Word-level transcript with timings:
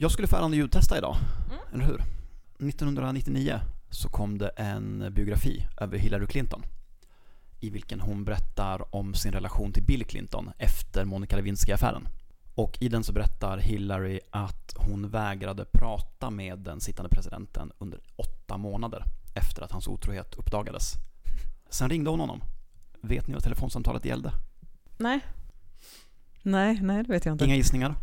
Jag 0.00 0.10
skulle 0.10 0.28
förande 0.28 0.56
ljudtesta 0.56 0.98
idag, 0.98 1.16
mm. 1.46 1.60
eller 1.74 1.84
hur? 1.84 2.02
1999 2.68 3.60
så 3.90 4.08
kom 4.08 4.38
det 4.38 4.48
en 4.48 5.12
biografi 5.14 5.66
över 5.80 5.98
Hillary 5.98 6.26
Clinton 6.26 6.62
i 7.60 7.70
vilken 7.70 8.00
hon 8.00 8.24
berättar 8.24 8.94
om 8.94 9.14
sin 9.14 9.32
relation 9.32 9.72
till 9.72 9.82
Bill 9.82 10.04
Clinton 10.04 10.50
efter 10.58 11.04
Monica 11.04 11.36
Lewinsky-affären. 11.36 12.08
Och 12.54 12.78
i 12.80 12.88
den 12.88 13.04
så 13.04 13.12
berättar 13.12 13.58
Hillary 13.58 14.20
att 14.30 14.74
hon 14.76 15.08
vägrade 15.08 15.64
prata 15.64 16.30
med 16.30 16.58
den 16.58 16.80
sittande 16.80 17.08
presidenten 17.08 17.72
under 17.78 18.00
åtta 18.16 18.56
månader 18.56 19.04
efter 19.34 19.62
att 19.62 19.72
hans 19.72 19.88
otrohet 19.88 20.34
uppdagades. 20.34 20.92
Sen 21.70 21.88
ringde 21.88 22.10
hon 22.10 22.20
honom. 22.20 22.40
Vet 23.00 23.26
ni 23.26 23.34
vad 23.34 23.42
telefonsamtalet 23.42 24.04
gällde? 24.04 24.32
Nej. 24.96 25.20
Nej, 26.42 26.78
nej 26.82 27.02
det 27.02 27.12
vet 27.12 27.24
jag 27.24 27.34
inte. 27.34 27.44
Inga 27.44 27.56
gissningar? 27.56 27.94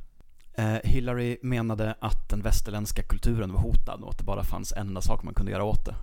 Eh, 0.57 0.77
Hillary 0.83 1.37
menade 1.41 1.95
att 1.99 2.29
den 2.29 2.41
västerländska 2.41 3.03
kulturen 3.03 3.53
var 3.53 3.59
hotad 3.59 4.03
och 4.03 4.09
att 4.09 4.17
det 4.17 4.23
bara 4.23 4.43
fanns 4.43 4.71
en 4.73 4.87
enda 4.87 5.01
sak 5.01 5.23
man 5.23 5.33
kunde 5.33 5.51
göra 5.51 5.63
åt 5.63 5.85
det. 5.85 5.95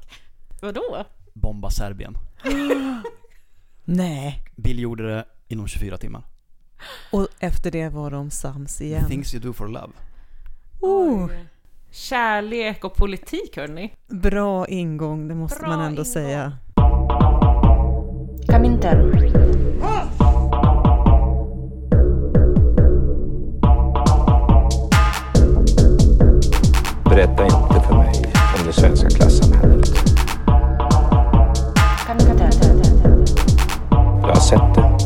Vadå? 0.61 1.05
Bomba 1.33 1.71
Serbien. 1.71 2.17
Nej. 3.85 4.45
Bill 4.57 4.79
gjorde 4.79 5.15
det 5.15 5.25
inom 5.49 5.67
24 5.69 5.97
timmar. 5.97 6.23
Och 7.13 7.29
efter 7.39 7.71
det 7.71 7.89
var 7.89 8.11
de 8.11 8.31
sams 8.31 8.81
igen. 8.81 9.09
Things 9.09 9.35
you 9.35 9.43
do 9.43 9.53
for 9.53 9.69
love. 9.69 9.93
Oh. 10.81 11.31
Kärlek 11.91 12.85
och 12.85 12.95
politik 12.95 13.57
hörni. 13.57 13.93
Bra 14.09 14.67
ingång, 14.69 15.29
det 15.29 15.35
måste 15.35 15.61
Bra 15.61 15.69
man 15.69 15.81
ändå 15.81 15.93
ingång. 16.03 16.05
säga. 16.05 16.53
Berätta 27.12 27.44
inte 27.44 27.82
för 27.88 27.96
mig 27.96 28.34
om 28.60 28.66
det 28.66 28.74
svenska 28.74 29.10
klassamhället. 29.10 29.90
Jag 34.22 34.28
har 34.28 34.36
sett 34.36 34.76
det. 34.76 34.98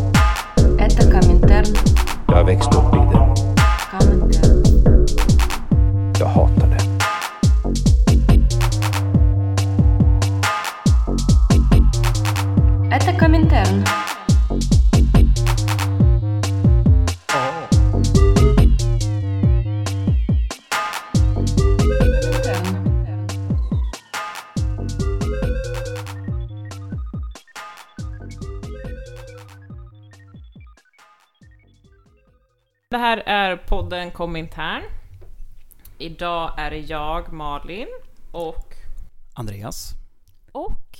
Jag 2.28 2.36
har 2.36 2.44
växt 2.44 2.76
upp 2.76 2.94
i 2.94 2.98
det. 2.98 3.22
Jag 6.20 6.28
hatar 6.28 6.68
det. 6.68 6.82
Это 12.96 13.20
Коминтерн. 13.20 13.95
Här 33.07 33.23
är 33.27 33.57
podden 33.57 34.11
Komintern. 34.11 34.83
Idag 35.99 36.53
är 36.57 36.71
det 36.71 36.79
jag, 36.79 37.33
Malin, 37.33 37.89
och 38.33 38.75
Andreas. 39.35 39.93
Och 40.53 40.99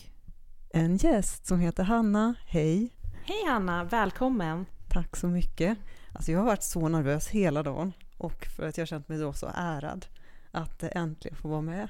en 0.71 0.97
gäst 0.97 1.47
som 1.47 1.61
heter 1.61 1.85
Hanna. 1.85 2.35
Hej! 2.47 2.89
Hej 3.25 3.45
Hanna, 3.47 3.85
välkommen! 3.85 4.67
Tack 4.89 5.17
så 5.17 5.27
mycket. 5.27 5.79
Alltså 6.13 6.33
jag 6.33 6.39
har 6.39 6.47
varit 6.47 6.63
så 6.63 6.89
nervös 6.89 7.29
hela 7.29 7.63
dagen 7.63 7.93
och 8.19 8.47
för 8.57 8.69
att 8.69 8.79
jag 8.79 8.89
känt 8.89 9.09
mig 9.09 9.19
då 9.19 9.33
så 9.33 9.51
ärad 9.55 10.07
att 10.51 10.83
äntligen 10.83 11.37
få 11.37 11.49
vara 11.49 11.61
med. 11.61 11.89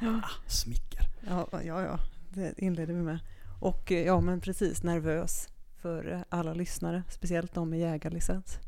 Mm. 0.00 0.22
Ah, 0.24 0.28
smicker. 0.46 1.08
Ja, 1.28 1.48
ja, 1.52 1.82
ja, 1.82 1.98
det 2.30 2.58
inledde 2.58 2.92
vi 2.92 3.02
med. 3.02 3.18
Och 3.60 3.90
ja, 3.90 4.20
men 4.20 4.40
precis 4.40 4.82
nervös 4.82 5.48
för 5.82 6.24
alla 6.28 6.54
lyssnare, 6.54 7.02
speciellt 7.08 7.54
de 7.54 7.70
med 7.70 7.80
jägarlicens. 7.80 8.58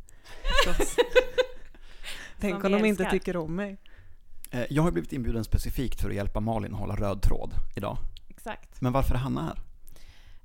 Tänk 2.40 2.64
om 2.64 2.72
de 2.72 2.84
inte 2.84 3.10
tycker 3.10 3.36
om 3.36 3.56
mig. 3.56 3.76
Eh, 4.50 4.64
jag 4.70 4.82
har 4.82 4.90
blivit 4.90 5.12
inbjuden 5.12 5.44
specifikt 5.44 6.00
för 6.00 6.08
att 6.08 6.14
hjälpa 6.14 6.40
Malin 6.40 6.74
att 6.74 6.80
hålla 6.80 6.96
röd 6.96 7.22
tråd 7.22 7.54
idag. 7.76 7.98
Exakt. 8.28 8.80
Men 8.80 8.92
varför 8.92 9.14
är 9.14 9.18
Hanna 9.18 9.42
här? 9.42 9.62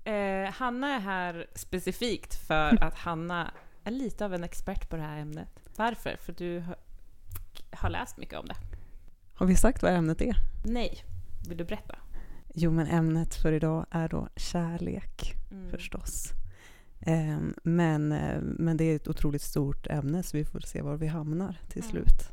Eh, 0.03 0.51
Hanna 0.51 0.95
är 0.95 0.99
här 0.99 1.47
specifikt 1.55 2.35
för 2.47 2.83
att 2.83 2.97
Hanna 2.97 3.51
är 3.83 3.91
lite 3.91 4.25
av 4.25 4.33
en 4.33 4.43
expert 4.43 4.89
på 4.89 4.95
det 4.95 5.01
här 5.01 5.17
ämnet. 5.17 5.49
Varför? 5.75 6.15
För 6.21 6.33
du 6.33 6.63
har 7.71 7.89
läst 7.89 8.17
mycket 8.17 8.39
om 8.39 8.45
det. 8.47 8.55
Har 9.33 9.45
vi 9.45 9.55
sagt 9.55 9.83
vad 9.83 9.93
ämnet 9.93 10.21
är? 10.21 10.35
Nej. 10.65 11.03
Vill 11.47 11.57
du 11.57 11.63
berätta? 11.63 11.95
Jo, 12.53 12.71
men 12.71 12.87
ämnet 12.87 13.35
för 13.35 13.51
idag 13.51 13.85
är 13.91 14.09
då 14.09 14.27
kärlek, 14.35 15.33
mm. 15.51 15.69
förstås. 15.69 16.33
Ehm, 17.01 17.53
men, 17.63 18.11
eh, 18.11 18.41
men 18.41 18.77
det 18.77 18.83
är 18.83 18.95
ett 18.95 19.07
otroligt 19.07 19.41
stort 19.41 19.87
ämne 19.87 20.23
så 20.23 20.37
vi 20.37 20.45
får 20.45 20.59
se 20.59 20.81
var 20.81 20.97
vi 20.97 21.07
hamnar 21.07 21.57
till 21.69 21.81
mm. 21.81 21.91
slut. 21.91 22.29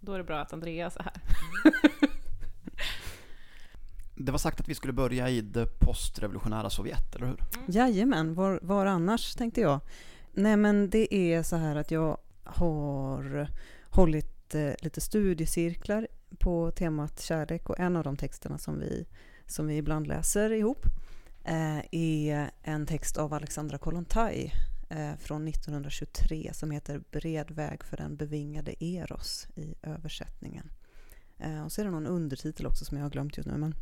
Då 0.00 0.12
är 0.12 0.18
det 0.18 0.24
bra 0.24 0.40
att 0.40 0.52
Andreas 0.52 0.96
är 0.96 1.02
här. 1.02 1.22
det 4.16 4.32
var 4.32 4.38
sagt 4.38 4.60
att 4.60 4.68
vi 4.68 4.74
skulle 4.74 4.92
börja 4.92 5.30
i 5.30 5.40
det 5.40 5.66
postrevolutionära 5.66 6.70
Sovjet, 6.70 7.14
eller 7.14 7.26
hur? 7.26 7.40
Mm. 7.56 7.64
Jajamän, 7.66 8.34
var, 8.34 8.60
var 8.62 8.86
annars 8.86 9.34
tänkte 9.34 9.60
jag. 9.60 9.80
Nej 10.32 10.56
men 10.56 10.90
det 10.90 11.14
är 11.14 11.42
så 11.42 11.56
här 11.56 11.76
att 11.76 11.90
jag 11.90 12.18
har 12.44 13.48
hållit 13.90 14.54
eh, 14.54 14.72
lite 14.78 15.00
studiecirklar 15.00 16.08
på 16.38 16.70
temat 16.70 17.20
kärlek 17.20 17.70
och 17.70 17.80
en 17.80 17.96
av 17.96 18.04
de 18.04 18.16
texterna 18.16 18.58
som 18.58 18.78
vi, 18.78 19.06
som 19.46 19.66
vi 19.66 19.76
ibland 19.76 20.06
läser 20.06 20.52
ihop 20.52 20.86
Eh, 21.48 21.78
är 21.90 22.50
en 22.62 22.86
text 22.86 23.16
av 23.16 23.34
Alexandra 23.34 23.78
Kollontaj 23.78 24.54
eh, 24.88 25.16
från 25.16 25.48
1923 25.48 26.50
som 26.54 26.70
heter 26.70 27.02
Bred 27.10 27.50
väg 27.50 27.84
för 27.84 27.96
den 27.96 28.16
bevingade 28.16 28.84
Eros 28.84 29.46
i 29.54 29.74
översättningen. 29.82 30.70
Eh, 31.38 31.64
och 31.64 31.72
så 31.72 31.80
är 31.80 31.84
det 31.84 31.90
någon 31.90 32.06
undertitel 32.06 32.66
också 32.66 32.84
som 32.84 32.96
jag 32.96 33.04
har 33.04 33.10
glömt 33.10 33.36
just 33.36 33.48
nu. 33.48 33.56
Men, 33.56 33.74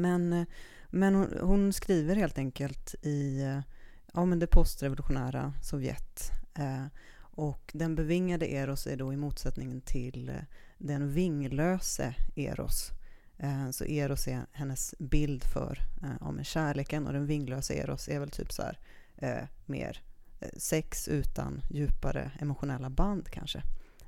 men, 0.00 0.46
men 0.88 1.14
hon, 1.14 1.38
hon, 1.40 1.72
skriver 1.72 2.16
helt 2.16 2.38
enkelt 2.38 2.94
i 3.02 3.42
ja, 4.12 4.24
men 4.24 4.38
det 4.38 4.46
postrevolutionära 4.46 5.52
Sovjet. 5.62 6.30
Och 7.20 7.70
den 7.74 7.94
bevingade 7.94 8.46
Eros 8.46 8.86
är 8.86 8.96
då 8.96 9.12
i 9.12 9.16
motsättning 9.16 9.80
till 9.80 10.32
den 10.78 11.12
vinglöse 11.12 12.14
Eros 12.36 12.92
så 13.72 13.84
Eros 13.84 14.28
är 14.28 14.46
hennes 14.52 14.94
bild 14.98 15.44
för 15.44 15.78
eh, 16.02 16.26
om 16.26 16.44
kärleken 16.44 17.06
och 17.06 17.12
den 17.12 17.26
vinglösa 17.26 17.74
Eros 17.74 18.08
är 18.08 18.20
väl 18.20 18.30
typ 18.30 18.52
så 18.52 18.62
här 18.62 18.78
eh, 19.16 19.44
mer 19.66 20.02
sex 20.56 21.08
utan 21.08 21.62
djupare 21.70 22.30
emotionella 22.38 22.90
band 22.90 23.28
kanske. 23.30 23.62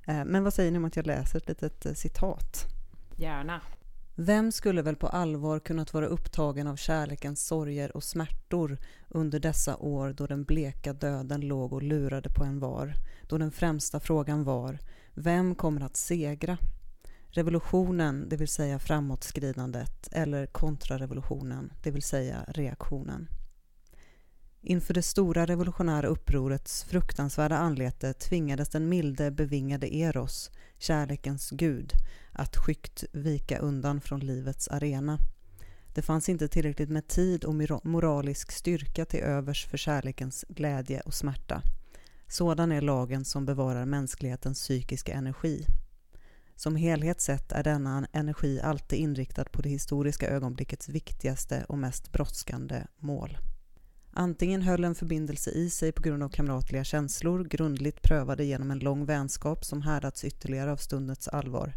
Men 0.07 0.45
vad 0.45 0.55
säger 0.55 0.71
ni 0.71 0.79
om 0.79 0.85
att 0.85 0.97
jag 0.97 1.07
läser 1.07 1.39
ett 1.39 1.49
litet 1.49 1.99
citat? 1.99 2.65
Gärna. 3.17 3.61
Vem 4.15 4.53
skulle 4.53 4.83
väl 4.83 4.97
på 4.97 5.07
allvar 5.07 5.59
kunnat 5.59 5.95
vara 5.95 6.07
upptagen 6.07 6.67
av 6.67 6.77
kärlekens 6.77 7.47
sorger 7.47 7.97
och 7.97 8.05
smärtor 8.05 8.79
under 9.09 9.41
dessa 9.41 9.77
år 9.77 10.13
då 10.13 10.27
den 10.27 10.45
bleka 10.45 10.93
döden 10.93 11.41
låg 11.41 11.73
och 11.73 11.83
lurade 11.83 12.29
på 12.29 12.45
en 12.45 12.59
var, 12.59 12.95
då 13.29 13.39
den 13.39 13.53
främsta 13.53 14.01
frågan 14.01 14.45
var 14.45 14.79
Vem 15.15 15.55
kommer 15.55 15.81
att 15.81 15.97
segra? 15.97 16.59
Revolutionen, 17.31 18.29
det 18.29 18.37
vill 18.37 18.49
säga 18.49 18.79
framåtskridandet, 18.79 20.09
eller 20.13 20.47
kontrarevolutionen, 20.47 21.73
det 21.83 21.91
vill 21.91 22.03
säga 22.03 22.45
reaktionen. 22.49 23.29
Inför 24.63 24.95
det 24.95 25.03
stora 25.03 25.47
revolutionära 25.47 26.07
upprorets 26.07 26.85
fruktansvärda 26.85 27.57
anlete 27.57 28.13
tvingades 28.13 28.69
den 28.69 28.89
milde 28.89 29.31
bevingade 29.31 29.97
Eros, 29.97 30.51
kärlekens 30.79 31.51
gud, 31.51 31.93
att 32.33 32.57
skyggt 32.57 33.05
vika 33.13 33.59
undan 33.59 34.01
från 34.01 34.21
livets 34.21 34.69
arena. 34.69 35.19
Det 35.95 36.03
fanns 36.03 36.29
inte 36.29 36.49
tillräckligt 36.49 36.91
med 36.91 37.09
tid 37.09 37.45
och 37.45 37.85
moralisk 37.85 38.53
styrka 38.53 39.05
till 39.05 39.21
övers 39.21 39.67
för 39.67 39.77
kärlekens 39.77 40.45
glädje 40.49 41.01
och 41.01 41.15
smärta. 41.15 41.63
Sådan 42.29 42.73
är 42.73 42.81
lagen 42.81 43.25
som 43.25 43.47
bevarar 43.47 43.85
mänsklighetens 43.85 44.59
psykiska 44.59 45.13
energi. 45.13 45.67
Som 46.61 46.77
helhet 46.77 47.21
sett 47.21 47.53
är 47.53 47.63
denna 47.63 48.07
energi 48.13 48.61
alltid 48.61 48.99
inriktad 48.99 49.45
på 49.45 49.63
det 49.63 49.69
historiska 49.69 50.29
ögonblickets 50.29 50.89
viktigaste 50.89 51.65
och 51.69 51.79
mest 51.79 52.13
brådskande 52.13 52.83
mål. 52.99 53.39
Antingen 54.13 54.63
höll 54.63 54.85
en 54.85 54.95
förbindelse 54.95 55.51
i 55.51 55.71
sig 55.71 55.93
på 55.93 56.03
grund 56.03 56.23
av 56.23 56.29
kamratliga 56.29 56.85
känslor, 56.85 57.45
grundligt 57.45 58.03
prövade 58.03 58.45
genom 58.45 58.71
en 58.71 58.79
lång 58.79 59.05
vänskap 59.05 59.65
som 59.65 59.83
härdats 59.83 60.25
ytterligare 60.25 60.73
av 60.73 60.77
stundens 60.77 61.29
allvar, 61.29 61.75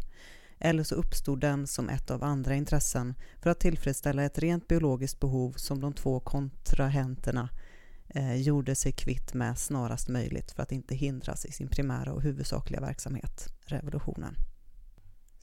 eller 0.58 0.82
så 0.82 0.94
uppstod 0.94 1.40
den 1.40 1.66
som 1.66 1.88
ett 1.88 2.10
av 2.10 2.24
andra 2.24 2.54
intressen 2.54 3.14
för 3.42 3.50
att 3.50 3.60
tillfredsställa 3.60 4.22
ett 4.22 4.38
rent 4.38 4.68
biologiskt 4.68 5.20
behov 5.20 5.52
som 5.52 5.80
de 5.80 5.92
två 5.92 6.20
kontrahenterna 6.20 7.48
eh, 8.08 8.34
gjorde 8.34 8.74
sig 8.74 8.92
kvitt 8.92 9.34
med 9.34 9.58
snarast 9.58 10.08
möjligt 10.08 10.52
för 10.52 10.62
att 10.62 10.72
inte 10.72 10.94
hindras 10.94 11.44
i 11.44 11.52
sin 11.52 11.68
primära 11.68 12.12
och 12.12 12.22
huvudsakliga 12.22 12.80
verksamhet, 12.80 13.48
revolutionen. 13.66 14.36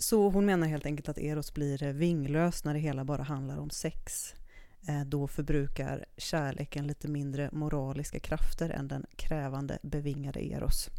Så 0.02 0.30
hon 0.30 0.46
menar 0.46 0.68
helt 0.68 0.86
enkelt 0.86 1.10
att 1.10 1.18
Eros 1.18 1.54
blir 1.54 1.94
vinglös 1.94 2.64
när 2.64 2.74
det 2.74 2.80
hela 2.80 3.06
bara 3.06 3.24
handlar 3.24 3.58
om 3.58 3.70
sex. 3.70 4.34
Eh, 4.88 5.02
då 5.02 5.28
förbrukar 5.28 6.06
kärleken 6.18 6.88
lite 6.88 7.08
mindre 7.08 7.50
moraliska 7.52 8.20
krafter 8.20 8.70
än 8.70 8.88
den 8.88 9.06
krävande 9.16 9.80
bevingade 9.82 10.46
Eros. 10.46 10.90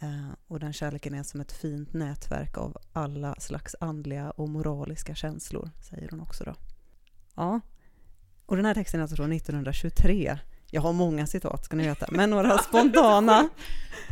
Eh, 0.00 0.28
och 0.48 0.60
den 0.60 0.72
kärleken 0.72 1.14
är 1.14 1.22
som 1.22 1.40
ett 1.40 1.52
fint 1.52 1.92
nätverk 1.92 2.58
av 2.58 2.76
alla 2.92 3.34
slags 3.38 3.76
andliga 3.80 4.30
och 4.30 4.48
moraliska 4.48 5.14
känslor, 5.14 5.70
säger 5.80 6.08
hon 6.10 6.20
också 6.20 6.44
då. 6.44 6.54
Ja, 7.34 7.60
och 8.46 8.56
den 8.56 8.64
här 8.64 8.74
texten 8.74 9.00
är 9.00 9.02
alltså 9.02 9.16
från 9.16 9.32
1923. 9.32 10.38
Jag 10.70 10.82
har 10.82 10.92
många 10.92 11.26
citat, 11.26 11.64
ska 11.64 11.76
ni 11.76 11.86
veta, 11.86 12.06
men 12.10 12.30
några 12.30 12.58
spontana. 12.58 13.48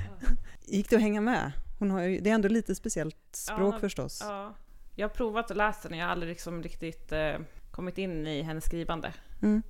Gick 0.66 0.90
det 0.90 0.96
att 0.96 1.02
hänga 1.02 1.20
med? 1.20 1.52
Hon 1.80 1.90
har 1.90 2.00
ju, 2.02 2.20
det 2.20 2.30
är 2.30 2.34
ändå 2.34 2.48
lite 2.48 2.74
speciellt 2.74 3.16
språk 3.32 3.74
Ja, 3.74 3.78
förstås. 3.78 4.18
Ja. 4.22 4.54
Jag 4.94 5.08
har 5.08 5.14
provat 5.14 5.50
att 5.50 5.56
läsa 5.56 5.88
den, 5.88 5.98
jag 5.98 6.06
har 6.06 6.12
aldrig 6.12 6.30
liksom 6.30 6.62
riktigt 6.62 7.12
eh, 7.12 7.38
kommit 7.70 7.98
in 7.98 8.26
i 8.26 8.42
hennes 8.42 8.64
skrivande. 8.64 9.12
Mm. 9.42 9.62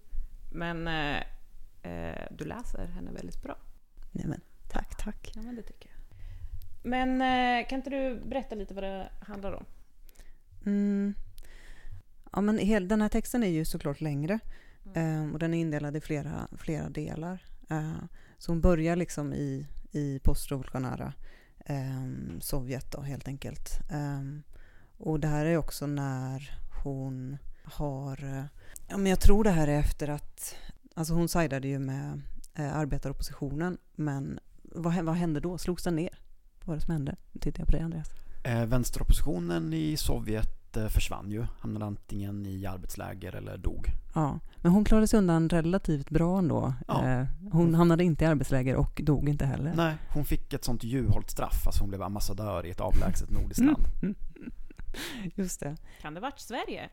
Men 0.53 0.89
eh, 0.89 1.17
eh, 1.83 2.27
du 2.31 2.45
läser 2.45 2.87
henne 2.87 3.11
väldigt 3.13 3.43
bra. 3.43 3.57
Nej 4.13 4.27
men, 4.27 4.41
tack, 4.69 5.05
tack. 5.05 5.33
Ja, 5.35 5.43
men 5.43 5.57
det 5.57 5.63
tycker 5.63 5.91
jag. 5.91 5.99
Men 6.83 7.23
eh, 7.23 7.69
kan 7.69 7.79
inte 7.79 7.91
du 7.91 8.21
berätta 8.25 8.55
lite 8.55 8.75
vad 8.75 8.85
det 8.85 9.11
handlar 9.21 9.53
om? 9.53 9.65
Mm. 10.67 11.15
Ja, 12.33 12.41
men 12.41 12.59
hel, 12.59 12.89
den 12.89 13.03
här 13.03 13.09
texten 13.09 13.43
är 13.43 13.49
ju 13.49 13.65
såklart 13.65 14.01
längre 14.01 14.39
Mm. 14.95 15.27
eh, 15.27 15.33
och 15.33 15.39
den 15.39 15.55
är 15.55 15.61
indelad 15.61 15.97
i 15.97 16.01
flera, 16.01 16.49
flera 16.59 16.89
delar. 16.89 17.43
Eh, 17.71 18.03
så 18.39 18.53
hon 18.53 18.61
börjar 18.61 18.97
liksom 18.97 19.33
i, 19.35 19.67
i 19.91 20.19
postrevolutionära 20.19 21.05
eh, 21.07 21.13
Sovjet 22.41 22.93
då, 22.93 23.01
helt 23.01 23.29
enkelt. 23.29 23.79
Eh, 23.91 24.23
och 24.99 25.21
det 25.21 25.29
här 25.29 25.47
är 25.47 25.57
också 25.57 25.87
när 25.87 26.59
hon 26.85 27.39
har... 27.65 28.49
Ja, 28.89 28.97
men 28.97 29.07
jag 29.07 29.21
tror 29.21 29.45
det 29.45 29.51
här 29.51 29.69
är 29.69 29.79
efter 29.79 30.09
att... 30.09 30.57
Alltså 30.95 31.15
hon 31.15 31.29
sidade 31.29 31.69
ju 31.69 31.79
med 31.79 32.23
eh, 32.55 32.77
arbetaroppositionen, 32.77 33.79
men 33.95 34.39
vad, 34.63 34.95
vad 34.95 35.15
hände 35.15 35.41
då? 35.41 35.59
Slogs 35.59 35.85
den 35.85 35.97
ner? 35.97 36.19
Vad 36.59 36.67
var 36.69 36.75
det 36.75 36.81
som 36.81 36.93
hände? 36.93 37.17
Nu 37.33 37.41
tittar 37.41 37.61
jag 37.61 37.67
på 37.67 37.73
dig, 37.73 37.83
Andreas. 37.83 38.09
Eh, 38.45 38.67
vänsteroppositionen 38.67 39.73
i 39.73 39.97
Sovjet 39.97 40.77
eh, 40.77 40.89
försvann 40.89 41.31
ju. 41.31 41.47
Hamnade 41.59 41.87
antingen 41.87 42.47
i 42.47 42.67
arbetsläger 42.67 43.37
eller 43.37 43.57
dog. 43.59 43.87
Ja, 44.15 44.39
men 44.57 44.73
hon 44.73 44.85
klarade 44.85 45.09
sig 45.09 45.19
undan 45.19 45.49
relativt 45.49 46.11
bra 46.11 46.39
ändå. 46.39 46.75
Ja. 46.89 47.09
Eh, 47.09 47.27
hon 47.53 47.75
hamnade 47.75 48.05
inte 48.05 48.25
i 48.25 48.27
arbetsläger 48.27 48.77
och 48.77 49.01
dog 49.05 49.29
inte 49.29 49.47
heller. 49.47 49.75
Nej, 49.75 49.95
hon 50.15 50.25
fick 50.25 50.53
ett 50.53 50.65
sånt 50.65 50.85
djurhållt 50.85 51.31
straff. 51.31 51.67
Alltså 51.67 51.83
hon 51.83 51.89
blev 51.89 52.03
ambassadör 52.03 52.67
i 52.67 52.71
ett 52.71 52.81
avlägset 52.81 53.31
nordiskt 53.31 53.65
land. 53.65 53.85
Just 55.35 55.61
det. 55.61 55.77
Kan 56.01 56.15
det 56.15 56.21
varit 56.21 56.39
Sverige? 56.39 56.91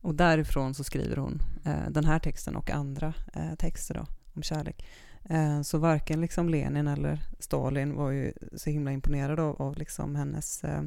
Och 0.00 0.14
därifrån 0.14 0.74
så 0.74 0.84
skriver 0.84 1.16
hon 1.16 1.42
eh, 1.64 1.90
den 1.90 2.04
här 2.04 2.18
texten 2.18 2.56
och 2.56 2.70
andra 2.70 3.14
eh, 3.34 3.54
texter 3.54 3.94
då, 3.94 4.06
om 4.34 4.42
kärlek. 4.42 4.86
Eh, 5.24 5.62
så 5.62 5.78
varken 5.78 6.20
liksom 6.20 6.48
Lenin 6.48 6.88
eller 6.88 7.22
Stalin 7.38 7.94
var 7.94 8.10
ju 8.10 8.32
så 8.56 8.70
himla 8.70 8.92
imponerade 8.92 9.42
av, 9.42 9.62
av 9.62 9.76
liksom 9.76 10.16
hennes 10.16 10.64
eh, 10.64 10.82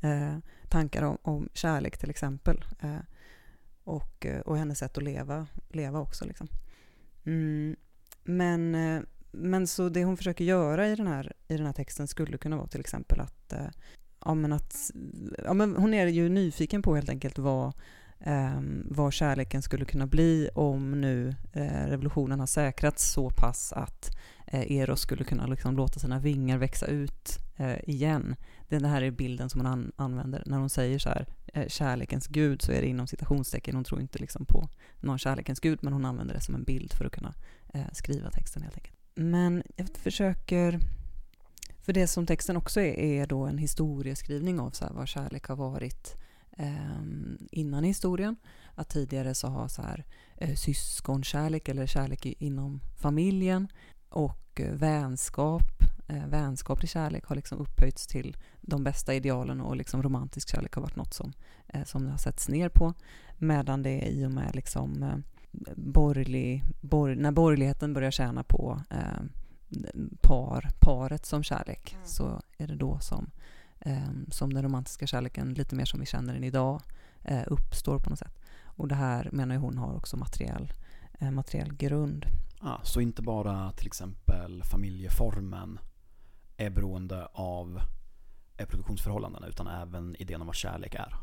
eh, 0.00 0.36
tankar 0.68 1.02
om, 1.02 1.18
om 1.22 1.48
kärlek 1.52 1.98
till 1.98 2.10
exempel. 2.10 2.64
Eh, 2.80 2.96
och, 3.84 4.26
och 4.44 4.58
hennes 4.58 4.78
sätt 4.78 4.98
att 4.98 5.04
leva, 5.04 5.46
leva 5.68 6.00
också. 6.00 6.24
Liksom. 6.24 6.48
Mm, 7.24 7.76
men, 8.24 8.74
eh, 8.74 9.02
men 9.30 9.66
så 9.66 9.88
det 9.88 10.04
hon 10.04 10.16
försöker 10.16 10.44
göra 10.44 10.88
i 10.88 10.96
den 10.96 11.06
här, 11.06 11.32
i 11.48 11.56
den 11.56 11.66
här 11.66 11.72
texten 11.72 12.08
skulle 12.08 12.38
kunna 12.38 12.56
vara 12.56 12.66
till 12.66 12.80
exempel 12.80 13.20
att, 13.20 13.52
eh, 13.52 13.68
ja, 14.24 14.34
men 14.34 14.52
att 14.52 14.90
ja, 15.44 15.54
men 15.54 15.76
hon 15.76 15.94
är 15.94 16.06
ju 16.06 16.28
nyfiken 16.28 16.82
på 16.82 16.94
helt 16.94 17.08
enkelt 17.08 17.38
vad, 17.38 17.72
um, 18.26 18.86
vad 18.90 19.12
kärleken 19.12 19.62
skulle 19.62 19.84
kunna 19.84 20.06
bli 20.06 20.48
om 20.54 21.00
nu 21.00 21.34
eh, 21.52 21.86
revolutionen 21.86 22.40
har 22.40 22.46
säkrats 22.46 23.12
så 23.12 23.30
pass 23.30 23.72
att 23.72 24.10
Eh, 24.52 24.72
Eros 24.72 25.00
skulle 25.00 25.24
kunna 25.24 25.46
liksom 25.46 25.76
låta 25.76 26.00
sina 26.00 26.18
vingar 26.18 26.58
växa 26.58 26.86
ut 26.86 27.38
eh, 27.56 27.88
igen. 27.88 28.36
Den 28.68 28.84
här 28.84 29.02
är 29.02 29.10
bilden 29.10 29.50
som 29.50 29.60
hon 29.60 29.66
an- 29.66 29.92
använder 29.96 30.42
när 30.46 30.58
hon 30.58 30.70
säger 30.70 30.98
så 30.98 31.08
här, 31.08 31.26
eh, 31.54 31.68
kärlekens 31.68 32.26
gud, 32.26 32.62
så 32.62 32.72
är 32.72 32.80
det 32.80 32.86
inom 32.88 33.06
citationstecken. 33.06 33.74
Hon 33.74 33.84
tror 33.84 34.00
inte 34.00 34.18
liksom 34.18 34.46
på 34.46 34.68
någon 35.00 35.18
kärlekens 35.18 35.60
gud, 35.60 35.78
men 35.82 35.92
hon 35.92 36.04
använder 36.04 36.34
det 36.34 36.40
som 36.40 36.54
en 36.54 36.64
bild 36.64 36.92
för 36.92 37.04
att 37.04 37.12
kunna 37.12 37.34
eh, 37.74 37.86
skriva 37.92 38.30
texten 38.30 38.62
helt 38.62 38.76
enkelt. 38.76 38.96
Men 39.14 39.62
jag 39.76 39.88
försöker, 39.96 40.78
för 41.80 41.92
det 41.92 42.06
som 42.06 42.26
texten 42.26 42.56
också 42.56 42.80
är, 42.80 42.98
är 42.98 43.26
då 43.26 43.46
en 43.46 43.58
historieskrivning 43.58 44.60
av 44.60 44.70
så 44.70 44.84
här, 44.84 44.92
vad 44.92 45.08
kärlek 45.08 45.46
har 45.46 45.56
varit 45.56 46.16
eh, 46.58 47.02
innan 47.50 47.84
i 47.84 47.88
historien. 47.88 48.36
Att 48.74 48.88
tidigare 48.88 49.34
så 49.34 49.48
har 49.48 49.68
så 49.68 49.82
här, 49.82 50.04
eh, 50.36 50.54
syskonkärlek 50.54 51.68
eller 51.68 51.86
kärlek 51.86 52.26
inom 52.26 52.80
familjen 52.96 53.68
och 54.08 54.38
eh, 54.60 54.72
vänskap, 54.74 55.62
eh, 56.08 56.26
vänskaplig 56.26 56.90
kärlek 56.90 57.24
har 57.24 57.36
liksom 57.36 57.58
upphöjts 57.58 58.06
till 58.06 58.36
de 58.60 58.84
bästa 58.84 59.14
idealen 59.14 59.60
och 59.60 59.76
liksom 59.76 60.02
romantisk 60.02 60.48
kärlek 60.48 60.74
har 60.74 60.82
varit 60.82 60.96
något 60.96 61.14
som, 61.14 61.32
eh, 61.68 61.84
som 61.84 62.04
det 62.04 62.10
har 62.10 62.18
setts 62.18 62.48
ner 62.48 62.68
på. 62.68 62.94
Medan 63.38 63.82
det 63.82 64.08
i 64.08 64.26
och 64.26 64.30
med 64.30 64.54
liksom, 64.54 65.22
borgerlig, 65.76 66.64
bor, 66.80 67.14
när 67.14 67.30
borgerligheten 67.32 67.92
börjar 67.94 68.10
tjäna 68.10 68.42
på 68.44 68.80
eh, 68.90 69.22
par, 70.20 70.68
paret 70.80 71.26
som 71.26 71.42
kärlek 71.42 71.92
Mm. 71.92 72.06
så 72.06 72.42
är 72.58 72.66
det 72.66 72.76
då 72.76 72.98
som, 72.98 73.30
eh, 73.80 74.10
som 74.30 74.52
den 74.52 74.62
romantiska 74.62 75.06
kärleken, 75.06 75.54
lite 75.54 75.74
mer 75.74 75.84
som 75.84 76.00
vi 76.00 76.06
känner 76.06 76.34
den 76.34 76.44
idag, 76.44 76.82
eh, 77.24 77.42
uppstår 77.46 77.98
på 77.98 78.10
något 78.10 78.18
sätt. 78.18 78.38
Och 78.64 78.88
det 78.88 78.94
här 78.94 79.28
menar 79.32 79.56
hon 79.56 79.78
har 79.78 79.96
också 79.96 80.16
materiell, 80.16 80.72
materiell 81.32 81.74
grund. 81.74 82.26
Ja, 82.62 82.80
så 82.84 83.00
inte 83.00 83.22
bara 83.22 83.72
till 83.72 83.86
exempel 83.86 84.62
familjeformen 84.64 85.78
är 86.56 86.70
beroende 86.70 87.26
av 87.32 87.80
produktionsförhållandena 88.56 89.46
utan 89.46 89.66
även 89.66 90.16
idén 90.16 90.40
om 90.40 90.46
vad 90.46 90.56
kärlek 90.56 90.94
är. 90.94 91.14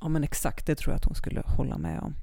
Ja 0.00 0.08
men 0.08 0.24
exakt, 0.24 0.66
det 0.66 0.74
tror 0.74 0.92
jag 0.92 0.96
att 0.96 1.04
hon 1.04 1.14
skulle 1.14 1.42
hålla 1.46 1.78
med 1.78 2.00
om. 2.00 2.14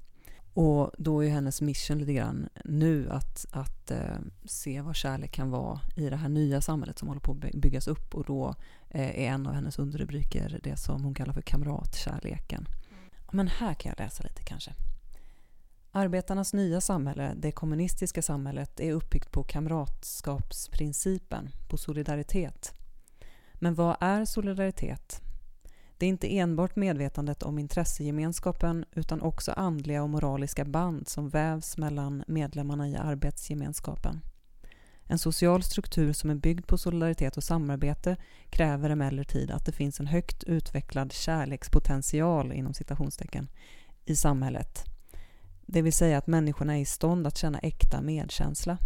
Och 0.54 0.92
då 0.98 1.24
är 1.24 1.30
hennes 1.30 1.62
mission 1.62 1.98
lite 1.98 2.14
grann 2.14 2.50
nu 2.66 3.10
att, 3.10 3.46
att 3.52 3.92
eh, 3.92 4.18
se 4.46 4.82
vad 4.82 4.96
kärlek 4.96 5.32
kan 5.32 5.50
vara 5.50 5.80
i 5.96 6.10
det 6.10 6.16
här 6.16 6.30
nya 6.30 6.62
samhället 6.62 7.00
som 7.00 7.08
håller 7.08 7.22
på 7.22 7.32
att 7.32 7.38
by- 7.38 7.60
byggas 7.60 7.88
upp 7.88 8.16
och 8.16 8.26
då 8.26 8.56
eh, 8.90 9.02
är 9.10 9.14
en 9.34 9.48
av 9.48 9.54
hennes 9.54 9.80
underrubriker 9.80 10.60
det 10.64 10.78
som 10.78 11.04
hon 11.04 11.14
kallar 11.14 11.34
för 11.34 11.42
kamratkärleken. 11.42 12.68
Ja, 13.26 13.30
Men 13.32 13.48
här 13.48 13.74
kan 13.74 13.90
jag 13.90 14.00
läsa 14.06 14.24
lite 14.24 14.44
kanske. 14.44 14.74
Arbetarnas 15.96 16.54
nya 16.54 16.82
samhälle, 16.82 17.34
det 17.36 17.52
kommunistiska 17.52 18.22
samhället, 18.22 18.80
är 18.80 18.94
uppbyggt 18.94 19.32
på 19.32 19.44
kamratskapsprincipen, 19.44 21.50
på 21.70 21.78
solidaritet. 21.78 22.74
Men 23.54 23.76
vad 23.76 23.98
är 24.00 24.26
solidaritet? 24.26 25.22
Det 25.98 26.06
är 26.06 26.10
inte 26.10 26.38
enbart 26.38 26.76
medvetandet 26.76 27.44
om 27.44 27.60
intressegemenskapen 27.60 28.86
utan 28.92 29.22
också 29.22 29.52
andliga 29.52 30.04
och 30.04 30.10
moraliska 30.10 30.66
band 30.66 31.08
som 31.08 31.30
vävs 31.30 31.78
mellan 31.78 32.24
medlemmarna 32.28 32.90
i 32.90 32.96
arbetsgemenskapen. 32.96 34.22
En 35.08 35.20
social 35.20 35.64
struktur 35.64 36.14
som 36.14 36.30
är 36.30 36.36
byggd 36.36 36.68
på 36.68 36.78
solidaritet 36.78 37.38
och 37.38 37.44
samarbete 37.44 38.18
kräver 38.50 38.90
emellertid 38.90 39.52
att 39.52 39.66
det 39.66 39.72
finns 39.72 40.00
en 40.00 40.08
högt 40.08 40.44
utvecklad 40.44 41.12
kärlekspotential 41.12 42.52
inom 42.52 42.74
citationstecken 42.74 43.48
i 44.06 44.16
samhället. 44.16 44.93
Det 45.66 45.82
vill 45.82 45.94
säga 45.94 46.18
att 46.18 46.28
människorna 46.28 46.78
är 46.78 46.82
i 46.82 46.86
stånd 46.86 47.28
att 47.28 47.38
känna 47.38 47.60
äkta 47.60 48.02
medkänsla. 48.02 48.78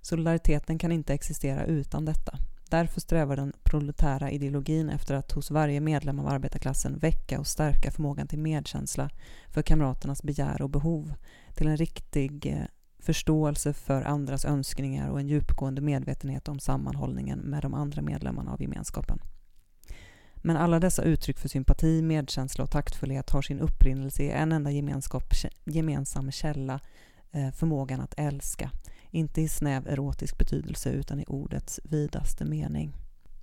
Solidariteten 0.00 0.78
kan 0.78 0.92
inte 0.92 1.14
existera 1.14 1.64
utan 1.64 2.04
detta. 2.04 2.38
Därför 2.70 3.00
strävar 3.00 3.36
den 3.36 3.52
proletära 3.62 4.30
ideologin 4.30 4.90
efter 4.90 5.14
att 5.14 5.32
hos 5.32 5.50
varje 5.50 5.80
medlem 5.80 6.18
av 6.18 6.28
arbetarklassen 6.28 6.98
väcka 6.98 7.40
och 7.40 7.46
stärka 7.46 7.90
förmågan 7.90 8.26
till 8.26 8.38
medkänsla 8.38 9.10
för 9.48 9.62
kamraternas 9.62 10.22
begär 10.22 10.62
och 10.62 10.70
behov, 10.70 11.14
till 11.54 11.66
en 11.66 11.76
riktig 11.76 12.46
eh, 12.46 12.64
förståelse 12.98 13.72
för 13.72 14.02
andras 14.02 14.44
önskningar 14.44 15.08
och 15.08 15.20
en 15.20 15.28
djupgående 15.28 15.80
medvetenhet 15.80 16.48
om 16.48 16.60
sammanhållningen 16.60 17.38
med 17.38 17.62
de 17.62 17.74
andra 17.74 18.02
medlemmarna 18.02 18.52
av 18.52 18.62
gemenskapen. 18.62 19.18
Men 20.42 20.56
alla 20.56 20.80
dessa 20.80 21.02
uttryck 21.02 21.38
för 21.38 21.48
sympati, 21.48 22.02
medkänsla 22.02 22.64
och 22.64 22.70
taktfullhet 22.70 23.30
har 23.30 23.42
sin 23.42 23.60
upprinnelse 23.60 24.22
i 24.22 24.30
en 24.30 24.52
enda 24.52 24.70
gemenskap, 24.70 25.24
gemensam 25.64 26.30
källa, 26.30 26.80
eh, 27.32 27.50
förmågan 27.50 28.00
att 28.00 28.14
älska. 28.16 28.70
Inte 29.10 29.40
i 29.40 29.48
snäv 29.48 29.88
erotisk 29.88 30.38
betydelse 30.38 30.90
utan 30.90 31.20
i 31.20 31.24
ordets 31.24 31.80
vidaste 31.84 32.44
mening. 32.44 32.92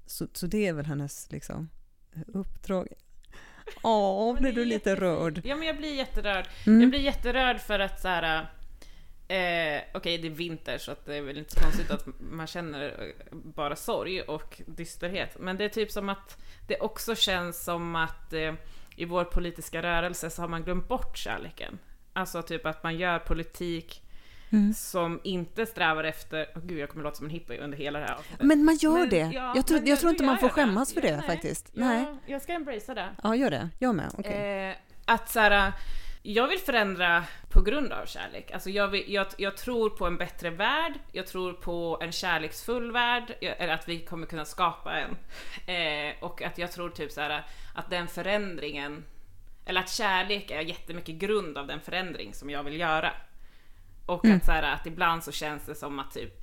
Så, 0.05 0.27
så 0.33 0.47
det 0.47 0.67
är 0.67 0.73
väl 0.73 0.85
hennes 0.85 1.31
liksom, 1.31 1.69
uppdrag. 2.27 2.87
Åh, 3.83 4.33
Men 4.33 4.43
blir 4.43 4.53
du 4.53 4.65
lite 4.65 4.95
rörd? 4.95 5.41
Ja, 5.43 5.55
men 5.55 5.67
jag 5.67 5.77
blir 5.77 5.95
jätterörd. 5.95 6.47
Mm. 6.67 6.81
Jag 6.81 6.89
blir 6.89 6.99
jätterörd 6.99 7.59
för 7.59 7.79
att 7.79 8.01
så 8.01 8.07
här, 8.07 8.49
Eh, 9.27 9.81
Okej, 9.93 10.17
det 10.17 10.27
är 10.27 10.31
vinter 10.31 10.77
så 10.77 10.91
att 10.91 11.05
det 11.05 11.15
är 11.15 11.21
väl 11.21 11.37
inte 11.37 11.53
så 11.53 11.59
konstigt 11.59 11.91
att 11.91 12.05
man 12.19 12.47
känner 12.47 12.85
eh, 12.87 13.25
bara 13.31 13.75
sorg 13.75 14.21
och 14.21 14.61
dysterhet. 14.65 15.37
Men 15.39 15.57
det 15.57 15.63
är 15.65 15.69
typ 15.69 15.91
som 15.91 16.09
att 16.09 16.37
det 16.67 16.79
också 16.79 17.15
känns 17.15 17.63
som 17.63 17.95
att 17.95 18.33
eh, 18.33 18.53
i 18.95 19.05
vår 19.05 19.23
politiska 19.23 19.81
rörelse 19.81 20.29
så 20.29 20.41
har 20.41 20.47
man 20.49 20.63
glömt 20.63 20.87
bort 20.87 21.17
kärleken. 21.17 21.79
Alltså 22.13 22.41
typ 22.41 22.65
att 22.65 22.83
man 22.83 22.97
gör 22.97 23.19
politik 23.19 24.03
Mm. 24.51 24.73
som 24.73 25.19
inte 25.23 25.65
strävar 25.65 26.03
efter... 26.03 26.49
Åh 26.55 26.61
gud, 26.65 26.79
jag 26.79 26.89
kommer 26.89 27.03
låta 27.03 27.15
som 27.15 27.25
en 27.25 27.29
hippie 27.31 27.59
under 27.59 27.77
hela 27.77 27.99
det 27.99 28.05
här 28.05 28.13
avsnittet. 28.13 28.45
Men 28.45 28.65
man 28.65 28.75
gör 28.75 28.99
Men, 28.99 29.09
det. 29.09 29.17
ja, 29.33 29.53
jag 29.55 29.67
tror, 29.67 29.77
men 29.79 29.87
jag 29.87 29.99
tror 29.99 30.09
inte 30.11 30.23
man 30.23 30.37
får 30.37 30.47
jag 30.49 30.53
skämmas 30.53 30.93
för 30.93 31.01
Ja, 31.01 31.07
det 31.11 31.17
nej. 31.17 31.25
faktiskt. 31.27 31.69
Ja, 31.73 31.85
Nej. 31.85 32.05
Jag 32.25 32.41
ska 32.41 32.53
embracea 32.53 32.95
det. 32.95 33.09
Ja, 33.23 33.35
gör 33.35 33.49
det. 33.51 33.69
Jag 33.79 33.95
med. 33.95 34.11
Okej. 34.17 34.67
Eh, 34.69 34.75
att 35.05 35.29
så 35.29 35.39
här, 35.39 35.73
jag 36.33 36.47
vill 36.47 36.59
förändra 36.59 37.23
på 37.49 37.61
grund 37.61 37.91
av 37.93 38.05
kärlek. 38.05 38.51
Alltså 38.51 38.69
jag, 38.69 38.87
vill, 38.87 39.13
jag, 39.13 39.27
jag 39.37 39.57
tror 39.57 39.89
på 39.89 40.05
en 40.05 40.17
bättre 40.17 40.49
värld, 40.49 40.93
jag 41.11 41.27
tror 41.27 41.53
på 41.53 41.97
en 42.01 42.11
kärleksfull 42.11 42.91
värld, 42.91 43.33
eller 43.41 43.73
att 43.73 43.89
vi 43.89 43.99
kommer 43.99 44.27
kunna 44.27 44.45
skapa 44.45 44.93
en. 44.99 45.17
Eh, 45.75 46.15
och 46.23 46.41
att 46.41 46.57
jag 46.57 46.71
tror 46.71 46.89
typ 46.89 47.11
så 47.11 47.21
här, 47.21 47.45
att 47.75 47.89
den 47.89 48.07
förändringen, 48.07 49.03
eller 49.65 49.81
att 49.81 49.89
kärlek 49.89 50.51
är 50.51 50.61
jättemycket 50.61 51.15
grund 51.15 51.57
av 51.57 51.67
den 51.67 51.79
förändring 51.81 52.33
som 52.33 52.49
jag 52.49 52.63
vill 52.63 52.79
göra. 52.79 53.11
Och 54.05 54.25
Mm. 54.25 54.37
att, 54.37 54.45
så 54.45 54.51
här, 54.51 54.63
att 54.73 54.85
ibland 54.87 55.23
så 55.23 55.31
känns 55.31 55.65
det 55.65 55.75
som 55.75 55.99
att 55.99 56.11
typ 56.13 56.33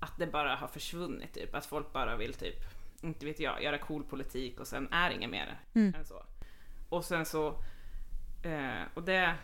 att 0.00 0.18
det 0.18 0.26
bara 0.26 0.54
har 0.56 0.68
försvunnit, 0.68 1.34
typ. 1.34 1.54
att 1.54 1.66
folk 1.66 1.92
bara 1.92 2.16
vill 2.16 2.34
typ, 2.34 2.56
inte 3.02 3.26
vet 3.26 3.40
jag, 3.40 3.62
göra 3.62 3.78
cool 3.78 4.04
politik 4.04 4.60
och 4.60 4.66
sen 4.66 4.92
är 4.92 5.10
inget 5.10 5.30
mer 5.30 5.60
Mm. 5.74 5.94
än 5.94 6.04
så. 6.04 6.22
Och 6.88 7.04
sen 7.04 7.24
så, 7.26 7.62
eh, 8.46 8.82
och 8.94 9.02
det, 9.02 9.34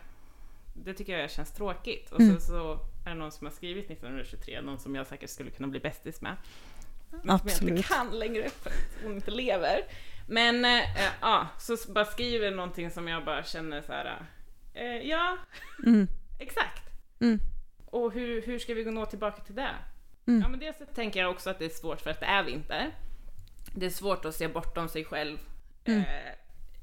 det 0.73 0.93
tycker 0.93 1.17
jag 1.19 1.31
känns 1.31 1.51
tråkigt. 1.51 2.11
Och 2.11 2.19
Mm. 2.19 2.31
sen 2.33 2.41
så 2.41 2.73
är 3.05 3.09
det 3.09 3.15
någon 3.15 3.31
som 3.31 3.47
har 3.47 3.51
skrivit 3.53 3.89
1923, 3.91 4.61
någon 4.61 4.79
som 4.79 4.95
jag 4.95 5.07
säkert 5.07 5.29
skulle 5.29 5.49
kunna 5.51 5.67
bli 5.67 5.79
bästis 5.79 6.21
med. 6.21 6.35
Men 7.11 7.19
som 7.21 7.29
jag 7.29 7.35
Absolut. 7.35 7.77
inte 7.77 7.87
kan 7.89 8.19
längre 8.19 8.49
för 8.49 8.69
att 8.69 9.03
hon 9.03 9.13
inte 9.15 9.31
lever. 9.31 9.81
Men 10.27 10.65
eh, 10.65 10.83
ja, 11.21 11.47
så 11.59 11.77
bara 11.91 12.05
skriver 12.05 12.51
någonting 12.51 12.91
som 12.91 13.07
jag 13.07 13.25
bara 13.25 13.43
känner 13.43 13.81
så 13.81 13.91
här. 13.91 14.25
Eh, 14.73 14.85
ja, 14.85 15.37
Mm. 15.85 16.07
exakt. 16.39 16.83
Mm. 17.19 17.39
Och 17.85 18.11
hur, 18.13 18.41
hur 18.41 18.59
ska 18.59 18.73
vi 18.73 18.85
nå 18.85 19.05
tillbaka 19.05 19.41
till 19.43 19.55
det? 19.55 19.69
Mm. 20.27 20.41
Ja 20.41 20.47
men 20.49 20.59
dels 20.59 20.77
så 20.77 20.85
tänker 20.85 21.19
jag 21.19 21.31
också 21.31 21.49
att 21.49 21.59
det 21.59 21.65
är 21.65 21.69
svårt 21.69 22.01
för 22.01 22.09
att 22.09 22.19
det 22.19 22.25
är 22.25 22.43
vinter. 22.43 22.91
Det 23.75 23.85
är 23.85 23.89
svårt 23.89 24.25
att 24.25 24.35
se 24.35 24.47
bortom 24.47 24.89
sig 24.89 25.05
själv 25.05 25.37
Mm. 25.85 25.99
eh, 25.99 26.33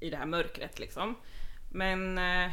i 0.00 0.10
det 0.10 0.16
här 0.16 0.26
mörkret 0.26 0.78
liksom. 0.78 1.14
Men, 1.70 2.18
eh, 2.18 2.52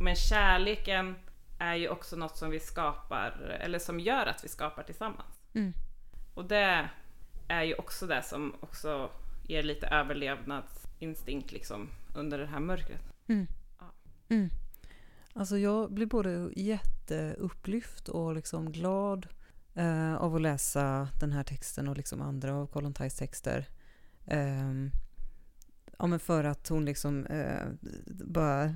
men 0.00 0.16
kärleken 0.16 1.16
är 1.58 1.74
ju 1.74 1.88
också 1.88 2.16
något 2.16 2.36
som 2.36 2.50
vi 2.50 2.60
skapar, 2.60 3.58
eller 3.60 3.78
som 3.78 4.00
gör 4.00 4.26
att 4.26 4.44
vi 4.44 4.48
skapar 4.48 4.82
tillsammans. 4.82 5.40
Mm. 5.54 5.72
Och 6.34 6.44
det 6.44 6.88
är 7.48 7.62
ju 7.62 7.74
också 7.74 8.06
det 8.06 8.22
som 8.22 8.54
också 8.60 9.10
ger 9.48 9.62
lite 9.62 9.86
överlevnadsinstinkt 9.86 11.52
liksom 11.52 11.90
under 12.16 12.38
det 12.38 12.46
här 12.46 12.60
mörkret. 12.60 13.02
Mm. 13.28 13.46
Ja. 13.78 13.86
Mm. 14.28 14.50
Alltså 15.32 15.58
jag 15.58 15.92
blir 15.92 16.06
både 16.06 16.50
jätteupplyft 16.56 18.08
och 18.08 18.34
liksom 18.34 18.72
glad 18.72 19.26
eh, 19.74 20.14
av 20.14 20.34
att 20.34 20.42
läsa 20.42 21.08
den 21.20 21.32
här 21.32 21.42
texten 21.42 21.88
och 21.88 21.96
liksom 21.96 22.22
andra 22.22 22.54
av 22.54 22.66
Kollontais 22.66 23.16
texter. 23.16 23.68
Ehm, 24.26 24.90
ja, 26.00 26.06
men 26.06 26.20
för 26.20 26.44
att 26.44 26.68
hon 26.68 26.84
liksom 26.84 27.26
eh, 27.26 27.66
bara 28.24 28.74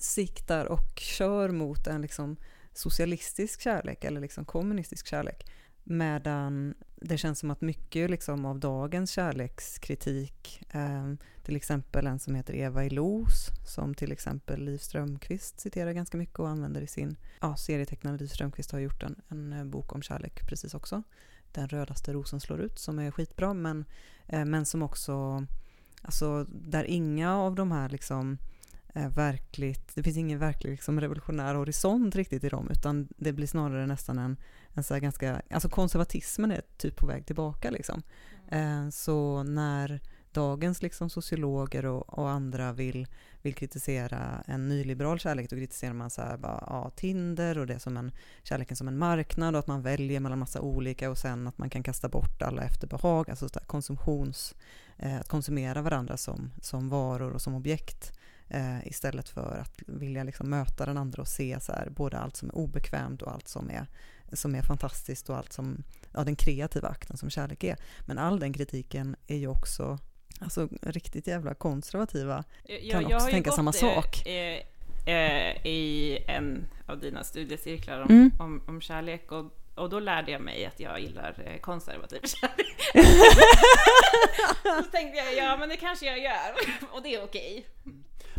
siktar 0.00 0.64
och 0.64 0.98
kör 0.98 1.50
mot 1.50 1.86
en 1.86 2.02
liksom 2.02 2.36
socialistisk 2.72 3.60
kärlek 3.60 4.04
eller 4.04 4.20
liksom 4.20 4.44
kommunistisk 4.44 5.06
kärlek. 5.06 5.50
Medan 5.84 6.74
det 6.96 7.18
känns 7.18 7.38
som 7.38 7.50
att 7.50 7.60
mycket 7.60 8.10
liksom 8.10 8.44
av 8.44 8.60
dagens 8.60 9.10
kärlekskritik, 9.10 10.62
eh, 10.70 11.14
till 11.42 11.56
exempel 11.56 12.06
en 12.06 12.18
som 12.18 12.34
heter 12.34 12.54
Eva 12.54 12.84
Ilos, 12.84 13.46
som 13.74 13.94
till 13.94 14.12
exempel 14.12 14.60
Liv 14.60 14.78
Strömquist 14.78 15.60
citerar 15.60 15.92
ganska 15.92 16.18
mycket 16.18 16.38
och 16.38 16.48
använder 16.48 16.80
i 16.80 16.86
sin 16.86 17.16
ja, 17.40 17.56
serietecknare 17.56 18.18
Liv 18.18 18.26
Strömquist 18.26 18.72
har 18.72 18.78
gjort 18.78 19.02
en, 19.02 19.20
en 19.28 19.52
eh, 19.52 19.64
bok 19.64 19.94
om 19.94 20.02
kärlek 20.02 20.48
precis 20.48 20.74
också. 20.74 21.02
Den 21.52 21.68
rödaste 21.68 22.12
rosen 22.12 22.40
slår 22.40 22.60
ut, 22.60 22.78
som 22.78 22.98
är 22.98 23.10
skitbra, 23.10 23.54
men, 23.54 23.84
eh, 24.26 24.44
men 24.44 24.66
som 24.66 24.82
också, 24.82 25.46
alltså 26.02 26.46
där 26.50 26.84
inga 26.84 27.36
av 27.36 27.54
de 27.54 27.72
här 27.72 27.88
liksom 27.88 28.38
eh, 28.94 29.08
verkligt, 29.08 29.94
det 29.94 30.02
finns 30.02 30.16
ingen 30.16 30.38
verklig 30.38 30.70
liksom 30.70 31.00
revolutionär 31.00 31.54
horisont 31.54 32.16
riktigt 32.16 32.44
i 32.44 32.48
dem, 32.48 32.68
utan 32.70 33.08
det 33.16 33.32
blir 33.32 33.46
snarare 33.46 33.86
nästan 33.86 34.18
en, 34.18 34.36
en 34.74 34.84
så 34.84 34.98
ganska, 34.98 35.42
alltså 35.50 35.68
konservatismen 35.68 36.50
är 36.50 36.62
typ 36.76 36.96
på 36.96 37.06
väg 37.06 37.26
tillbaka 37.26 37.70
liksom. 37.70 38.02
Eh, 38.48 38.88
så 38.88 39.42
när 39.42 40.00
dagens 40.38 40.82
liksom 40.82 41.10
sociologer 41.10 41.86
och, 41.86 42.18
och 42.18 42.30
andra 42.30 42.72
vill, 42.72 43.06
vill 43.42 43.54
kritisera 43.54 44.44
en 44.46 44.68
nyliberal 44.68 45.18
kärlek, 45.18 45.50
då 45.50 45.56
kritiserar 45.56 45.92
man 45.92 46.10
så 46.10 46.22
här, 46.22 46.36
bara, 46.36 46.64
ja, 46.66 46.90
Tinder 46.96 47.58
och 47.58 47.66
det 47.66 47.78
som 47.78 47.96
en, 47.96 48.12
kärleken 48.42 48.76
som 48.76 48.88
en 48.88 48.98
marknad 48.98 49.54
och 49.54 49.58
att 49.58 49.66
man 49.66 49.82
väljer 49.82 50.20
mellan 50.20 50.38
massa 50.38 50.60
olika 50.60 51.10
och 51.10 51.18
sen 51.18 51.46
att 51.46 51.58
man 51.58 51.70
kan 51.70 51.82
kasta 51.82 52.08
bort 52.08 52.42
alla 52.42 52.62
efter 52.62 52.86
behag, 52.86 53.30
alltså 53.30 53.48
så 53.48 53.58
där 53.58 53.66
konsumtions, 53.66 54.54
eh, 54.98 55.20
att 55.20 55.28
konsumera 55.28 55.82
varandra 55.82 56.16
som, 56.16 56.50
som 56.62 56.88
varor 56.88 57.32
och 57.32 57.42
som 57.42 57.54
objekt 57.54 58.12
eh, 58.48 58.86
istället 58.86 59.28
för 59.28 59.58
att 59.58 59.82
vilja 59.86 60.24
liksom 60.24 60.50
möta 60.50 60.86
den 60.86 60.98
andra 60.98 61.22
och 61.22 61.28
se 61.28 61.60
så 61.60 61.72
här, 61.72 61.90
både 61.90 62.18
allt 62.18 62.36
som 62.36 62.48
är 62.48 62.54
obekvämt 62.54 63.22
och 63.22 63.32
allt 63.32 63.48
som 63.48 63.70
är, 63.70 63.86
som 64.32 64.54
är 64.54 64.62
fantastiskt 64.62 65.30
och 65.30 65.36
allt 65.36 65.52
som, 65.52 65.82
ja, 66.12 66.24
den 66.24 66.36
kreativa 66.36 66.88
akten 66.88 67.16
som 67.16 67.30
kärlek 67.30 67.64
är. 67.64 67.76
Men 68.06 68.18
all 68.18 68.40
den 68.40 68.52
kritiken 68.52 69.16
är 69.26 69.36
ju 69.36 69.48
också 69.48 69.98
Alltså 70.40 70.68
riktigt 70.82 71.26
jävla 71.26 71.54
konservativa. 71.54 72.44
Kan 72.90 73.04
också 73.04 73.14
har 73.18 73.26
ju 73.28 73.32
tänka 73.32 73.50
samma 73.52 73.72
sak. 73.72 74.26
eh, 74.26 74.58
eh, 75.14 75.66
I 75.66 76.18
en 76.28 76.66
av 76.86 76.98
dina 77.00 77.24
studiecirklar 77.24 78.00
om, 78.00 78.08
Mm. 78.10 78.30
om, 78.38 78.62
om 78.66 78.80
kärlek 78.80 79.32
och, 79.32 79.44
och 79.74 79.90
då 79.90 80.00
lärde 80.00 80.30
jag 80.32 80.40
mig 80.40 80.66
att 80.66 80.80
jag 80.80 81.00
gillar 81.00 81.42
eh, 81.46 81.60
konservativ 81.60 82.20
kärlek. 82.24 82.76
så 84.62 84.90
tänkte 84.90 85.18
jag, 85.18 85.36
ja 85.36 85.56
men 85.56 85.68
det 85.68 85.76
kanske 85.76 86.06
jag 86.06 86.18
gör 86.18 86.54
och 86.96 87.02
det 87.02 87.14
är 87.14 87.24
okej. 87.24 87.66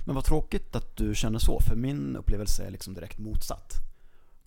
Men 0.05 0.15
vad 0.15 0.25
tråkigt 0.25 0.75
att 0.75 0.97
du 0.97 1.15
känner 1.15 1.39
så, 1.39 1.59
för 1.59 1.75
min 1.75 2.15
upplevelse 2.15 2.63
är 2.65 2.71
liksom 2.71 2.93
direkt 2.93 3.17
motsatt. 3.19 3.73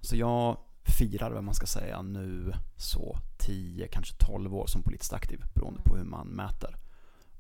Så 0.00 0.16
jag 0.16 0.56
firar, 0.98 1.30
vad 1.30 1.44
man 1.44 1.54
ska 1.54 1.66
säga, 1.66 2.02
nu 2.02 2.52
så 2.76 3.16
10, 3.38 3.88
kanske 3.88 4.14
12 4.26 4.54
år 4.54 4.66
som 4.66 4.82
politiskt 4.82 5.12
aktiv, 5.12 5.40
beroende 5.54 5.80
på 5.82 5.96
hur 5.96 6.04
man 6.04 6.26
mäter. 6.26 6.76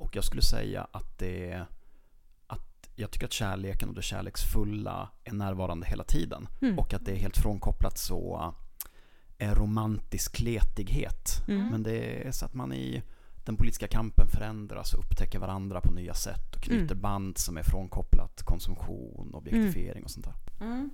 Och 0.02 0.16
jag 0.16 0.24
skulle 0.24 0.42
säga 0.42 0.86
att 0.92 1.18
det 1.18 1.66
att 2.46 2.90
jag 2.94 3.10
tycker 3.10 3.26
att 3.26 3.32
kärleken 3.32 3.88
och 3.88 3.94
det 3.94 4.02
kärleksfulla 4.02 5.08
är 5.24 5.32
närvarande 5.32 5.86
hela 5.86 6.04
tiden. 6.04 6.48
Mm. 6.62 6.78
Och 6.78 6.94
att 6.94 7.04
det 7.04 7.12
är 7.12 7.16
helt 7.16 7.36
frånkopplat 7.36 7.98
så 7.98 8.54
är 9.38 9.54
romantisk 9.54 10.36
kletighet. 10.36 11.48
Mm. 11.48 11.66
Men 11.66 11.82
det 11.82 12.26
är 12.26 12.32
så 12.32 12.44
att 12.46 12.54
man 12.54 12.72
i 12.72 13.02
den 13.44 13.56
politiska 13.56 13.88
kampen 13.88 14.26
förändras 14.26 14.94
och 14.94 15.04
upptäcker 15.04 15.38
varandra 15.38 15.80
på 15.80 15.90
nya 15.92 16.14
sätt 16.14 16.56
och 16.56 16.62
knyter 16.62 16.94
Mm. 16.94 17.00
band 17.00 17.38
som 17.38 17.56
är 17.56 17.62
frånkopplat 17.62 18.42
konsumtion, 18.42 19.34
objektifiering 19.34 20.04
och 20.04 20.10
sånt 20.10 20.26
där. 20.26 20.66
Mm. 20.66 20.90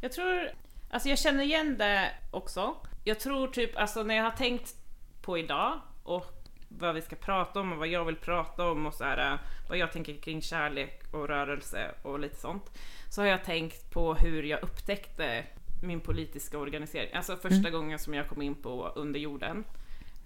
Jag 0.00 0.12
tror, 0.12 0.50
alltså 0.90 1.08
jag 1.08 1.18
känner 1.18 1.44
igen 1.44 1.78
det 1.78 2.10
också. 2.30 2.74
Jag 3.04 3.20
tror 3.20 3.48
typ, 3.48 3.76
alltså 3.76 4.02
när 4.02 4.14
jag 4.14 4.24
har 4.24 4.36
tänkt 4.36 4.74
på 5.22 5.38
idag 5.38 5.80
och 6.02 6.39
vad 6.78 6.94
vi 6.94 7.02
ska 7.02 7.16
prata 7.16 7.60
om 7.60 7.72
och 7.72 7.78
vad 7.78 7.88
jag 7.88 8.04
vill 8.04 8.16
prata 8.16 8.70
om 8.70 8.86
och 8.86 8.94
så 8.94 9.04
här, 9.04 9.38
vad 9.68 9.78
jag 9.78 9.92
tänker 9.92 10.14
kring 10.14 10.42
kärlek 10.42 11.02
och 11.12 11.28
rörelse 11.28 11.90
och 12.02 12.18
lite 12.18 12.36
sånt. 12.36 12.78
Så 13.10 13.20
har 13.22 13.28
jag 13.28 13.44
tänkt 13.44 13.90
på 13.90 14.14
hur 14.14 14.42
jag 14.42 14.62
upptäckte 14.62 15.44
min 15.82 16.00
politiska 16.00 16.58
organisering. 16.58 17.14
Alltså 17.14 17.36
första 17.36 17.56
Mm. 17.68 17.72
gången 17.72 17.98
som 17.98 18.14
jag 18.14 18.28
kom 18.28 18.42
in 18.42 18.54
på 18.54 18.88
Under 18.94 19.20
jorden, 19.20 19.64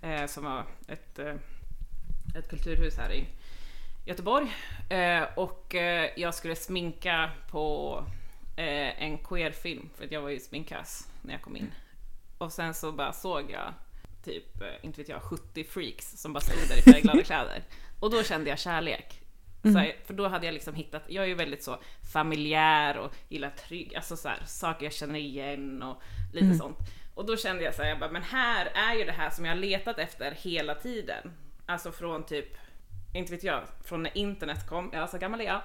eh, 0.02 0.26
som 0.26 0.44
var 0.44 0.64
ett, 0.88 1.18
eh, 1.18 1.34
ett 2.38 2.50
kulturhus 2.50 2.96
här 2.98 3.12
i 3.12 3.26
Göteborg. 4.06 4.54
Eh, 4.90 5.22
och 5.36 5.74
eh, 5.74 6.10
jag 6.16 6.34
skulle 6.34 6.56
sminka 6.56 7.30
på 7.50 7.98
eh, 8.56 9.02
en 9.02 9.18
queerfilm, 9.18 9.88
för 9.96 10.04
att 10.04 10.12
jag 10.12 10.22
var 10.22 10.28
ju 10.28 10.40
sminkas 10.40 11.08
när 11.22 11.32
jag 11.32 11.42
kom 11.42 11.56
in. 11.56 11.70
Och 12.38 12.52
sen 12.52 12.74
så 12.74 12.92
bara 12.92 13.12
såg 13.12 13.50
jag 13.50 13.72
typ, 14.24 14.60
eh, 14.62 14.68
inte 14.82 15.00
vet 15.00 15.08
jag, 15.08 15.22
70 15.22 15.64
freaks 15.64 16.10
som 16.22 16.32
bara 16.32 16.40
stod 16.40 16.68
där 16.68 16.78
i 16.78 16.82
färgglada 16.92 17.22
kläder. 17.24 17.62
Och 18.00 18.10
då 18.10 18.22
kände 18.22 18.50
jag 18.50 18.58
kärlek. 18.58 19.20
Mm. 19.64 19.76
här, 19.76 19.96
för 20.06 20.14
då 20.14 20.28
hade 20.28 20.46
jag 20.46 20.52
liksom 20.52 20.74
hittat, 20.74 21.02
jag 21.08 21.24
är 21.24 21.28
ju 21.28 21.34
väldigt 21.34 21.64
så 21.64 21.78
familjär 22.12 22.98
och 22.98 23.12
gillar 23.28 23.50
trygg, 23.50 23.94
alltså 23.94 24.16
så 24.16 24.28
här, 24.28 24.42
saker 24.46 24.86
jag 24.86 24.92
känner 24.92 25.18
igen 25.18 25.82
och 25.82 26.02
lite 26.32 26.44
Mm. 26.46 26.58
sånt. 26.58 26.78
Och 27.14 27.26
då 27.26 27.36
kände 27.36 27.64
jag 27.64 27.74
så 27.74 27.82
här, 27.82 27.88
jag 27.88 27.98
bara, 27.98 28.10
men 28.10 28.22
här 28.22 28.66
är 28.74 28.94
ju 28.94 29.04
det 29.04 29.12
här 29.12 29.30
som 29.30 29.44
jag 29.44 29.52
har 29.52 29.60
letat 29.60 29.98
efter 29.98 30.32
hela 30.32 30.74
tiden. 30.74 31.32
Alltså 31.66 31.92
från 31.92 32.26
typ, 32.26 32.56
inte 33.14 33.32
vet 33.32 33.44
jag, 33.44 33.62
från 33.84 34.02
när 34.02 34.18
internet 34.18 34.68
kom, 34.68 34.90
ja 34.92 35.06
så 35.06 35.18
gammal 35.18 35.40
är 35.40 35.44
jag. 35.44 35.60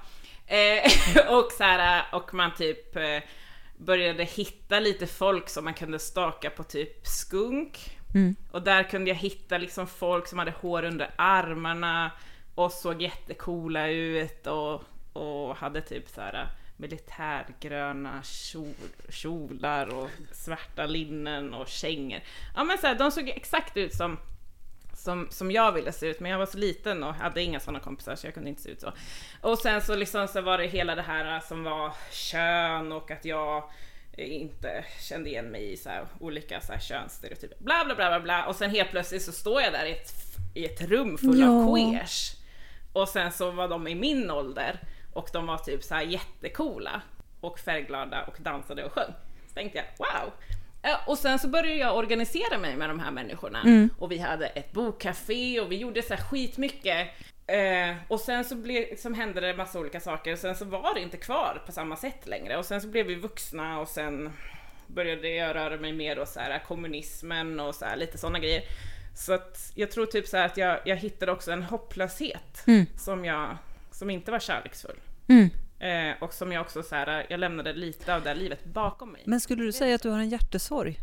Eh, 0.47 0.91
och 1.37 1.51
så 1.51 1.63
här, 1.63 2.05
och 2.13 2.33
man 2.33 2.55
typ 2.55 2.95
eh, 2.95 3.19
började 3.77 4.23
hitta 4.23 4.79
lite 4.79 5.07
folk 5.07 5.49
som 5.49 5.63
man 5.63 5.73
kunde 5.73 5.99
staka 5.99 6.49
på 6.49 6.63
typ 6.63 7.07
skunk. 7.07 7.99
Mm. 8.13 8.35
Och 8.51 8.61
där 8.61 8.83
kunde 8.83 9.09
jag 9.09 9.17
hitta 9.17 9.57
liksom 9.57 9.87
folk 9.87 10.27
som 10.27 10.39
hade 10.39 10.51
hår 10.51 10.83
under 10.83 11.11
armarna 11.15 12.11
och 12.55 12.71
såg 12.71 13.01
jättekola 13.01 13.87
ut 13.87 14.47
och, 14.47 14.83
och 15.13 15.55
hade 15.55 15.81
typ 15.81 16.09
så 16.09 16.21
här 16.21 16.33
äh, 16.33 16.47
militärgröna 16.77 18.23
kjol, 18.23 18.73
kjolar 19.09 19.93
och 19.93 20.09
svarta 20.31 20.85
linnen 20.85 21.53
och 21.53 21.67
kängor. 21.67 22.19
Ja 22.55 22.63
men 22.63 22.77
så 22.77 22.87
här, 22.87 22.95
de 22.95 23.11
såg 23.11 23.29
exakt 23.29 23.77
ut 23.77 23.93
som, 23.93 24.17
som, 24.93 25.27
som 25.29 25.51
jag 25.51 25.71
ville 25.71 25.91
se 25.91 26.07
ut, 26.07 26.19
men 26.19 26.31
jag 26.31 26.39
var 26.39 26.45
så 26.45 26.57
liten 26.57 27.03
och 27.03 27.13
hade 27.13 27.41
inga 27.41 27.59
sådana 27.59 27.79
kompisar 27.79 28.15
så 28.15 28.27
jag 28.27 28.33
kunde 28.33 28.49
inte 28.49 28.61
se 28.61 28.69
ut 28.69 28.81
så. 28.81 28.93
Och 29.41 29.57
sen 29.57 29.81
så 29.81 29.95
liksom 29.95 30.27
så 30.27 30.41
var 30.41 30.57
det 30.57 30.67
hela 30.67 30.95
det 30.95 31.01
här 31.01 31.35
äh, 31.35 31.41
som 31.41 31.63
var 31.63 31.93
kön 32.11 32.91
och 32.91 33.11
att 33.11 33.25
jag 33.25 33.69
inte 34.27 34.85
kände 35.01 35.29
igen 35.29 35.45
mig 35.45 35.71
i 35.71 35.77
så 35.77 35.89
här 35.89 36.05
olika 36.19 36.61
så 36.61 36.73
här 36.73 36.79
könsstereotyper. 36.79 37.57
Bla 37.59 37.85
bla 37.85 37.95
bla 37.95 38.09
bla 38.09 38.19
bla 38.19 38.45
och 38.45 38.55
sen 38.55 38.69
helt 38.71 38.89
plötsligt 38.91 39.21
så 39.21 39.31
står 39.31 39.61
jag 39.61 39.73
där 39.73 39.85
i 39.85 39.91
ett, 39.91 40.13
i 40.53 40.65
ett 40.65 40.81
rum 40.81 41.17
full 41.17 41.43
av 41.43 41.49
Ja. 41.67 41.75
queers. 41.75 42.31
Och 42.93 43.09
sen 43.09 43.31
så 43.31 43.51
var 43.51 43.67
de 43.67 43.88
i 43.88 43.95
min 43.95 44.31
ålder 44.31 44.79
och 45.13 45.29
de 45.33 45.47
var 45.47 45.57
typ 45.57 45.83
så 45.83 45.95
här 45.95 46.01
jättecoola 46.01 47.01
och 47.41 47.59
färgglada 47.59 48.23
och 48.23 48.35
dansade 48.39 48.83
och 48.85 48.91
sjöng. 48.93 49.13
Så 49.47 49.53
tänkte 49.53 49.77
jag 49.77 49.85
wow. 49.97 50.31
Ja, 50.81 50.99
Och 51.07 51.17
sen 51.17 51.39
så 51.39 51.47
började 51.47 51.75
jag 51.79 51.97
organisera 51.97 52.57
mig 52.57 52.75
med 52.75 52.89
de 52.89 52.99
här 52.99 53.11
människorna 53.11 53.61
Mm. 53.61 53.89
och 53.99 54.11
vi 54.11 54.17
hade 54.17 54.47
ett 54.47 54.71
bokcafé 54.71 55.59
och 55.59 55.71
vi 55.71 55.77
gjorde 55.77 56.01
så 56.01 56.13
här 56.13 56.21
skitmycket. 56.23 57.07
Eh, 57.50 57.96
och 58.08 58.20
sen 58.20 58.46
så 58.46 58.56
blev, 58.56 58.96
som 58.98 59.13
hände 59.13 59.41
det 59.41 59.53
massa 59.53 59.79
olika 59.79 60.00
saker 60.00 60.34
och 60.34 60.39
sen 60.39 60.56
så 60.56 60.65
var 60.65 60.94
det 60.94 61.01
inte 61.01 61.18
kvar 61.18 61.62
på 61.65 61.72
samma 61.72 61.96
sätt 61.96 62.27
längre 62.27 62.58
och 62.58 62.65
sen 62.65 62.82
så 62.82 62.88
blev 62.88 63.06
vi 63.06 63.15
vuxna 63.15 63.79
och 63.79 63.88
sen 63.88 64.29
började 64.88 65.29
jag 65.29 65.56
röra 65.56 65.77
mig 65.77 65.94
mer 65.94 66.20
åt 66.20 66.29
så 66.29 66.39
här 66.39 66.60
kommunismen 66.68 67.60
och 67.60 67.75
så 67.75 67.86
här, 67.86 67.96
lite 67.98 68.18
sådana 68.18 68.39
grejer. 68.39 68.63
Så 69.15 69.34
att 69.34 69.72
jag 69.75 69.91
tror 69.91 70.06
typ 70.06 70.27
så 70.27 70.38
att 70.38 70.58
jag, 70.58 70.79
jag 70.86 70.96
hittade 70.96 71.32
också 71.32 71.51
en 71.51 71.63
hopplöshet 71.63 72.63
Mm. 72.68 72.86
som 72.98 73.25
jag, 73.25 73.58
som 73.91 74.10
inte 74.10 74.32
var 74.32 74.39
kärleksfull. 74.39 75.00
Mm. 75.27 75.50
Eh, 75.79 76.24
och 76.24 76.34
som 76.34 76.51
jag 76.51 76.62
också 76.62 76.84
så 76.84 76.96
här, 76.96 77.25
jag 77.29 77.39
lämnade 77.39 77.74
lite 77.74 78.15
av 78.15 78.24
det 78.24 78.34
livet 78.34 78.65
bakom 78.65 79.12
mig. 79.12 79.24
Men 79.25 79.39
skulle 79.41 79.63
du 79.63 79.72
säga 79.72 79.96
att 79.96 80.01
du 80.01 80.10
har 80.10 80.20
en 80.20 80.29
hjärtesorg 80.29 80.98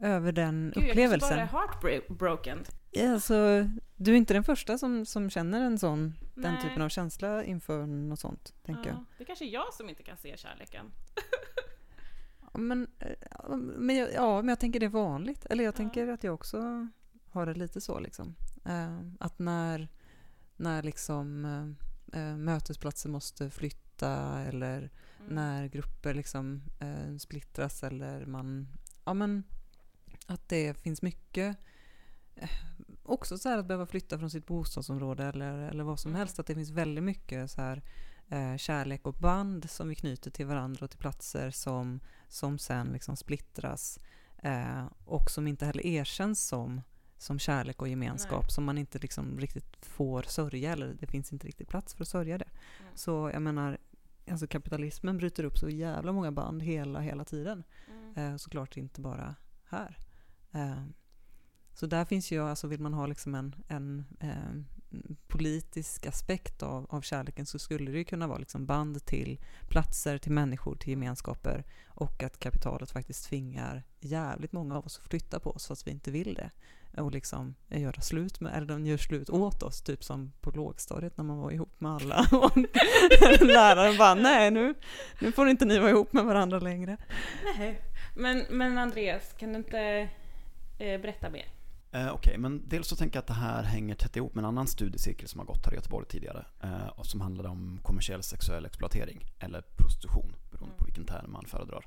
över 0.00 0.32
den 0.32 0.72
Gud, 0.74 0.88
upplevelsen? 0.88 1.38
Jag 1.38 1.48
är 1.48 1.52
bara 1.52 1.60
heartbroken. 1.60 2.64
Ja, 2.90 3.12
alltså, 3.12 3.68
du 4.04 4.12
är 4.12 4.16
inte 4.16 4.34
den 4.34 4.44
första 4.44 4.78
som, 4.78 5.06
som 5.06 5.30
känner 5.30 5.60
en 5.60 5.78
sån, 5.78 6.14
den 6.34 6.60
typen 6.62 6.82
av 6.82 6.88
känsla 6.88 7.44
inför 7.44 7.86
något 7.86 8.20
sånt, 8.20 8.54
tänker 8.62 8.86
jag. 8.90 8.96
Ja, 8.98 9.04
det 9.18 9.24
är 9.24 9.26
kanske 9.26 9.44
är 9.44 9.48
jag 9.52 9.74
som 9.74 9.88
inte 9.88 10.02
kan 10.02 10.16
se 10.16 10.36
kärleken. 10.36 10.86
Men, 12.54 12.88
eh, 12.98 13.56
men, 13.56 13.96
jag, 13.96 14.12
ja, 14.14 14.42
men 14.42 14.48
jag 14.48 14.60
tänker 14.60 14.80
det 14.80 14.86
är 14.86 14.90
vanligt. 14.90 15.46
Eller 15.46 15.64
jag 15.64 15.72
Ja. 15.72 15.76
tänker 15.76 16.08
att 16.08 16.24
jag 16.24 16.34
också 16.34 16.88
har 17.30 17.46
det 17.46 17.54
lite 17.54 17.80
så. 17.80 18.00
Liksom. 18.00 18.34
Eh, 18.64 18.98
att 19.20 19.38
när, 19.38 19.88
när 20.56 20.82
liksom, 20.82 21.44
eh, 22.12 22.20
eh, 22.20 22.36
mötesplatser 22.36 23.08
måste 23.08 23.50
flytta 23.50 24.40
eller 24.40 24.90
Mm. 25.20 25.34
när 25.34 25.66
grupper 25.66 26.14
liksom, 26.14 26.62
eh, 26.80 27.16
splittras 27.18 27.82
eller 27.82 28.26
man... 28.26 28.68
Ja, 29.04 29.14
men 29.14 29.44
att 30.26 30.48
det 30.48 30.74
finns 30.82 31.02
mycket... 31.02 31.56
Eh, 33.04 33.10
också 33.10 33.38
så 33.38 33.48
här 33.48 33.58
att 33.58 33.66
behöva 33.66 33.86
flytta 33.86 34.18
från 34.18 34.30
sitt 34.30 34.46
bostadsområde 34.46 35.24
eller, 35.24 35.58
eller 35.58 35.84
vad 35.84 36.00
som 36.00 36.10
Mm. 36.10 36.18
helst. 36.18 36.38
Att 36.38 36.46
det 36.46 36.54
finns 36.54 36.70
väldigt 36.70 37.04
mycket 37.04 37.50
så 37.50 37.60
här, 37.60 37.82
eh, 38.28 38.56
kärlek 38.56 39.06
och 39.06 39.14
band 39.14 39.70
som 39.70 39.88
vi 39.88 39.94
knyter 39.94 40.30
till 40.30 40.46
varandra 40.46 40.84
och 40.84 40.90
till 40.90 40.98
platser 40.98 41.50
som, 41.50 42.00
som 42.28 42.58
sen 42.58 42.86
liksom 42.92 43.16
splittras 43.16 43.98
eh, 44.38 44.84
och 45.04 45.30
som 45.30 45.46
inte 45.46 45.66
heller 45.66 45.86
erkänns 45.86 46.46
som, 46.48 46.80
som 47.18 47.38
kärlek 47.38 47.82
och 47.82 47.88
gemenskap, 47.88 48.42
Nej. 48.42 48.50
som 48.50 48.64
man 48.64 48.78
inte 48.78 48.98
liksom 48.98 49.40
riktigt 49.40 49.76
får 49.86 50.22
sörja, 50.22 50.72
eller 50.72 50.94
det 51.00 51.06
finns 51.06 51.32
inte 51.32 51.46
riktigt 51.46 51.68
plats 51.68 51.94
för 51.94 52.04
att 52.04 52.08
sörja 52.08 52.38
det. 52.38 52.48
Mm. 52.80 52.92
Så 52.94 53.30
jag 53.32 53.42
menar, 53.42 53.78
alltså 54.30 54.46
kapitalismen 54.46 55.18
bryter 55.18 55.44
upp 55.44 55.58
så 55.58 55.68
jävla 55.68 56.12
många 56.12 56.32
band 56.32 56.62
hela, 56.62 57.00
hela 57.00 57.24
tiden. 57.24 57.64
Mm. 57.90 58.32
Eh, 58.32 58.36
såklart 58.36 58.76
inte 58.76 59.00
bara 59.00 59.34
här. 59.64 59.98
Så 61.74 61.86
där 61.86 62.04
finns 62.04 62.32
ju, 62.32 62.42
alltså 62.42 62.66
vill 62.66 62.80
man 62.80 62.94
ha 62.94 63.06
liksom 63.06 63.34
en, 63.34 63.54
en 63.68 64.04
eh, 64.20 64.62
politisk 65.28 66.06
aspekt 66.06 66.62
av, 66.62 66.86
av 66.90 67.00
kärleken 67.00 67.46
så 67.46 67.58
skulle 67.58 67.90
det 67.90 67.98
ju 67.98 68.04
kunna 68.04 68.26
vara 68.26 68.38
liksom 68.38 68.66
band 68.66 69.04
till 69.04 69.40
platser, 69.68 70.18
till 70.18 70.32
människor, 70.32 70.76
till 70.76 70.90
gemenskaper 70.90 71.64
och 71.86 72.22
att 72.22 72.38
kapitalet 72.38 72.90
faktiskt 72.90 73.28
tvingar 73.28 73.82
jävligt 74.00 74.52
många 74.52 74.76
av 74.76 74.86
oss 74.86 74.98
att 74.98 75.08
flytta 75.08 75.40
på 75.40 75.50
oss 75.50 75.66
fast 75.66 75.86
vi 75.86 75.90
inte 75.90 76.10
vill 76.10 76.34
det 76.34 76.50
och 76.96 77.12
liksom 77.12 77.54
göra 77.68 78.00
slut 78.00 78.40
med, 78.40 78.56
eller 78.56 78.66
de 78.66 78.86
gör 78.86 78.96
slut 78.96 79.30
åt 79.30 79.62
oss, 79.62 79.82
typ 79.82 80.04
som 80.04 80.32
på 80.40 80.50
lågstadiet 80.50 81.16
när 81.16 81.24
man 81.24 81.38
var 81.38 81.50
ihop 81.50 81.80
med 81.80 81.92
alla 81.92 82.26
och 82.32 82.56
läraren 83.46 83.98
bara 83.98 84.14
nej 84.14 84.50
nu, 84.50 84.74
nu 85.20 85.32
får 85.32 85.48
inte 85.48 85.64
ni 85.64 85.78
vara 85.78 85.90
ihop 85.90 86.12
med 86.12 86.24
varandra 86.24 86.58
längre. 86.58 86.96
Nej. 87.58 87.80
Men, 88.16 88.44
men 88.50 88.78
Andreas, 88.78 89.32
kan 89.32 89.52
du 89.52 89.58
inte 89.58 90.08
eh, 90.78 91.00
berätta 91.00 91.30
mer? 91.30 91.61
Eh, 91.94 92.12
Okej, 92.12 92.38
men 92.38 92.68
dels 92.68 92.88
så 92.88 92.96
tänker 92.96 93.16
jag 93.16 93.20
att 93.22 93.26
det 93.26 93.34
här 93.34 93.62
hänger 93.62 93.94
tätt 93.94 94.16
ihop 94.16 94.34
med 94.34 94.42
en 94.42 94.48
annan 94.48 94.66
studiecirkel 94.66 95.28
som 95.28 95.38
har 95.38 95.46
gått 95.46 95.66
här 95.66 95.72
i 95.72 95.76
Göteborg 95.76 96.06
tidigare 96.08 96.46
eh, 96.62 96.86
och 96.86 97.06
som 97.06 97.20
handlade 97.20 97.48
om 97.48 97.80
kommersiell 97.82 98.22
sexuell 98.22 98.66
exploatering 98.66 99.20
eller 99.38 99.62
prostitution 99.76 100.34
beroende 100.50 100.76
på 100.76 100.84
vilken 100.84 101.04
term 101.04 101.32
man 101.32 101.46
föredrar. 101.46 101.86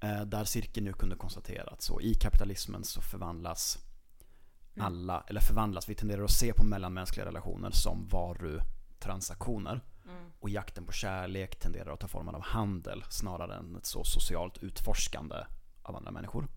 Eh, 0.00 0.20
där 0.24 0.44
cirkeln 0.44 0.84
nu 0.86 0.92
kunde 0.92 1.16
konstatera 1.16 1.70
att 1.70 1.82
så 1.82 2.00
i 2.00 2.14
kapitalismen 2.14 2.84
så 2.84 3.00
förvandlas 3.00 3.78
Mm. 4.74 4.86
alla, 4.86 5.24
eller 5.28 5.40
förvandlas, 5.40 5.88
vi 5.88 5.94
tenderar 5.94 6.24
att 6.24 6.30
se 6.30 6.52
på 6.52 6.64
mellanmänskliga 6.64 7.26
relationer 7.26 7.70
som 7.70 8.08
varutransaktioner 8.08 9.80
Mm. 10.04 10.16
och 10.40 10.50
jakten 10.50 10.84
på 10.86 10.92
kärlek 10.92 11.58
tenderar 11.58 11.92
att 11.92 12.00
ta 12.00 12.08
formen 12.08 12.34
av 12.34 12.42
handel 12.42 13.04
snarare 13.10 13.54
än 13.56 13.76
ett 13.76 13.86
så 13.86 14.04
socialt 14.04 14.58
utforskande 14.58 15.36
av 15.82 15.96
andra 15.96 16.10
människor. 16.10 16.48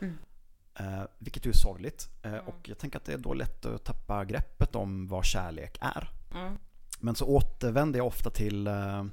Mm. 0.00 0.18
Eh, 0.78 1.02
vilket 1.18 1.46
ju 1.46 1.50
är 1.50 1.54
sorgligt. 1.54 2.08
Eh, 2.22 2.32
Mm. 2.32 2.46
Och 2.46 2.68
jag 2.68 2.78
tänker 2.78 2.98
att 2.98 3.04
det 3.04 3.12
är 3.12 3.18
då 3.18 3.34
lätt 3.34 3.66
att 3.66 3.84
tappa 3.84 4.24
greppet 4.24 4.74
om 4.74 5.08
vad 5.08 5.24
kärlek 5.24 5.78
är. 5.80 6.10
Mm. 6.34 6.58
Men 7.00 7.14
så 7.14 7.26
återvänder 7.26 7.98
jag 7.98 8.06
ofta 8.06 8.30
till 8.30 8.66
eh, 8.66 9.04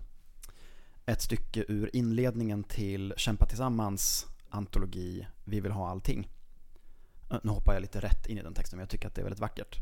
ett 1.06 1.22
stycke 1.22 1.66
ur 1.68 1.90
inledningen 1.96 2.64
till 2.64 3.14
Kämpa 3.18 3.46
Tillsammans 3.46 4.28
antologi 4.50 5.28
Vi 5.44 5.60
vill 5.60 5.72
ha 5.72 5.90
allting. 5.90 6.30
Eh, 7.32 7.38
Nu 7.44 7.52
hoppar 7.52 7.74
jag 7.74 7.82
lite 7.82 8.00
rätt 8.00 8.26
in 8.28 8.38
i 8.38 8.42
den 8.42 8.54
texten 8.54 8.78
men 8.78 8.84
jag 8.84 8.90
tycker 8.90 9.08
att 9.08 9.16
det 9.16 9.22
är 9.22 9.24
väldigt 9.24 9.40
vackert. 9.40 9.78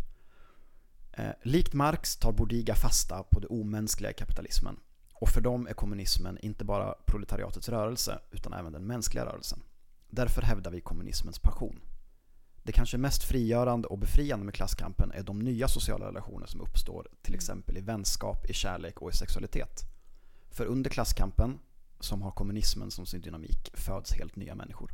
Eh, 1.14 1.32
Likt 1.44 1.74
Marx 1.74 2.18
tar 2.18 2.32
Bodiga 2.32 2.76
fasta 2.76 3.24
på 3.24 3.40
det 3.40 3.48
omänskliga 3.48 4.12
i 4.12 4.14
kapitalismen. 4.14 4.80
Och 5.14 5.30
för 5.30 5.42
dem 5.42 5.68
är 5.68 5.74
kommunismen 5.74 6.38
inte 6.42 6.66
bara 6.66 6.94
proletariatets 7.06 7.70
rörelse 7.70 8.20
utan 8.32 8.54
även 8.54 8.74
den 8.74 8.88
mänskliga 8.88 9.26
rörelsen. 9.26 9.60
Därför 10.14 10.42
hävdar 10.42 10.72
vi 10.72 10.82
kommunismens 10.82 11.40
passion. 11.40 11.80
Det 12.64 12.72
kanske 12.72 12.98
mest 12.98 13.24
frigörande 13.24 13.88
och 13.88 13.98
befriande 13.98 14.46
med 14.46 14.54
klasskampen 14.54 15.12
är 15.12 15.24
de 15.24 15.40
nya 15.40 15.68
sociala 15.68 16.08
relationer 16.08 16.46
som 16.46 16.62
uppstår, 16.62 17.08
till 17.22 17.36
exempel 17.36 17.78
i 17.78 17.82
vänskap, 17.82 18.50
i 18.50 18.54
kärlek 18.54 19.02
och 19.02 19.10
i 19.10 19.14
sexualitet. 19.14 19.82
För 20.50 20.66
under 20.66 20.90
klasskampen, 20.90 21.60
som 22.00 22.22
har 22.22 22.32
kommunismen 22.32 22.92
som 22.92 23.06
sin 23.06 23.22
dynamik, 23.22 23.72
föds 23.74 24.14
helt 24.14 24.36
nya 24.36 24.56
människor. 24.56 24.92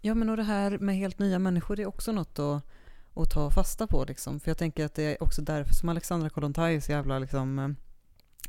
Ja, 0.00 0.14
men 0.14 0.28
och 0.28 0.36
det 0.36 0.42
här 0.42 0.78
med 0.78 0.96
helt 0.96 1.18
nya 1.18 1.38
människor 1.38 1.80
är 1.80 1.86
också 1.86 2.12
något 2.12 2.38
att, 2.38 2.62
att 3.14 3.30
ta 3.30 3.50
fasta 3.50 3.86
på. 3.86 4.04
Liksom. 4.04 4.40
För 4.40 4.50
jag 4.50 4.58
tänker 4.58 4.84
att 4.84 4.94
det 4.94 5.02
är 5.02 5.22
också 5.22 5.42
därför 5.42 5.74
som 5.74 5.88
Alexandra 5.88 6.30
Kollontaj 6.30 6.76
är 6.76 6.80
så 6.80 6.92
jävla 6.92 7.18
liksom, 7.18 7.76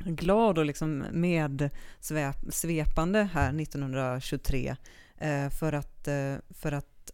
glad 0.04 0.58
och 0.58 0.64
liksom 0.64 1.04
medsvepande 1.12 3.22
här 3.22 3.60
1923. 3.60 4.76
Eh, 5.18 5.50
för 5.50 5.72
att, 5.72 6.08
eh, 6.08 6.36
för 6.50 6.72
att 6.72 7.10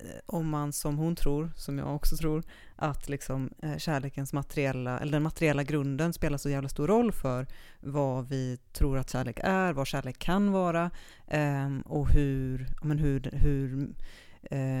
eh, 0.00 0.20
om 0.26 0.48
man 0.48 0.72
som 0.72 0.98
hon 0.98 1.16
tror, 1.16 1.50
som 1.56 1.78
jag 1.78 1.94
också 1.94 2.16
tror, 2.16 2.42
att 2.76 3.08
liksom, 3.08 3.50
kärlekens 3.78 4.32
materiella, 4.32 4.98
eller 4.98 5.12
den 5.12 5.22
materiella 5.22 5.62
grunden 5.62 6.12
spelar 6.12 6.38
så 6.38 6.50
jävla 6.50 6.68
stor 6.68 6.86
roll 6.86 7.12
för 7.12 7.46
vad 7.80 8.28
vi 8.28 8.58
tror 8.72 8.98
att 8.98 9.10
kärlek 9.10 9.40
är, 9.42 9.72
vad 9.72 9.86
kärlek 9.86 10.18
kan 10.18 10.52
vara 10.52 10.90
eh, 11.26 11.78
och 11.84 12.10
hur, 12.10 12.66
men 12.82 12.98
hur, 12.98 13.30
hur 13.32 13.94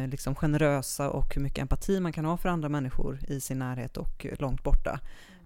liksom 0.08 0.34
generösa 0.34 1.10
och 1.10 1.34
hur 1.34 1.42
mycket 1.42 1.62
empati 1.62 2.00
man 2.00 2.12
kan 2.12 2.24
ha 2.24 2.36
för 2.36 2.48
andra 2.48 2.68
människor 2.68 3.18
i 3.28 3.40
sin 3.40 3.58
närhet 3.58 3.96
och 3.96 4.26
långt 4.38 4.62
borta. 4.62 5.00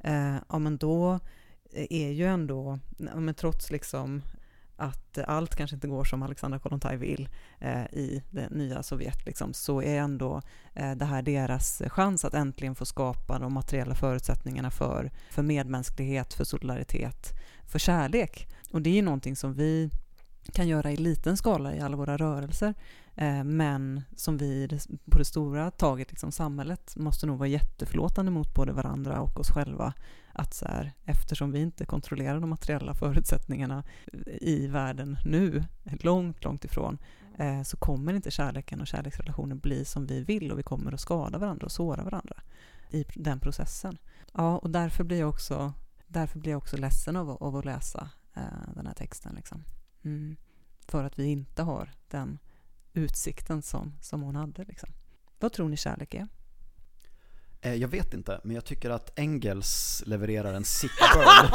Eh, 0.05 0.37
ja, 0.49 0.59
men 0.59 0.77
då 0.77 1.21
är 1.73 2.11
ju 2.11 2.27
ändå, 2.27 2.79
men 2.97 3.35
trots 3.35 3.71
liksom 3.71 4.23
att 4.77 5.19
allt 5.19 5.55
kanske 5.55 5.77
inte 5.77 5.89
går 5.89 6.05
som 6.05 6.23
Alexandra 6.23 6.59
Kollontaj 6.59 6.97
vill 6.97 7.29
eh, 7.59 7.85
i 7.85 8.23
det 8.31 8.51
nya 8.51 8.83
Sovjet, 8.83 9.27
liksom, 9.27 9.55
så 9.55 9.83
är 9.83 9.99
ändå 9.99 10.43
eh, 10.75 10.93
det 10.93 11.05
här 11.05 11.23
deras 11.23 11.83
chans 11.87 12.25
att 12.25 12.35
äntligen 12.35 12.75
få 12.75 12.87
skapa 12.87 13.39
de 13.39 13.53
materiella 13.53 13.95
förutsättningarna 13.95 14.71
för, 14.71 15.11
för 15.31 15.43
medmänsklighet, 15.43 16.35
för 16.35 16.45
solidaritet, 16.45 17.33
för 17.67 17.79
kärlek. 17.79 18.49
Och 18.71 18.83
det 18.83 18.91
är 18.91 18.95
ju 18.95 19.03
någonting 19.03 19.37
som 19.37 19.55
vi 19.55 19.91
kan 20.53 20.69
göra 20.69 20.93
i 20.93 20.97
liten 20.97 21.37
skala 21.37 21.75
i 21.75 21.81
alla 21.81 21.97
våra 21.97 22.17
rörelser. 22.17 22.75
Eh, 23.15 23.45
men 23.45 24.03
som 24.17 24.37
vi 24.37 24.69
på 25.11 25.19
det 25.19 25.25
stora 25.25 25.71
taget, 25.71 26.11
liksom 26.11 26.33
samhället, 26.33 26.97
måste 26.97 27.27
nog 27.27 27.39
vara 27.39 27.49
jätteförlåtande 27.49 28.31
mot 28.31 28.55
både 28.55 28.73
varandra 28.73 29.21
och 29.21 29.41
oss 29.41 29.51
själva. 29.51 29.93
Att 30.38 30.55
så 30.55 30.66
här, 30.68 30.92
eftersom 31.05 31.53
vi 31.53 31.61
inte 31.61 31.87
kontrollerar 31.87 32.40
de 32.40 32.51
materiella 32.51 32.94
förutsättningarna 32.94 33.85
i 34.40 34.66
världen 34.66 35.16
nu, 35.25 35.64
långt, 35.85 36.44
långt 36.44 36.64
ifrån, 36.64 36.99
eh, 37.38 37.62
så 37.62 37.77
kommer 37.77 38.14
inte 38.14 38.31
kärleken 38.31 38.81
och 38.81 38.87
kärleksrelationen 38.87 39.59
bli 39.59 39.85
som 39.85 40.07
vi 40.07 40.25
vill 40.25 40.53
och 40.53 40.59
vi 40.59 40.62
kommer 40.62 40.92
att 40.92 41.01
skada 41.01 41.38
varandra 41.38 41.64
och 41.64 41.72
såra 41.72 42.05
varandra 42.05 42.42
i 42.90 43.05
den 43.14 43.40
processen. 43.40 43.99
Ja, 44.33 44.59
och 44.59 44.70
därför 44.70 45.05
blir 45.05 45.20
jag 45.20 45.29
också, 45.29 45.72
därför 46.07 46.38
blir 46.38 46.53
jag 46.53 46.59
också 46.59 46.77
ledsen 46.77 47.16
av, 47.16 47.31
av 47.31 47.57
att 47.57 47.64
läsa 47.64 48.11
eh, 48.35 48.75
den 48.75 48.87
här 48.87 48.94
texten. 48.94 49.35
Liksom. 49.35 49.64
Mm. 50.05 50.37
För 50.88 51.05
att 51.05 51.18
vi 51.18 51.25
inte 51.25 51.62
har 51.62 51.92
den 52.09 52.38
utsikten 52.92 53.62
som, 53.62 53.92
som 54.01 54.22
hon 54.22 54.37
hade. 54.37 54.64
Liksom. 54.64 54.88
Vad 55.38 55.53
tror 55.53 55.68
ni 55.68 55.77
kärlek 55.77 56.14
är? 56.14 56.29
Eh, 57.66 57.74
Jag 57.74 57.88
vet 57.88 58.14
inte, 58.14 58.40
men 58.44 58.55
jag 58.55 58.64
tycker 58.64 58.90
att 58.90 59.18
Engels 59.18 60.02
levererar 60.07 60.55
en 60.55 60.64
sick 60.64 60.90
burn 61.14 61.50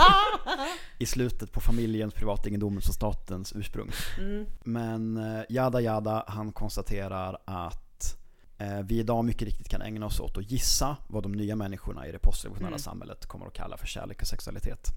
i 0.97 1.05
slutet 1.05 1.51
på 1.51 1.61
familjens, 1.61 2.13
privategendomens 2.13 2.87
och 2.87 2.93
statens 2.95 3.53
ursprung. 3.55 3.91
Mm. 4.17 4.45
Men 4.63 5.17
eh, 5.17 5.41
Jada 5.49 5.81
Jada, 5.81 6.23
han 6.27 6.51
konstaterar 6.51 7.37
att 7.45 8.17
eh, 8.57 8.79
vi 8.79 8.99
idag 8.99 9.25
mycket 9.25 9.41
riktigt 9.41 9.69
kan 9.69 9.81
ägna 9.81 10.05
oss 10.05 10.19
åt 10.19 10.37
att 10.37 10.51
gissa 10.51 10.97
vad 11.07 11.23
de 11.23 11.31
nya 11.31 11.55
människorna 11.55 12.07
i 12.07 12.11
det 12.11 12.19
postrevolutionära 12.19 12.67
Mm. 12.71 12.79
samhället 12.79 13.25
kommer 13.25 13.45
att 13.47 13.53
kalla 13.53 13.77
för 13.77 13.87
kärlek 13.87 14.21
och 14.21 14.27
sexualitet. 14.27 14.87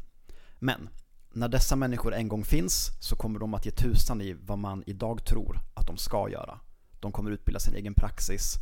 Men 0.58 0.88
när 1.32 1.48
dessa 1.48 1.76
människor 1.76 2.14
en 2.14 2.28
gång 2.28 2.44
finns 2.44 2.90
så 3.00 3.16
kommer 3.16 3.38
de 3.40 3.54
att 3.54 3.66
ge 3.66 3.72
tusan 3.72 4.20
i 4.20 4.32
vad 4.46 4.58
man 4.58 4.82
idag 4.86 5.24
tror 5.24 5.58
att 5.74 5.86
de 5.86 5.96
ska 5.96 6.28
göra. 6.30 6.60
De 7.00 7.12
kommer 7.12 7.30
utbilda 7.30 7.60
sin 7.60 7.74
egen 7.74 7.94
praxis 7.94 8.54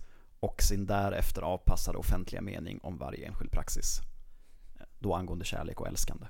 och 0.43 0.63
sin 0.63 0.87
därefter 0.87 1.43
avpassade 1.43 1.99
offentliga 1.99 2.43
mening 2.43 2.81
om 2.83 2.99
varje 2.99 3.27
enskild 3.27 3.51
praxis. 3.51 4.01
Eh, 4.81 4.87
Då 4.99 5.15
angående 5.15 5.45
kärlek 5.45 5.81
och 5.81 5.89
älskande. 5.89 6.27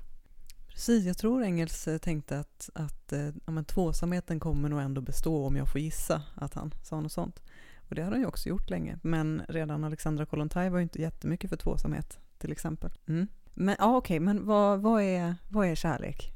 Precis, 0.67 1.05
jag 1.05 1.17
tror 1.17 1.43
Engels 1.43 1.87
eh, 1.87 1.97
tänkte 1.97 2.39
att, 2.39 2.69
att 2.75 3.13
eh, 3.13 3.27
ja, 3.45 3.51
men 3.51 3.65
tvåsamheten 3.65 4.39
kommer 4.39 4.69
nog 4.69 4.81
ändå 4.81 5.01
bestå 5.01 5.45
om 5.45 5.55
jag 5.55 5.71
får 5.71 5.81
gissa 5.81 6.21
att 6.35 6.53
han 6.53 6.73
sa 6.83 7.01
något 7.01 7.11
sånt. 7.11 7.41
Och 7.89 7.95
det 7.95 8.03
har 8.03 8.11
han 8.11 8.19
ju 8.19 8.25
också 8.25 8.49
gjort 8.49 8.69
länge. 8.69 8.99
Men 9.03 9.41
redan 9.49 9.83
Alexandra 9.83 10.25
Kollontaj 10.25 10.69
var 10.69 10.77
ju 10.77 10.83
inte 10.83 11.01
jättemycket 11.01 11.49
för 11.49 11.57
tvåsamhet 11.57 12.19
till 12.37 12.51
exempel. 12.51 12.91
Mm. 13.07 13.27
Men 13.53 13.75
ja, 13.79 13.97
okej, 13.97 14.19
men 14.19 14.45
vad, 14.45 14.81
vad, 14.81 15.01
är, 15.01 15.35
vad 15.49 15.67
är 15.67 15.75
kärlek? 15.75 16.31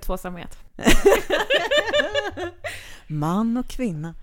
Tvåsamhet. 0.00 0.58
Man 3.06 3.56
och 3.56 3.68
kvinna. 3.68 4.14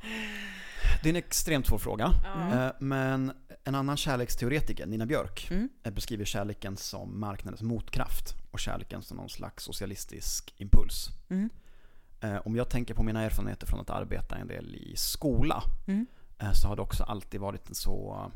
Det 1.04 1.10
är 1.10 1.12
en 1.14 1.16
extremt 1.16 1.68
svår 1.68 1.78
fråga. 1.78 2.06
Eh, 2.54 2.72
Men 2.80 3.32
en 3.64 3.76
annan 3.76 3.98
kärleksteoretiker, 3.98 4.86
Nina 4.86 5.06
Björk, 5.06 5.48
Mm. 5.52 5.70
eh, 5.84 5.92
beskriver 5.94 6.26
kärleken 6.26 6.78
som 6.78 7.20
marknadens 7.20 7.62
motkraft 7.62 8.36
och 8.52 8.60
kärleken 8.60 9.02
som 9.02 9.18
någon 9.18 9.30
slags 9.30 9.64
socialistisk 9.64 10.54
impuls. 10.58 11.08
Mm. 11.30 11.50
Eh, 12.22 12.38
Om 12.48 12.56
jag 12.56 12.70
tänker 12.70 12.94
på 12.94 13.04
mina 13.04 13.22
erfarenheter 13.22 13.68
från 13.68 13.80
att 13.80 13.90
arbeta 13.90 14.36
en 14.36 14.48
del 14.48 14.76
i 14.76 14.94
skola 14.96 15.64
Mm. 15.88 16.06
så 16.54 16.68
har 16.68 16.76
det 16.76 16.82
också 16.82 17.04
alltid 17.04 17.42
varit 17.42 17.70
en 17.70 17.76
så 17.76 18.32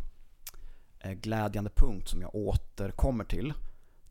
glädjande 1.03 1.69
punkt 1.69 2.09
som 2.09 2.21
jag 2.21 2.35
återkommer 2.35 3.23
till. 3.23 3.53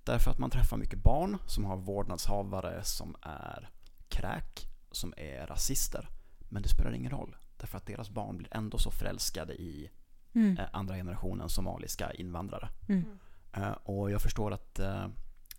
Därför 0.05 0.31
att 0.31 0.38
man 0.38 0.51
träffar 0.51 0.77
mycket 0.77 1.03
barn 1.03 1.38
som 1.47 1.64
har 1.64 1.77
vårdnadshavare 1.77 2.85
som 2.85 3.16
är 3.23 3.71
kräk, 4.09 4.69
som 4.90 5.14
är 5.16 5.47
rasister. 5.47 6.09
Men 6.49 6.62
det 6.62 6.69
spelar 6.69 6.92
ingen 6.92 7.11
roll, 7.11 7.37
därför 7.59 7.77
att 7.79 7.87
deras 7.87 8.11
barn 8.11 8.37
blir 8.38 8.49
ändå 8.57 8.79
så 8.79 8.90
förälskade 8.90 9.55
i 9.55 9.90
Mm. 10.35 10.57
eh, 10.59 10.64
andra 10.73 10.95
generationen 10.95 11.49
somaliska 11.49 12.12
invandrare. 12.12 12.69
Mm. 12.88 13.05
Eh, 13.53 13.71
Och 13.71 14.11
jag 14.11 14.23
förstår 14.23 14.53
att 14.53 14.79
eh, 14.79 15.07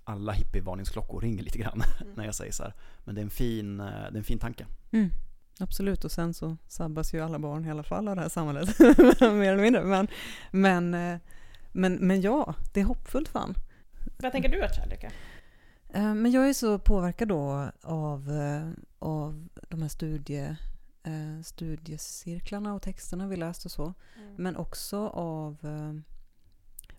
alla 0.04 0.32
hippie-varningsklockor 0.32 1.22
ringer 1.22 1.44
lite 1.44 1.58
grann 1.58 1.82
när 2.16 2.26
jag 2.26 2.36
säger 2.36 2.52
så 2.52 2.64
här. 2.64 2.74
Men 3.04 3.16
det 3.16 3.22
är 3.22 3.24
en 3.24 3.30
fin, 3.30 3.80
eh, 3.80 3.86
det 3.86 3.92
är 3.94 4.18
en 4.18 4.24
fin 4.24 4.40
tanke. 4.40 4.66
Mm. 4.92 5.10
Absolut, 5.60 6.06
och 6.06 6.12
sen 6.12 6.34
så 6.34 6.58
sabbas 6.68 7.14
ju 7.14 7.20
alla 7.22 7.40
barn 7.40 7.66
i 7.66 7.72
alla 7.72 7.84
fall 7.84 8.08
av 8.08 8.16
det 8.16 8.22
här 8.22 8.30
samhället, 8.30 8.80
mer 9.22 9.54
eller 9.54 9.62
mindre. 9.62 9.84
Men, 9.84 10.08
men, 10.52 10.92
men, 11.72 11.94
men 11.96 12.22
ja, 12.22 12.54
det 12.74 12.80
är 12.82 12.86
hoppfullt 12.86 13.30
fan. 13.30 13.54
Vad 14.18 14.32
tänker 14.32 14.50
du 14.50 14.64
att 14.64 14.76
kärlek 14.76 15.04
är? 15.04 15.12
Men 16.14 16.32
jag 16.32 16.50
är 16.50 16.54
så 16.54 16.80
påverkad 16.80 17.28
då 17.28 17.72
av, 17.84 18.32
av 19.00 19.48
de 19.70 19.82
här 19.82 19.90
studie, 19.90 20.56
eh, 21.08 21.42
studiecirklarna 21.44 22.74
och 22.74 22.82
texterna 22.82 23.28
vi 23.28 23.36
läst 23.36 23.66
och 23.66 23.72
så. 23.72 23.94
Men 24.38 24.56
också 24.56 25.08
av, 25.08 25.58
eh, 25.64 25.94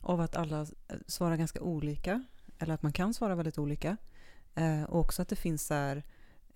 av 0.01 0.21
att 0.21 0.37
alla 0.37 0.61
eh, 0.61 0.97
svarar 1.07 1.37
ganska 1.37 1.61
olika. 1.61 2.25
Eller 2.59 2.75
att 2.75 2.83
man 2.83 2.93
kan 2.93 3.15
svara 3.15 3.35
väldigt 3.35 3.59
olika. 3.59 3.97
Eh, 4.55 4.83
Och 4.83 5.01
också 5.01 5.23
att 5.23 5.29
det 5.29 5.37
finns 5.37 5.67
så 5.67 5.75
här, 5.75 6.03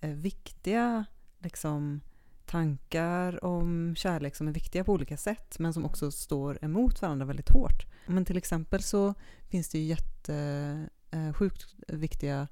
viktiga 0.01 1.05
liksom, 1.39 2.01
tankar 2.45 3.43
om 3.45 3.95
kärlek 3.95 4.35
som 4.35 4.47
är 4.47 4.51
viktiga 4.51 4.83
på 4.83 4.93
olika 4.93 5.17
sätt 5.17 5.59
men 5.59 5.73
som 5.73 5.85
också 5.85 6.11
står 6.11 6.65
emot 6.65 7.01
varandra 7.01 7.25
väldigt 7.25 7.49
hårt. 7.49 7.85
Men 8.07 8.25
till 8.25 8.37
exempel 8.37 8.83
så 8.83 9.13
finns 9.49 9.69
det 9.69 9.77
ju 9.79 9.83
jätte 9.85 10.35
eh, 11.11 11.33
sjukt 11.33 11.75
viktiga 11.87 12.47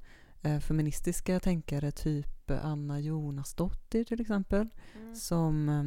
feministiska 0.61 1.39
tänkare, 1.39 1.91
typ 1.91 2.51
Anna 2.51 2.99
Jonasdottir 2.99 4.03
till 4.03 4.21
exempel, 4.21 4.69
som, 5.15 5.69
eh, 5.69 5.83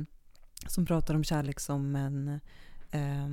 som 0.69 0.87
pratar 0.87 1.15
om 1.15 1.25
kärlek 1.25 1.61
som 1.61 1.97
en, 1.97 2.29
eh, 2.91 3.29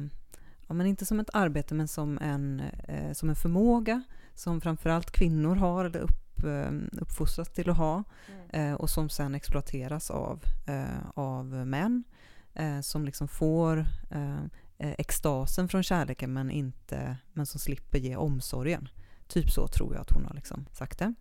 ja, 0.68 0.74
men 0.74 0.86
inte 0.86 1.06
som 1.06 1.20
ett 1.20 1.30
arbete, 1.34 1.74
men 1.74 1.88
som 1.88 2.18
en, 2.22 2.60
eh, 2.88 3.14
som 3.14 3.30
en 3.30 3.36
förmåga 3.36 4.04
som 4.36 4.62
framförallt 4.62 5.12
kvinnor 5.12 5.56
har 5.56 5.86
eller 5.86 6.00
upp, 6.00 6.44
eh, 6.44 7.02
uppfostras 7.02 7.50
till 7.50 7.70
att 7.70 7.78
ha 7.78 8.04
eh, 8.50 8.74
och 8.74 8.90
som 8.90 9.10
sen 9.10 9.36
exploateras 9.36 10.12
av, 10.12 10.44
eh, 10.68 11.10
av 11.14 11.46
män 11.46 12.04
eh, 12.54 12.80
som 12.82 13.06
liksom 13.06 13.28
får 13.28 13.78
eh, 14.10 14.44
eh, 14.78 14.96
extasen 14.98 15.68
från 15.68 15.84
kärleken 15.84 16.34
men, 16.34 16.52
inte, 16.52 17.18
men 17.34 17.46
som 17.46 17.60
slipper 17.60 18.00
ge 18.00 18.16
omsorgen. 18.16 18.90
Typ 19.32 19.52
så 19.52 19.68
tror 19.68 19.94
jag 19.94 20.02
att 20.02 20.12
hon 20.12 20.26
har 20.26 20.34
liksom 20.34 20.66
sagt 20.72 21.00
det. 21.00 21.14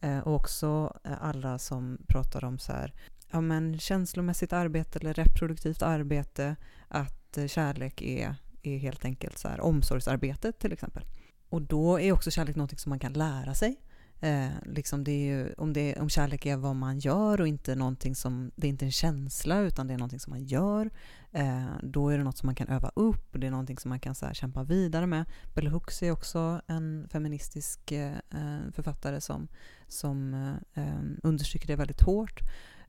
Eh, 0.00 0.18
och 0.18 0.34
också 0.34 0.96
eh, 1.04 1.24
alla 1.24 1.58
som 1.58 1.98
pratar 2.06 2.44
om 2.44 2.58
så 2.58 2.72
här, 2.72 2.92
ja, 3.30 3.40
men 3.40 3.78
känslomässigt 3.78 4.52
arbete 4.52 4.98
eller 4.98 5.14
reproduktivt 5.14 5.82
arbete, 5.82 6.56
att 6.88 7.38
eh, 7.38 7.46
kärlek 7.46 8.02
är, 8.02 8.34
är 8.62 8.78
helt 8.78 9.04
enkelt 9.04 9.38
så 9.38 9.48
här, 9.48 9.60
omsorgsarbetet 9.60 10.58
till 10.58 10.72
exempel. 10.72 11.04
Och 11.48 11.62
då 11.62 12.00
är 12.00 12.12
också 12.12 12.30
kärlek 12.30 12.56
något 12.56 12.80
som 12.80 12.90
man 12.90 12.98
kan 12.98 13.12
lära 13.12 13.54
sig. 13.54 13.80
Eh, 14.20 14.48
liksom 14.64 15.04
det 15.04 15.12
är 15.12 15.26
ju, 15.26 15.52
om, 15.52 15.72
det, 15.72 15.96
om 15.96 16.08
kärlek 16.08 16.46
är 16.46 16.56
vad 16.56 16.76
man 16.76 16.98
gör 16.98 17.40
och 17.40 17.48
inte 17.48 17.74
någonting 17.74 18.14
som, 18.14 18.50
det 18.56 18.66
är 18.66 18.68
inte 18.68 18.84
en 18.84 18.92
känsla 18.92 19.60
utan 19.60 19.86
det 19.86 19.94
är 19.94 19.98
någonting 19.98 20.20
som 20.20 20.30
man 20.30 20.44
gör, 20.44 20.90
eh, 21.32 21.66
då 21.82 22.08
är 22.08 22.18
det 22.18 22.24
något 22.24 22.38
som 22.38 22.46
man 22.46 22.54
kan 22.54 22.68
öva 22.68 22.90
upp, 22.94 23.28
det 23.32 23.46
är 23.46 23.50
någonting 23.50 23.78
som 23.78 23.88
man 23.88 24.00
kan 24.00 24.14
så 24.14 24.26
här, 24.26 24.34
kämpa 24.34 24.62
vidare 24.62 25.06
med. 25.06 25.24
Bell 25.54 25.66
Hooks 25.66 26.02
är 26.02 26.10
också 26.10 26.60
en 26.66 27.08
feministisk 27.12 27.92
eh, 27.92 28.12
eh 28.12 28.70
författare 28.72 29.20
som, 29.20 29.48
som 29.88 30.34
eh, 30.34 30.84
eh, 30.84 31.00
understryker 31.22 31.66
det 31.66 31.76
väldigt 31.76 32.02
hårt. 32.02 32.40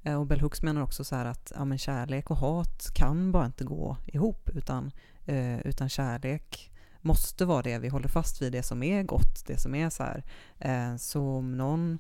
Eh, 0.03 0.19
och 0.19 0.27
Bell 0.27 0.41
Hooks 0.41 0.61
menar 0.61 0.81
också 0.81 1.03
så 1.03 1.15
här 1.15 1.25
att 1.25 1.51
ja, 1.55 1.65
men 1.65 1.77
kärlek 1.77 2.31
och 2.31 2.37
hat 2.37 2.91
kan 2.93 3.31
bara 3.31 3.45
inte 3.45 3.63
gå 3.63 3.97
ihop 4.05 4.49
utan, 4.49 4.91
eh, 5.25 5.59
utan 5.59 5.89
kärlek 5.89 6.71
måste 7.01 7.45
vara 7.45 7.61
det 7.61 7.79
vi 7.79 7.87
håller 7.87 8.07
fast 8.07 8.41
vid, 8.41 8.51
det 8.51 8.63
som 8.63 8.83
är 8.83 9.03
gott, 9.03 9.45
det 9.47 9.57
som 9.57 9.75
är 9.75 9.89
så 9.89 10.03
här. 10.03 10.23
Eh, 10.59 10.95
så 10.95 11.29
om 11.29 11.57
någon 11.57 11.99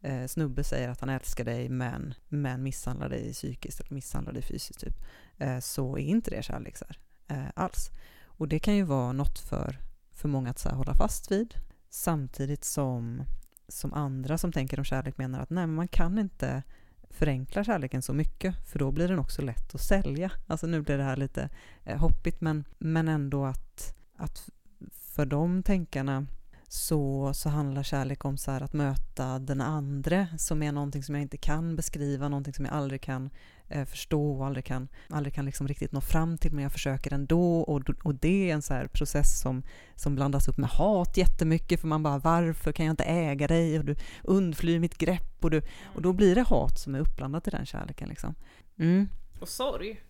eh, 0.00 0.26
snubbe 0.26 0.64
säger 0.64 0.88
att 0.88 1.00
han 1.00 1.08
älskar 1.08 1.44
dig 1.44 1.68
men, 1.68 2.14
men 2.28 2.62
misshandlar 2.62 3.08
dig 3.08 3.32
psykiskt 3.32 3.80
eller 3.80 3.94
misshandlar 3.94 4.32
dig 4.32 4.42
fysiskt 4.42 4.80
typ, 4.80 5.04
eh, 5.38 5.58
så 5.58 5.98
är 5.98 6.02
inte 6.02 6.30
det 6.30 6.44
kärlek 6.44 6.76
så 6.76 6.84
här, 6.88 6.98
eh, 7.36 7.50
alls. 7.54 7.90
Och 8.24 8.48
det 8.48 8.58
kan 8.58 8.76
ju 8.76 8.82
vara 8.82 9.12
något 9.12 9.38
för, 9.38 9.78
för 10.12 10.28
många 10.28 10.50
att 10.50 10.58
så 10.58 10.68
här, 10.68 10.76
hålla 10.76 10.94
fast 10.94 11.30
vid 11.30 11.54
samtidigt 11.90 12.64
som, 12.64 13.22
som 13.68 13.94
andra 13.94 14.38
som 14.38 14.52
tänker 14.52 14.78
om 14.78 14.84
kärlek 14.84 15.18
menar 15.18 15.40
att 15.40 15.50
nej, 15.50 15.66
men 15.66 15.74
man 15.74 15.88
kan 15.88 16.18
inte 16.18 16.62
förenkla 17.10 17.64
kärleken 17.64 18.02
så 18.02 18.12
mycket 18.12 18.68
för 18.68 18.78
då 18.78 18.90
blir 18.90 19.08
den 19.08 19.18
också 19.18 19.42
lätt 19.42 19.74
att 19.74 19.80
sälja. 19.80 20.30
Alltså 20.46 20.66
nu 20.66 20.82
blir 20.82 20.98
det 20.98 21.04
här 21.04 21.16
lite 21.16 21.48
eh, 21.84 21.98
hoppigt 21.98 22.40
men, 22.40 22.64
men 22.78 23.08
ändå 23.08 23.44
att, 23.44 23.97
att 24.18 24.48
för 24.90 25.26
de 25.26 25.62
tänkarna 25.62 26.26
så, 26.68 27.34
så 27.34 27.48
handlar 27.48 27.82
kärlek 27.82 28.24
om 28.24 28.36
så 28.36 28.50
att 28.50 28.72
möta 28.72 29.38
den 29.38 29.60
andra 29.60 30.26
som 30.38 30.62
är 30.62 30.72
någonting 30.72 31.02
som 31.02 31.14
jag 31.14 31.22
inte 31.22 31.36
kan 31.36 31.76
beskriva, 31.76 32.28
någonting 32.28 32.54
som 32.54 32.64
jag 32.64 32.74
aldrig 32.74 33.00
kan 33.00 33.30
eh, 33.68 33.84
förstå 33.84 34.32
och 34.38 34.46
aldrig 34.46 34.64
kan, 34.64 34.88
aldrig 35.08 35.34
kan 35.34 35.44
liksom 35.44 35.68
riktigt 35.68 35.92
nå 35.92 36.00
fram 36.00 36.38
till 36.38 36.52
men 36.52 36.62
jag 36.62 36.72
försöker 36.72 37.14
ändå 37.14 37.60
och, 37.60 37.90
och 38.02 38.14
det 38.14 38.50
är 38.50 38.54
en 38.54 38.62
så 38.62 38.88
process 38.92 39.40
som, 39.40 39.62
som 39.94 40.14
blandas 40.14 40.48
upp 40.48 40.56
med 40.56 40.70
hat 40.70 41.16
jättemycket 41.16 41.80
för 41.80 41.88
man 41.88 42.02
bara 42.02 42.18
varför 42.18 42.72
kan 42.72 42.86
jag 42.86 42.92
inte 42.92 43.04
äga 43.04 43.46
dig 43.46 43.78
och 43.78 43.84
du 43.84 43.96
undflyr 44.22 44.78
mitt 44.78 44.98
grepp 44.98 45.44
och, 45.44 45.50
du, 45.50 45.62
och 45.94 46.02
då 46.02 46.12
blir 46.12 46.34
det 46.34 46.42
hat 46.42 46.78
som 46.78 46.94
är 46.94 47.00
uppblandat 47.00 47.48
i 47.48 47.50
den 47.50 47.66
kärleken 47.66 48.08
liksom. 48.08 48.34
Mm. 48.78 49.08
Och 49.40 49.48
sorg. 49.48 50.00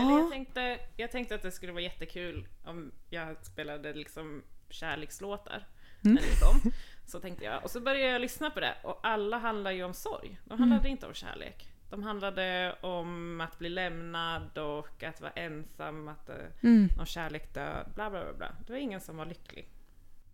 Ja. 0.00 0.06
Eller 0.10 0.18
jag, 0.20 0.30
tänkte, 0.30 0.78
jag 0.96 1.10
tänkte 1.10 1.34
att 1.34 1.42
det 1.42 1.50
skulle 1.50 1.72
vara 1.72 1.82
jättekul 1.82 2.48
om 2.64 2.92
jag 3.10 3.44
spelade 3.46 3.92
liksom 3.94 4.42
kärlekslåtar. 4.68 5.68
Mm. 6.04 6.14
När 6.14 6.22
det 6.22 6.40
kom. 6.40 6.72
Så 7.06 7.20
tänkte 7.20 7.44
jag. 7.44 7.64
Och 7.64 7.70
så 7.70 7.80
började 7.80 8.12
jag 8.12 8.20
lyssna 8.20 8.50
på 8.50 8.60
det 8.60 8.74
och 8.84 9.00
alla 9.02 9.38
handlar 9.38 9.70
ju 9.70 9.84
om 9.84 9.94
sorg. 9.94 10.38
De 10.44 10.58
handlade 10.58 10.80
Mm. 10.80 10.90
inte 10.92 11.06
om 11.06 11.14
kärlek. 11.14 11.72
De 11.90 12.02
handlade 12.02 12.76
om 12.80 13.40
att 13.40 13.58
bli 13.58 13.68
lämnad 13.68 14.58
och 14.58 15.02
att 15.02 15.20
vara 15.20 15.30
ensam, 15.32 16.08
att 16.08 16.28
eh, 16.28 16.36
Mm. 16.62 16.88
någon 16.96 17.06
kärlek 17.06 17.54
död, 17.54 17.92
bla 17.94 18.10
bla 18.10 18.24
bla. 18.24 18.32
bla. 18.32 18.52
Det 18.66 18.72
var 18.72 18.80
ingen 18.80 19.00
som 19.00 19.16
var 19.16 19.26
lycklig. 19.26 19.68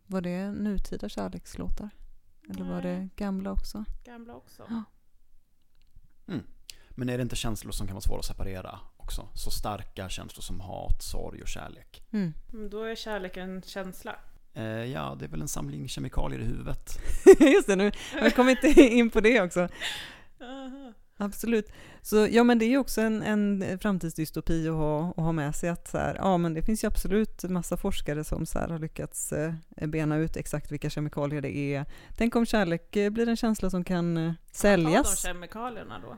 Var 0.07 0.21
det 0.21 0.51
nutida 0.51 1.09
kärlekslåtar? 1.09 1.91
Eller 2.51 2.65
var 2.65 2.83
det 2.83 2.99
Nej. 2.99 3.09
gamla 3.17 3.51
också? 3.53 3.85
Gamla 4.05 4.35
också. 4.35 4.67
Ja. 4.69 4.83
Men 6.91 7.09
är 7.09 7.17
det 7.19 7.23
inte 7.23 7.37
känslor 7.37 7.73
som 7.73 7.87
kan 7.87 7.95
vara 7.95 8.01
svåra 8.03 8.19
att 8.19 8.25
separera 8.25 8.81
också? 9.07 9.29
Så 9.35 9.51
starka 9.51 10.09
känslor 10.09 10.43
som 10.43 10.61
hat, 10.61 11.03
sorg 11.03 11.43
och 11.43 11.49
kärlek. 11.49 12.03
Mm. 12.13 12.35
Men 12.53 12.71
då 12.71 12.83
är 12.83 12.95
kärlek 12.95 13.37
en 13.37 13.63
känsla. 13.63 14.17
Eh, 14.55 14.65
ja, 14.65 15.17
det 15.19 15.25
är 15.25 15.29
väl 15.29 15.41
en 15.41 15.49
samling 15.49 15.89
kemikalier 15.89 16.41
i 16.41 16.45
huvudet. 16.45 16.99
Just 17.41 17.67
det, 17.67 17.77
nu 17.77 17.93
har 18.13 18.25
vi 18.25 18.31
kommit 18.31 18.65
in 18.77 19.11
på 19.11 19.21
det 19.21 19.41
också. 19.41 19.69
Absolut. 21.19 21.73
Så 22.03 22.27
ja, 22.31 22.45
men 22.45 22.59
det 22.59 22.65
är 22.65 22.69
ju 22.69 22.79
också 22.79 23.01
en, 23.01 23.23
en 23.23 23.79
framtidsdystopi 23.79 24.69
att 24.69 24.75
ha, 24.75 25.11
att 25.11 25.17
ha 25.17 25.33
med 25.33 25.55
sig 25.55 25.69
att 25.69 25.89
så 25.89 25.99
här, 25.99 26.15
ja, 26.15 26.39
men 26.39 26.55
det 26.55 26.63
finns 26.63 26.85
ju 26.85 26.89
absolut 26.89 27.43
massa 27.43 27.77
forskare 27.77 28.25
som 28.25 28.47
så 28.47 28.59
här 28.59 28.69
har 28.69 28.79
lyckats 28.79 29.33
eh, 29.33 29.53
bena 29.87 30.17
ut 30.17 30.37
exakt 30.37 30.73
vilka 30.73 30.91
kemikalier 30.91 31.41
det 31.41 31.57
är. 31.57 31.85
Tänk 32.17 32.37
om 32.37 32.47
kärlek 32.47 32.97
eh, 32.97 33.11
blir 33.11 33.29
en 33.29 33.37
känsla 33.37 33.71
som 33.71 33.85
kan 33.85 34.17
eh, 34.17 34.33
Ta 34.33 34.39
säljas. 34.53 35.23
de 35.23 35.29
kemikalierna 35.29 35.99
då. 35.99 36.17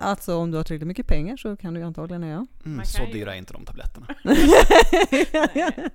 Alltså 0.00 0.36
om 0.36 0.50
du 0.50 0.56
har 0.56 0.64
tillräckligt 0.64 0.86
mycket 0.88 1.06
pengar 1.06 1.36
så 1.36 1.56
kan 1.56 1.74
du 1.74 1.80
ju 1.80 1.86
antagligen 1.86 2.22
ja. 2.22 2.46
Mm, 2.64 2.84
så 2.84 3.02
ju- 3.02 3.12
dyra 3.12 3.34
är 3.34 3.38
inte 3.38 3.52
de 3.52 3.64
tabletterna. 3.64 4.06
Nej. 4.24 4.36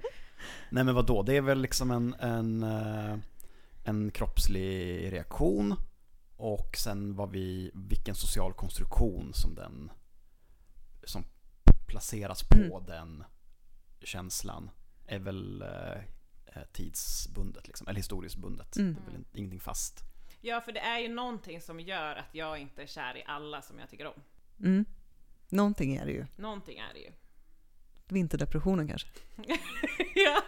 Nej 0.69 0.83
men 0.83 0.95
vad 0.95 1.05
då? 1.05 1.23
det 1.23 1.37
är 1.37 1.41
väl 1.41 1.61
liksom 1.61 1.91
en, 1.91 2.13
en, 2.19 2.63
eh, 2.63 3.15
en 3.83 4.11
kroppslig 4.11 5.11
reaktion 5.13 5.75
och 6.37 6.75
sen 6.77 7.15
vad 7.15 7.31
vi, 7.31 7.71
vilken 7.73 8.15
social 8.15 8.53
konstruktion 8.53 9.33
som 9.33 9.55
den 9.55 9.91
som 11.03 11.25
placeras 11.87 12.43
på 12.43 12.57
Mm. 12.57 12.85
den 12.85 13.23
känslan 14.01 14.69
är 15.07 15.19
väl 15.19 15.61
eh, 15.61 15.97
eh, 16.45 16.63
tidsbundet 16.73 17.67
liksom, 17.67 17.87
eller 17.87 17.97
historiskt 17.97 18.35
bundet. 18.37 18.77
Mm. 18.77 18.93
Det 18.93 19.01
är 19.01 19.05
väl 19.05 19.15
in- 19.15 19.25
ingenting 19.33 19.59
fast. 19.59 20.03
Ja, 20.45 20.61
för 20.61 20.71
det 20.71 20.79
är 20.79 20.99
ju 20.99 21.09
någonting 21.09 21.61
som 21.61 21.79
gör 21.79 22.15
att 22.15 22.35
jag 22.35 22.57
inte 22.57 22.81
är 22.81 22.85
kär 22.85 23.17
i 23.17 23.23
alla 23.25 23.61
som 23.61 23.79
jag 23.79 23.89
tycker 23.89 24.07
om. 24.07 24.21
Mm. 24.59 24.85
Någonting 25.49 25.95
är 25.95 26.05
det 26.05 26.11
ju. 26.11 26.25
Någonting 26.35 26.77
är 26.77 26.93
det 26.93 26.99
ju. 26.99 27.11
Vinterdepressionen 28.07 28.87
kanske. 28.87 29.07
ja. 30.15 30.41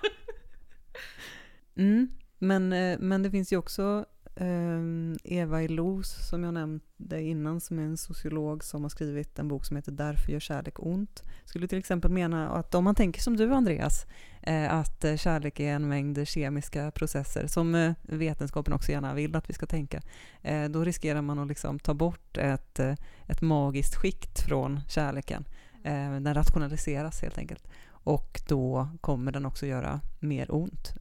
Mm. 1.75 2.11
Men, 2.37 2.73
eh, 2.73 2.99
men 2.99 3.23
det 3.23 3.31
finns 3.31 3.53
ju 3.53 3.57
också 3.57 4.05
Ehm, 4.37 5.17
Eva 5.23 5.63
Illouz 5.63 6.29
som 6.29 6.43
jag 6.43 6.53
nämnde 6.53 7.21
innan 7.21 7.61
som 7.61 7.79
är 7.79 7.83
en 7.83 7.97
sociolog 7.97 8.63
som 8.63 8.81
har 8.81 8.89
skrivit 8.89 9.39
en 9.39 9.47
bok 9.47 9.65
som 9.65 9.75
heter 9.75 9.91
Därför 9.91 10.31
gör 10.31 10.39
kärlek 10.39 10.73
ont. 10.77 11.23
Skulle 11.45 11.67
till 11.67 11.77
exempel 11.77 12.11
mena 12.11 12.49
att 12.49 12.75
om 12.75 12.83
man 12.83 12.95
tänker 12.95 13.21
som 13.21 13.37
du 13.37 13.53
Andreas, 13.53 14.05
eh, 14.41 14.73
att 14.73 15.03
eh, 15.03 15.15
kärlek 15.15 15.59
är 15.59 15.73
en 15.73 15.87
mängd 15.87 16.27
kemiska 16.27 16.91
processer 16.91 17.47
som 17.47 17.75
eh, 17.75 17.93
vetenskapen 18.01 18.73
också 18.73 18.91
gärna 18.91 19.13
vill 19.13 19.35
att 19.35 19.49
vi 19.49 19.53
ska 19.53 19.65
tänka, 19.65 20.01
då 20.69 20.83
riskerar 20.83 21.21
man 21.21 21.39
att 21.39 21.47
liksom 21.47 21.79
ta 21.79 21.93
bort 21.93 22.37
ett, 22.37 22.79
ett 23.27 23.41
magiskt 23.41 23.95
skikt 23.95 24.41
från 24.41 24.79
kärleken. 24.89 25.45
Den 26.21 26.33
rationaliseras 26.33 27.21
helt 27.21 27.37
enkelt. 27.37 27.67
Och 27.87 28.41
då 28.47 28.89
kommer 29.01 29.31
den 29.31 29.45
också 29.45 29.65
göra 29.65 30.01
mer 30.19 30.55
ont. 30.55 30.93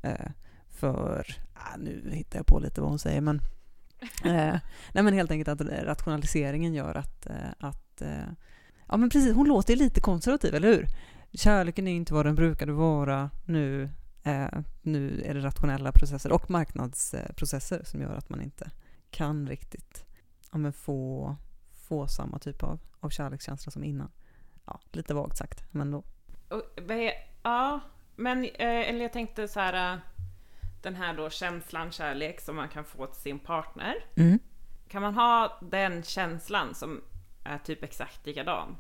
Eh, 0.75 0.79
för, 0.79 1.27
ah, 1.55 1.77
nu 1.77 2.11
hittar 2.13 2.39
jag 2.39 2.47
på 2.47 2.59
lite 2.59 2.81
vad 2.81 2.91
hon 2.91 2.99
säger, 2.99 3.21
men, 3.21 3.37
eh, 4.25 4.59
nej, 4.93 5.05
men 5.05 5.15
helt 5.15 5.31
enkelt 5.31 5.61
att 5.61 5.69
rationaliseringen 5.69 6.75
gör 6.75 6.95
att, 6.95 7.27
eh, 7.27 7.51
att 7.59 8.03
eh, 8.03 8.29
ja 8.89 8.97
men 8.97 9.11
precis, 9.11 9.35
hon 9.35 9.49
låter 9.49 9.75
ju 9.75 9.79
lite 9.79 10.01
konservativ, 10.01 10.55
eller 10.55 10.69
hur? 10.69 10.87
Kärleken 11.33 11.89
är 11.89 11.93
inte 11.93 12.15
vad 12.15 12.27
den 12.27 12.35
brukade 12.35 12.73
vara 12.73 13.31
nu. 13.45 13.91
Eh, 14.23 14.49
nu 14.83 15.23
är 15.25 15.35
det 15.35 15.41
rationella 15.41 15.93
processer 15.93 16.33
och 16.33 16.51
marknadsprocesser 16.51 17.85
som 17.85 18.01
gör 18.01 18.15
att 18.15 18.29
man 18.29 18.41
inte 18.41 18.71
kan 19.11 19.49
riktigt 19.49 20.05
ja, 20.53 20.59
men 20.59 20.73
få, 20.73 21.37
få 21.89 22.07
samma 22.07 22.39
typ 22.39 22.63
av, 22.63 22.81
av 23.01 23.11
kärlekskänsla 23.11 23.71
som 23.71 23.85
innan. 23.85 24.11
Ja, 24.67 24.81
lite 24.93 25.15
vagt 25.15 25.37
sagt, 25.37 25.65
men 25.71 25.91
då. 25.91 26.05
Ja, 27.43 27.81
men 28.17 28.45
eh, 28.45 28.89
eller 28.89 29.03
jag 29.03 29.13
tänkte 29.13 29.49
så 29.49 29.61
här. 29.61 30.01
Den 30.85 30.95
här 30.97 31.15
då 31.15 31.31
känslan 31.31 31.93
kärlek 31.93 32.41
som 32.41 32.57
man 32.57 32.69
kan 32.69 32.85
få 32.85 33.07
till 33.07 33.23
sin 33.23 33.39
partner. 33.39 33.95
Mm. 34.17 34.39
Kan 34.89 35.03
man 35.03 35.15
ha 35.15 35.59
den 35.63 36.03
känslan 36.03 36.75
som 36.75 37.05
är 37.45 37.59
typ 37.59 37.83
exakt 37.83 38.27
likadan? 38.27 38.77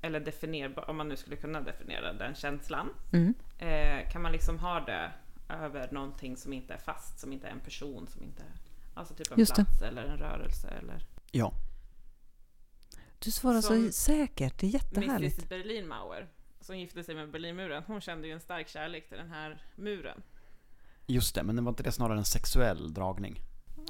Eller 0.00 0.20
definierbar, 0.20 0.90
om 0.90 0.96
man 0.96 1.08
nu 1.08 1.16
skulle 1.16 1.36
kunna 1.36 1.60
definiera 1.60 2.12
den 2.12 2.34
känslan. 2.34 2.88
Mm. 3.12 3.34
Eh, 3.58 4.10
kan 4.12 4.22
man 4.22 4.32
liksom 4.32 4.58
ha 4.58 4.80
det 4.80 5.12
över 5.48 5.88
någonting 5.92 6.36
som 6.36 6.52
inte 6.52 6.74
är 6.74 6.78
fast, 6.78 7.18
som 7.20 7.32
inte 7.32 7.46
är 7.46 7.50
en 7.52 7.60
person, 7.60 8.06
som 8.08 8.22
inte 8.22 8.42
är... 8.42 8.52
Alltså 8.94 9.14
typ 9.14 9.32
en 9.32 9.38
Just 9.38 9.54
det. 9.56 9.64
plats 9.64 9.82
eller 9.82 10.04
en 10.04 10.18
rörelse 10.18 10.68
eller... 10.68 11.06
Ja, 11.30 11.52
Du 13.18 13.30
svarar 13.30 13.60
Som 13.60 13.86
så 13.86 13.92
säkert, 13.92 14.58
det 14.58 14.66
är 14.66 14.70
jättehärligt. 14.70 15.38
Mrs 15.38 15.48
Berlinmauer, 15.48 16.28
som 16.60 16.78
gifte 16.78 17.04
sig 17.04 17.14
med 17.14 17.30
Berlinmuren, 17.30 17.82
hon 17.86 18.00
kände 18.00 18.26
ju 18.28 18.32
en 18.32 18.40
stark 18.40 18.68
kärlek 18.68 19.08
till 19.08 19.18
den 19.18 19.30
här 19.30 19.62
muren. 19.76 20.22
Just 21.12 21.34
det, 21.34 21.42
men 21.42 21.56
det 21.56 21.62
var 21.62 21.68
inte 21.70 21.82
det 21.82 21.92
snarare 21.92 22.18
en 22.18 22.24
sexuell 22.24 22.94
dragning? 22.94 23.40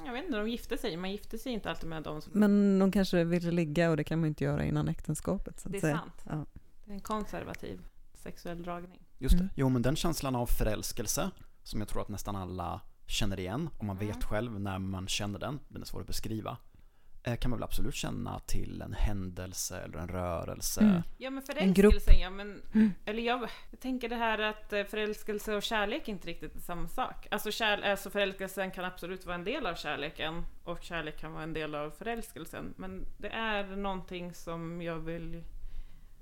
Jag 0.05 0.13
vet 0.13 0.25
inte, 0.25 0.37
de 0.37 0.49
gifte 0.49 0.77
sig, 0.77 0.97
man 0.97 1.11
gifte 1.11 1.37
sig 1.37 1.51
inte 1.51 1.69
alltid 1.69 1.89
med 1.89 2.03
dem 2.03 2.21
som... 2.21 2.31
Men 2.35 2.79
de 2.79 2.91
kanske 2.91 3.23
ville 3.23 3.51
ligga 3.51 3.89
och 3.89 3.97
det 3.97 4.03
kan 4.03 4.19
man 4.19 4.27
inte 4.27 4.43
göra 4.43 4.65
innan 4.65 4.87
äktenskapet. 4.87 5.59
Så 5.59 5.67
att 5.67 5.71
Det 5.71 5.77
är 5.77 5.81
säga. 5.81 5.97
sant. 5.97 6.23
Ja. 6.29 6.45
Det 6.85 6.91
är 6.91 6.95
en 6.95 6.99
konservativ 7.01 7.79
sexuell 8.13 8.63
dragning. 8.63 9.01
Just 9.17 9.35
det. 9.37 9.43
Mm. 9.43 9.53
Jo, 9.55 9.69
men 9.69 9.81
den 9.81 9.95
känslan 9.95 10.35
av 10.35 10.45
förälskelse, 10.45 11.31
som 11.63 11.79
jag 11.79 11.89
tror 11.89 12.01
att 12.01 12.09
nästan 12.09 12.35
alla 12.35 12.81
känner 13.07 13.39
igen, 13.39 13.69
och 13.77 13.83
man 13.85 13.97
Mm. 13.97 14.07
vet 14.07 14.23
själv 14.23 14.59
när 14.59 14.79
man 14.79 15.07
känner 15.07 15.39
den, 15.39 15.59
den 15.67 15.81
är 15.81 15.85
svår 15.85 16.01
att 16.01 16.07
beskriva, 16.07 16.57
kan 17.23 17.51
man 17.51 17.59
väl 17.59 17.63
absolut 17.63 17.95
känna 17.95 18.39
till 18.39 18.81
en 18.81 18.93
händelse 18.93 19.79
eller 19.79 19.99
en 19.99 20.07
rörelse. 20.07 20.81
Mm. 20.81 21.01
Ja 21.17 21.29
men 21.29 21.43
En 21.57 21.73
grupp. 21.73 21.91
förälskelsen, 21.93 22.21
ja 22.21 22.29
men... 22.29 22.61
Mm. 22.73 22.93
Eller 23.05 23.23
jag, 23.23 23.49
jag 23.71 23.79
tänker 23.79 24.09
det 24.09 24.15
här 24.15 24.39
att 24.39 24.73
eh, 24.73 24.83
förälskelse 24.83 25.55
och 25.55 25.63
kärlek 25.63 26.07
är 26.07 26.11
inte 26.11 26.27
riktigt 26.27 26.55
är 26.55 26.59
samma 26.59 26.87
sak. 26.87 27.27
Alltså, 27.31 27.51
kär, 27.51 27.81
alltså 27.81 28.09
förälskelsen 28.09 28.71
kan 28.71 28.85
absolut 28.85 29.25
vara 29.25 29.35
en 29.35 29.43
del 29.43 29.65
av 29.65 29.75
kärleken 29.75 30.45
och 30.63 30.83
kärlek 30.83 31.19
kan 31.19 31.33
vara 31.33 31.43
en 31.43 31.53
del 31.53 31.75
av 31.75 31.91
förälskelsen. 31.91 32.73
Men 32.77 33.05
det 33.17 33.29
är 33.29 33.75
någonting 33.75 34.33
som 34.33 34.81
jag 34.81 34.99
vill... 34.99 35.43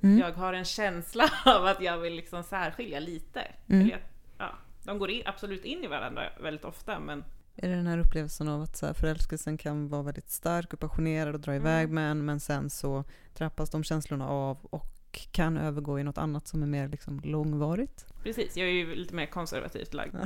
Mm. 0.04 0.20
Jag 0.20 0.34
har 0.34 0.54
en 0.54 0.66
känsla 0.66 1.24
av 1.46 1.66
att 1.66 1.82
jag 1.82 1.98
vill 1.98 2.14
liksom 2.14 2.44
särskilja 2.44 3.00
lite. 3.00 3.48
Mm. 3.68 3.82
Eller 3.82 3.92
jag, 3.92 4.02
ja, 4.38 4.52
de 4.84 5.00
går 5.00 5.10
i, 5.10 5.24
absolut 5.26 5.66
in 5.66 5.84
i 5.84 5.88
varandra 5.88 6.30
väldigt 6.42 6.66
ofta 6.66 7.00
men... 7.00 7.24
Är 7.56 7.70
det 7.70 7.76
den 7.76 7.88
här 7.88 7.98
upplevelsen 7.98 8.48
av 8.48 8.62
att 8.62 8.78
så 8.78 8.86
här, 8.86 8.94
förälskelsen 8.94 9.58
kan 9.58 9.90
vara 9.90 10.02
väldigt 10.04 10.30
stark 10.30 10.74
och 10.74 10.80
passionerad 10.80 11.36
och 11.36 11.42
dra 11.42 11.56
iväg 11.56 11.84
Mm. 11.84 11.96
med 11.96 12.12
en, 12.12 12.26
men 12.26 12.40
sen 12.40 12.70
så 12.70 13.04
trappas 13.34 13.70
de 13.70 13.84
känslorna 13.84 14.28
av 14.30 14.58
och 14.62 14.88
kan 15.32 15.58
övergå 15.58 16.00
i 16.00 16.04
något 16.04 16.18
annat 16.18 16.48
som 16.48 16.64
är 16.64 16.68
mer 16.68 16.88
liksom 16.88 17.20
långvarigt. 17.24 18.06
Precis, 18.24 18.58
jag 18.58 18.68
är 18.68 18.72
ju 18.72 18.96
lite 18.96 19.16
mer 19.16 19.26
konservativt 19.26 19.94
lagd. 19.94 20.16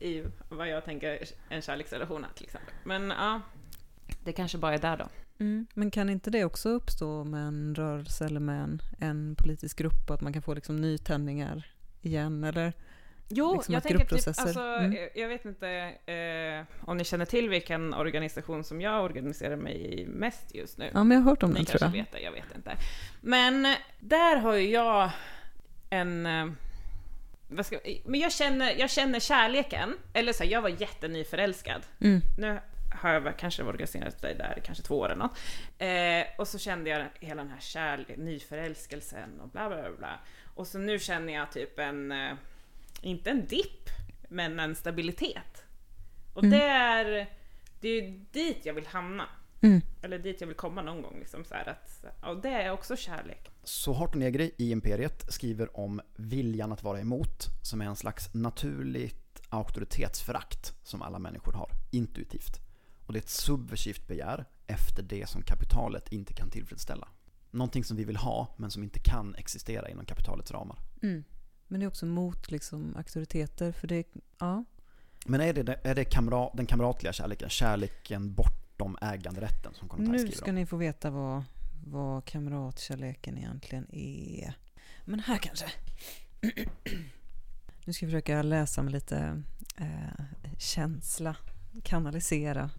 i 0.00 0.24
vad 0.48 0.68
jag 0.68 0.84
tänker 0.84 1.18
en 1.48 1.62
kärleksrelation 1.62 2.24
är 2.24 2.28
till 2.36 2.44
exempel. 2.44 2.74
Men 2.84 3.10
ja, 3.10 3.40
det 4.24 4.32
kanske 4.32 4.58
bara 4.58 4.74
är 4.74 4.78
där 4.78 4.96
då. 4.96 5.08
Mm. 5.40 5.66
Men 5.74 5.90
kan 5.90 6.10
inte 6.10 6.30
det 6.30 6.44
också 6.44 6.68
uppstå 6.68 7.24
med 7.24 7.46
en 7.46 7.74
rörelse 7.74 8.24
eller 8.24 8.40
med 8.40 8.62
en, 8.62 8.82
en 8.98 9.34
politisk 9.38 9.78
grupp 9.78 10.10
att 10.10 10.20
man 10.20 10.32
kan 10.32 10.42
få 10.42 10.54
liksom 10.54 10.76
nytändningar 10.76 11.66
igen? 12.02 12.44
Eller? 12.44 12.72
Jo, 13.30 13.54
Liksom 13.54 13.74
jag 13.74 13.82
tänker 13.82 14.04
typ, 14.04 14.26
alltså, 14.38 14.60
Mm. 14.60 14.92
jag, 14.92 15.08
jag 15.14 15.28
vet 15.28 15.44
inte 15.44 15.68
eh, 16.06 16.88
om 16.88 16.96
ni 16.96 17.04
känner 17.04 17.24
till 17.24 17.48
vilken 17.48 17.94
organisation 17.94 18.64
som 18.64 18.80
jag 18.80 19.04
organiserar 19.04 19.56
mig 19.56 20.00
i 20.00 20.06
mest 20.06 20.54
just 20.54 20.78
nu. 20.78 20.90
Ja, 20.94 21.04
men 21.04 21.16
jag 21.16 21.24
har 21.24 21.30
hört 21.30 21.42
om 21.42 21.50
Ni 21.50 21.54
den 21.56 21.64
kanske 21.64 21.78
tror 21.78 21.96
jag. 21.96 22.02
vet 22.04 22.12
det, 22.12 22.20
jag 22.20 22.32
vet 22.32 22.54
inte. 22.56 22.76
Men 23.20 23.74
där 24.00 24.36
har 24.36 24.54
ju 24.54 24.70
jag 24.70 25.10
en, 25.90 26.26
eh, 26.26 27.62
ska, 27.62 27.78
men 28.04 28.20
jag 28.20 28.32
känner, 28.32 28.74
jag 28.78 28.90
känner 28.90 29.20
kärleken, 29.20 29.94
eller 30.12 30.32
så 30.32 30.44
här, 30.44 30.50
jag 30.50 30.62
var 30.62 30.68
jättenyförälskad. 30.68 31.82
Mm. 32.00 32.20
Nu 32.38 32.58
har 33.02 33.10
jag 33.12 33.36
kanske 33.38 33.62
organiserat 33.62 34.22
dig 34.22 34.34
där 34.34 34.62
kanske 34.64 34.84
två 34.84 34.98
år 34.98 35.06
eller 35.06 35.16
något. 35.16 35.38
Eh, 35.78 36.40
och 36.40 36.48
så 36.48 36.58
kände 36.58 36.90
jag 36.90 37.06
hela 37.20 37.42
den 37.42 37.50
här 37.52 37.60
kärlek, 37.60 38.16
nyförälskelsen 38.16 39.40
och 39.40 39.48
bla 39.48 39.68
bla 39.68 39.76
bla, 39.82 39.90
bla. 39.98 40.18
Och 40.54 40.66
så 40.66 40.78
nu 40.78 40.98
känner 40.98 41.32
jag 41.34 41.52
typ 41.52 41.78
en, 41.78 42.12
eh, 42.12 42.32
inte 43.00 43.30
en 43.30 43.46
dipp, 43.46 43.88
men 44.28 44.60
en 44.60 44.74
stabilitet. 44.74 45.64
Och 46.32 46.44
Mm. 46.44 46.58
det 46.58 46.64
är, 46.64 47.30
det 47.80 47.88
är 47.88 48.02
ju 48.02 48.24
dit 48.32 48.58
jag 48.66 48.74
vill 48.74 48.86
hamna. 48.86 49.28
Mm. 49.60 49.80
Eller 50.02 50.18
dit 50.18 50.40
jag 50.40 50.48
vill 50.48 50.56
komma 50.56 50.82
någon 50.82 51.02
gång. 51.02 51.18
Liksom, 51.18 51.44
så 51.44 51.54
här 51.54 51.68
att, 51.68 52.04
och 52.22 52.42
det 52.42 52.48
är 52.48 52.70
också 52.70 52.96
kärlek. 52.96 53.50
Så 53.64 53.92
Harton 53.92 54.20
Negri 54.20 54.54
i 54.58 54.70
Imperiet 54.70 55.32
skriver 55.32 55.76
om 55.76 56.00
viljan 56.16 56.72
att 56.72 56.82
vara 56.82 57.00
emot, 57.00 57.46
som 57.62 57.80
är 57.80 57.84
en 57.86 57.96
slags 57.96 58.34
naturligt 58.34 59.42
auktoritetsförakt 59.48 60.74
som 60.82 61.02
alla 61.02 61.18
människor 61.18 61.52
har, 61.52 61.70
intuitivt. 61.90 62.60
Och 63.06 63.12
det 63.12 63.18
är 63.18 63.22
ett 63.22 63.28
subversivt 63.28 64.06
begär 64.06 64.44
efter 64.66 65.02
det 65.02 65.28
som 65.28 65.42
kapitalet 65.42 66.12
inte 66.12 66.32
kan 66.34 66.50
tillfredsställa. 66.50 67.08
Någonting 67.50 67.84
som 67.84 67.96
vi 67.96 68.04
vill 68.04 68.16
ha, 68.16 68.54
men 68.56 68.70
som 68.70 68.82
inte 68.82 68.98
kan 69.00 69.34
existera 69.34 69.88
inom 69.88 70.04
kapitalets 70.04 70.50
ramar. 70.52 70.78
Mm. 71.02 71.24
Men 71.68 71.80
det 71.80 71.86
är 71.86 71.88
också 71.88 72.06
mot 72.06 72.50
liksom, 72.50 72.96
auktoriteter, 72.96 73.72
för 73.72 73.88
det, 73.88 74.06
ja. 74.38 74.64
Men 75.26 75.40
är 75.40 75.52
det, 75.52 75.80
är 75.82 75.94
det 75.94 76.04
kamra, 76.04 76.50
den 76.54 76.66
kamratliga 76.66 77.12
kärleken, 77.12 77.48
kärleken 77.50 78.34
bortom 78.34 78.98
äganderätten 79.00 79.74
som 79.74 79.88
Kollontaj 79.88 80.24
Nu 80.24 80.32
ska 80.32 80.52
ni 80.52 80.66
få 80.66 80.76
veta 80.76 81.10
vad, 81.10 81.44
vad 81.86 82.24
kamratkärleken 82.24 83.38
egentligen 83.38 83.94
är. 83.94 84.54
Men 85.04 85.20
här 85.20 85.38
kanske. 85.38 85.66
Nu 87.84 87.92
ska 87.92 88.06
vi 88.06 88.12
försöka 88.12 88.42
läsa 88.42 88.82
med 88.82 88.92
lite 88.92 89.42
eh, 89.76 90.24
känsla, 90.58 91.36
kanalisera 91.82 92.70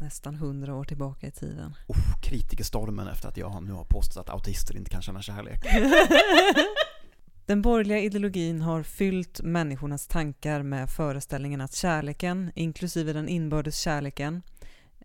nästan 0.00 0.34
hundra 0.34 0.74
år 0.74 0.84
tillbaka 0.84 1.26
i 1.26 1.30
tiden. 1.30 1.74
Oh, 1.86 2.20
kritikerstormen 2.22 3.08
efter 3.08 3.28
att 3.28 3.36
jag 3.36 3.62
nu 3.62 3.72
har 3.72 3.84
påstått 3.84 4.16
att 4.16 4.30
autister 4.30 4.76
inte 4.76 4.90
kan 4.90 5.02
känna 5.02 5.22
kärlek. 5.22 5.64
Den 7.46 7.62
borgerliga 7.62 7.98
ideologin 7.98 8.62
har 8.62 8.82
fyllt 8.82 9.40
människornas 9.42 10.06
tankar 10.06 10.62
med 10.62 10.90
föreställningen 10.90 11.60
att 11.60 11.74
kärleken, 11.74 12.52
inklusive 12.54 13.12
den 13.12 13.28
inbördes 13.28 13.78
kärleken, 13.78 14.42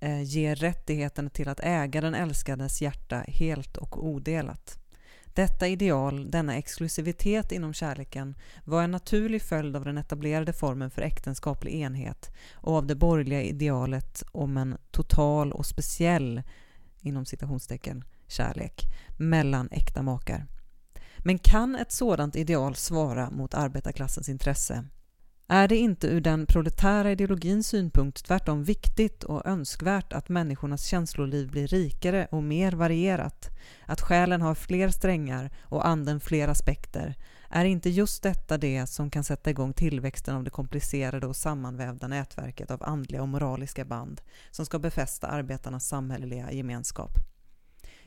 eh, 0.01 0.21
ger 0.21 0.55
rättigheten 0.55 1.29
till 1.29 1.49
att 1.49 1.59
äga 1.63 2.01
den 2.01 2.15
älskades 2.15 2.81
hjärta 2.81 3.23
helt 3.27 3.77
och 3.77 4.05
odelat. 4.05 4.77
Detta 5.25 5.67
ideal, 5.67 6.31
denna 6.31 6.57
exklusivitet 6.57 7.51
inom 7.51 7.73
kärleken, 7.73 8.35
var 8.63 8.83
en 8.83 8.91
naturlig 8.91 9.41
följd 9.41 9.75
av 9.75 9.85
den 9.85 9.97
etablerade 9.97 10.53
formen 10.53 10.91
för 10.91 11.01
äktenskaplig 11.01 11.73
enhet 11.73 12.31
och 12.53 12.75
av 12.75 12.87
det 12.87 12.95
borgerliga 12.95 13.41
idealet 13.41 14.23
om 14.31 14.57
en 14.57 14.77
total 14.91 15.51
och 15.51 15.65
speciell, 15.65 16.41
inom 17.01 17.25
citationstecken, 17.25 18.03
kärlek 18.27 18.83
mellan 19.17 19.69
äkta 19.71 20.01
makar. 20.01 20.47
Men 21.23 21.39
kan 21.39 21.75
ett 21.75 21.91
sådant 21.91 22.35
ideal 22.35 22.75
svara 22.75 23.29
mot 23.29 23.53
arbetarklassens 23.53 24.29
intresse? 24.29 24.85
Är 25.47 25.67
det 25.67 25.77
inte 25.77 26.07
ur 26.07 26.21
den 26.21 26.45
proletära 26.45 27.11
ideologins 27.11 27.67
synpunkt 27.67 28.25
tvärtom 28.25 28.63
viktigt 28.63 29.23
och 29.23 29.45
önskvärt 29.45 30.13
att 30.13 30.29
människornas 30.29 30.85
känsloliv 30.85 31.51
blir 31.51 31.67
rikare 31.67 32.27
och 32.31 32.43
mer 32.43 32.71
varierat? 32.71 33.49
Att 33.85 34.01
själen 34.01 34.41
har 34.41 34.55
fler 34.55 34.89
strängar 34.89 35.51
och 35.61 35.87
anden 35.87 36.19
fler 36.19 36.47
aspekter? 36.47 37.15
Är 37.49 37.65
inte 37.65 37.89
just 37.89 38.23
detta 38.23 38.57
det 38.57 38.87
som 38.87 39.09
kan 39.09 39.23
sätta 39.23 39.49
igång 39.49 39.73
tillväxten 39.73 40.35
av 40.35 40.43
det 40.43 40.49
komplicerade 40.49 41.27
och 41.27 41.35
sammanvävda 41.35 42.07
nätverket 42.07 42.71
av 42.71 42.83
andliga 42.83 43.21
och 43.21 43.29
moraliska 43.29 43.85
band 43.85 44.21
som 44.51 44.65
ska 44.65 44.79
befästa 44.79 45.27
arbetarnas 45.27 45.87
samhälleliga 45.87 46.51
gemenskap? 46.51 47.30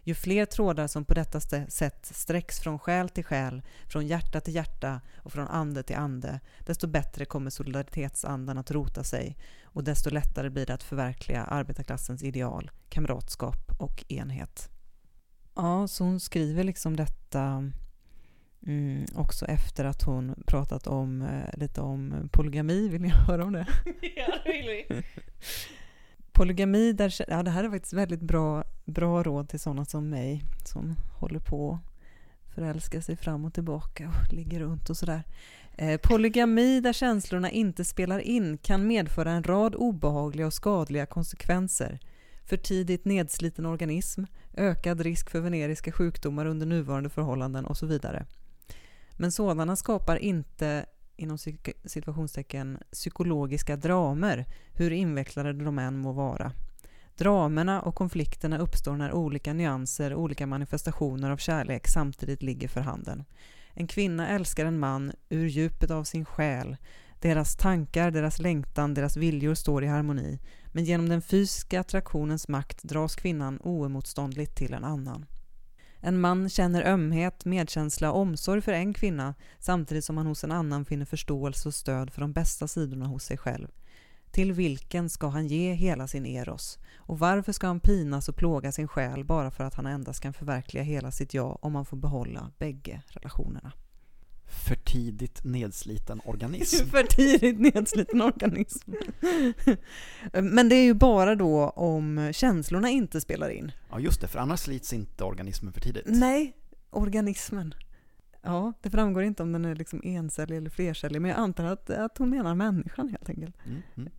Ju 0.07 0.15
fler 0.15 0.47
trådar 0.47 0.87
som 0.87 1.05
på 1.05 1.15
detta 1.15 1.41
sätt 1.69 2.07
sträcks 2.07 2.61
från 2.61 2.79
själ 2.79 3.09
till 3.09 3.25
själ, 3.25 3.63
från 3.87 4.07
hjärta 4.07 4.41
till 4.41 4.55
hjärta 4.55 5.01
och 5.17 5.33
från 5.33 5.49
ande 5.49 5.83
till 5.83 5.97
ande, 5.97 6.41
desto 6.59 6.87
bättre 6.87 7.25
kommer 7.25 7.51
solidaritetsandan 7.51 8.59
att 8.59 8.71
rota 8.71 9.05
sig 9.05 9.37
och 9.63 9.85
desto 9.85 10.11
lättare 10.11 10.51
blir 10.51 10.67
det 10.67 10.75
att 10.75 10.83
förverkliga 10.83 11.43
arbetarklassens 11.43 12.23
ideal, 12.23 12.71
kamratskap 12.89 13.81
och 13.81 14.05
enhet. 14.09 14.71
Ja, 15.55 15.89
så 15.89 16.05
hon 16.05 16.21
skriver 16.21 16.65
liksom 16.65 16.97
detta 16.97 17.71
mm, 18.67 19.05
också 19.15 19.47
efter 19.47 19.85
att 19.85 20.03
hon 20.03 20.43
pratat 20.47 20.87
om, 20.87 21.23
eh, 21.23 21.59
lite 21.59 21.81
om 21.81 22.29
polygami. 22.33 22.89
Vill 22.89 23.01
ni 23.01 23.09
höra 23.29 23.45
om 23.45 23.53
det? 23.53 23.67
ja, 24.17 24.35
det 24.45 24.53
vill 24.53 24.67
vi. 24.89 25.03
Polygami, 26.35 26.93
där, 26.93 27.15
ja, 27.29 27.43
det 27.43 27.51
här 27.51 27.65
är 27.65 27.71
faktiskt 27.71 27.93
väldigt 27.93 28.21
bra, 28.21 28.65
bra 28.85 29.23
råd 29.23 29.49
till 29.49 29.61
sådana 29.61 29.85
som 29.85 30.09
mig 30.09 30.43
som 30.65 30.97
håller 31.21 31.41
på 31.41 31.79
att 32.47 32.55
förälska 32.55 33.03
sig 33.03 33.17
fram 33.17 33.45
och 33.45 33.55
tillbaka 33.55 34.09
och 34.09 34.33
ligger 34.35 34.61
runt 34.61 34.91
och 34.91 34.97
sådär. 34.97 35.23
Eh, 35.77 36.01
polygami 36.03 36.81
där 36.81 36.93
känslorna 36.93 37.51
inte 37.51 37.85
spelar 37.85 38.19
in 38.19 38.59
kan 38.59 38.87
medföra 38.87 39.31
en 39.31 39.43
rad 39.43 39.75
obehagliga 39.75 40.47
och 40.47 40.53
skadliga 40.53 41.07
konsekvenser. 41.07 41.99
För 42.45 42.57
tidigt 42.57 43.05
nedsliten 43.05 43.67
organism, 43.67 44.25
ökad 44.55 45.01
risk 45.01 45.31
för 45.31 45.41
veneriska 45.41 45.93
sjukdomar 45.93 46.47
under 46.47 46.67
nuvarande 46.67 47.11
förhållanden 47.11 47.67
och 47.67 47.77
så 47.77 47.87
vidare. 47.87 48.27
Men 49.17 49.33
sådana 49.33 49.77
skapar 49.77 50.17
inte 50.17 50.87
inom 51.17 51.39
situationstecken 51.85 52.79
psykologiska 52.93 53.77
dramer, 53.77 54.47
hur 54.73 54.91
invecklade 54.91 55.53
de 55.53 55.79
än 55.79 55.99
må 55.99 56.13
vara. 56.13 56.53
Dramerna 57.17 57.83
och 57.83 57.95
konflikterna 57.95 58.59
uppstår 58.59 58.97
när 58.97 59.13
olika 59.13 59.53
nyanser, 59.53 60.15
olika 60.15 60.47
manifestationer 60.47 61.31
av 61.31 61.37
kärlek 61.37 61.89
samtidigt 61.89 62.43
ligger 62.43 62.69
för 62.69 62.81
handen. 62.81 63.25
En 63.75 63.87
kvinna 63.87 64.29
älskar 64.29 64.67
en 64.67 64.79
man 64.79 65.13
ur 65.29 65.47
djupet 65.47 65.91
av 65.91 66.05
sin 66.05 66.25
själ. 66.25 66.77
Deras 67.21 67.57
tankar, 67.57 68.11
deras 68.11 68.39
längtan, 68.39 68.95
deras 68.95 69.17
viljor 69.17 69.55
står 69.55 69.85
i 69.85 69.87
harmoni. 69.87 70.41
Men 70.73 70.85
genom 70.85 71.09
den 71.09 71.23
fysiska 71.23 71.81
attraktionens 71.81 72.49
makt 72.49 72.83
dras 72.83 73.17
kvinnan 73.17 73.59
oemotståndligt 73.63 74.57
till 74.57 74.75
en 74.75 74.85
annan. 74.85 75.27
En 76.07 76.21
man 76.21 76.49
känner 76.49 76.83
ömhet, 76.83 77.45
medkänsla 77.45 78.13
och 78.13 78.21
omsorg 78.21 78.61
för 78.61 78.73
en 78.73 78.95
kvinna 78.95 79.35
samtidigt 79.59 80.05
som 80.05 80.17
han 80.17 80.27
hos 80.27 80.45
en 80.45 80.53
annan 80.53 80.85
finner 80.85 81.05
förståelse 81.05 81.69
och 81.69 81.75
stöd 81.75 82.13
för 82.13 82.21
de 82.21 82.33
bästa 82.33 82.69
sidorna 82.69 83.07
hos 83.07 83.25
sig 83.25 83.39
själv. 83.39 83.69
Till 84.31 84.53
vilken 84.53 85.11
ska 85.11 85.29
han 85.29 85.47
ge 85.47 85.73
hela 85.73 86.09
sin 86.09 86.27
eros? 86.27 86.79
Och 86.97 87.19
varför 87.19 87.53
ska 87.53 87.67
han 87.67 87.81
pinas 87.81 88.29
och 88.29 88.37
plåga 88.37 88.73
sin 88.73 88.89
själ 88.89 89.25
bara 89.25 89.51
för 89.51 89.65
att 89.65 89.75
han 89.75 89.87
endast 89.87 90.21
kan 90.21 90.33
förverkliga 90.33 90.83
hela 90.83 91.11
sitt 91.11 91.35
ja 91.35 91.59
om 91.63 91.75
han 91.75 91.85
får 91.85 91.97
behålla 91.97 92.51
bägge 92.59 93.03
relationerna? 93.07 93.73
För 94.47 94.75
tidigt 94.75 95.45
nedsliten 95.45 96.21
organism. 96.25 96.87
För 96.91 97.03
tidigt 97.03 97.61
nedsliten 97.61 98.23
organism. 98.23 98.91
Men 100.33 100.69
det 100.69 100.75
är 100.75 100.85
ju 100.85 100.95
bara 100.95 101.35
då 101.35 101.69
om 101.69 102.31
känslorna 102.33 102.91
inte 102.91 103.21
spelar 103.21 103.49
in. 103.51 103.73
Ja 103.91 104.01
just 104.01 104.21
det, 104.21 104.29
för 104.29 104.39
annars 104.39 104.61
slits 104.61 104.93
inte 104.93 105.25
organismen 105.25 105.73
för 105.73 105.81
tidigt. 105.81 106.05
Nej, 106.07 106.57
organismen. 106.91 107.75
Ja, 108.43 108.73
det 108.83 108.91
framgår 108.91 109.23
inte 109.23 109.43
om 109.43 109.53
den 109.53 109.65
är 109.65 109.75
liksom 109.75 110.01
encellig 110.05 110.57
eller 110.57 110.71
flercellig, 110.71 111.21
men 111.21 111.31
jag 111.31 111.39
antar 111.39 111.65
att, 111.65 111.91
att 111.91 112.19
hon 112.19 112.31
menar 112.31 112.55
människan 112.55 113.09
helt 113.09 113.29
enkelt. 113.29 113.57
Mm, 113.67 113.83
mm, 113.97 114.13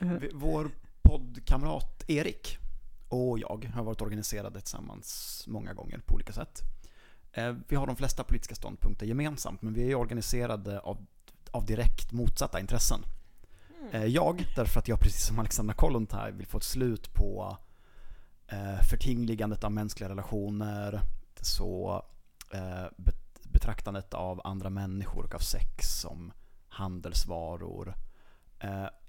mm. 0.00 0.16
Eh, 0.16 0.30
Vår 0.32 0.70
poddkamrat 1.02 2.04
Erik 2.08 2.58
och 3.08 3.38
jag 3.38 3.70
har 3.74 3.84
varit 3.84 4.02
organiserade 4.02 4.60
tillsammans 4.60 5.44
många 5.48 5.74
gånger 5.74 6.00
på 6.06 6.14
olika 6.14 6.32
sätt. 6.32 6.60
Eh, 7.36 7.54
Vi 7.68 7.76
har 7.76 7.86
de 7.86 7.96
flesta 7.96 8.24
politiska 8.24 8.54
ståndpunkter 8.54 9.06
gemensamt, 9.06 9.62
men 9.62 9.72
vi 9.74 9.90
är 9.90 9.94
organiserade 9.94 10.80
av, 10.80 11.06
av 11.50 11.66
direkt 11.66 12.12
motsatta 12.12 12.60
intressen. 12.60 13.00
Eh, 13.92 14.04
Jag, 14.04 14.46
därför 14.56 14.78
att 14.80 14.88
jag 14.88 15.00
precis 15.00 15.26
som 15.26 15.38
Alexandra 15.38 15.74
Kollontaj 15.74 16.32
vill 16.32 16.46
få 16.46 16.58
ett 16.58 16.64
slut 16.64 17.14
på 17.14 17.56
eh, 18.48 18.80
förtingligandet 18.90 19.64
av 19.64 19.72
mänskliga 19.72 20.08
relationer, 20.08 21.00
så 21.40 22.02
bet- 22.96 23.42
betraktandet 23.52 24.14
av 24.14 24.40
andra 24.44 24.70
människor 24.70 25.24
och 25.24 25.34
av 25.34 25.38
sex 25.38 26.00
som 26.00 26.32
handelsvaror. 26.68 27.94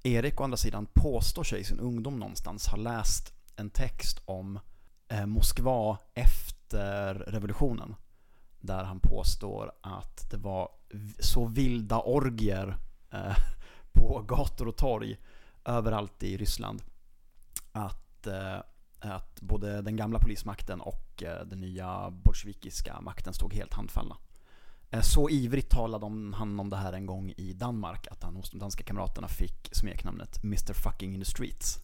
Erik 0.04 0.42
å 0.42 0.44
andra 0.44 0.58
sidan 0.58 0.88
påstår 0.94 1.44
sig 1.44 1.60
i 1.60 1.64
sin 1.64 1.80
ungdom 1.80 2.20
någonstans 2.20 2.68
ha 2.68 2.78
läst 2.78 3.34
en 3.56 3.70
text 3.70 4.22
om 4.26 4.60
Moskva 5.26 5.98
efter 6.14 7.14
revolutionen. 7.14 7.96
Där 8.68 8.84
han 8.84 9.00
påstår 9.00 9.72
att 9.82 10.30
det 10.32 10.38
var 10.38 10.70
så 11.20 11.46
vilda 11.46 12.00
orgier 12.02 12.78
eh, 13.12 13.38
på 13.92 14.22
gator 14.28 14.68
och 14.68 14.78
torg 14.78 15.18
överallt 15.66 16.24
i 16.24 16.38
Ryssland. 16.38 16.82
Att, 17.72 18.28
eh, 18.28 18.58
att 19.00 19.42
både 19.42 19.82
den 19.82 19.96
gamla 19.96 20.20
polismakten 20.20 20.82
och 20.82 21.24
eh, 21.24 21.46
den 21.46 21.62
nya 21.62 22.10
bolsjevikiska 22.12 23.02
makten 23.02 23.34
stod 23.34 23.54
helt 23.54 23.74
handfallna. 23.74 24.18
Eh, 24.90 25.02
Så 25.02 25.30
ivrigt 25.30 25.70
talade 25.72 26.06
om, 26.06 26.34
han 26.34 26.60
om 26.60 26.70
det 26.70 26.78
här 26.78 26.94
en 26.94 27.06
gång 27.06 27.34
i 27.38 27.54
Danmark 27.54 28.08
att 28.08 28.24
han 28.24 28.36
hos 28.36 28.52
de 28.52 28.60
danska 28.60 28.84
kamraterna 28.84 29.28
fick 29.28 29.70
smeknamnet 29.72 30.44
Mr 30.44 30.74
fucking 30.74 31.14
in 31.14 31.20
the 31.20 31.26
streets. 31.26 31.80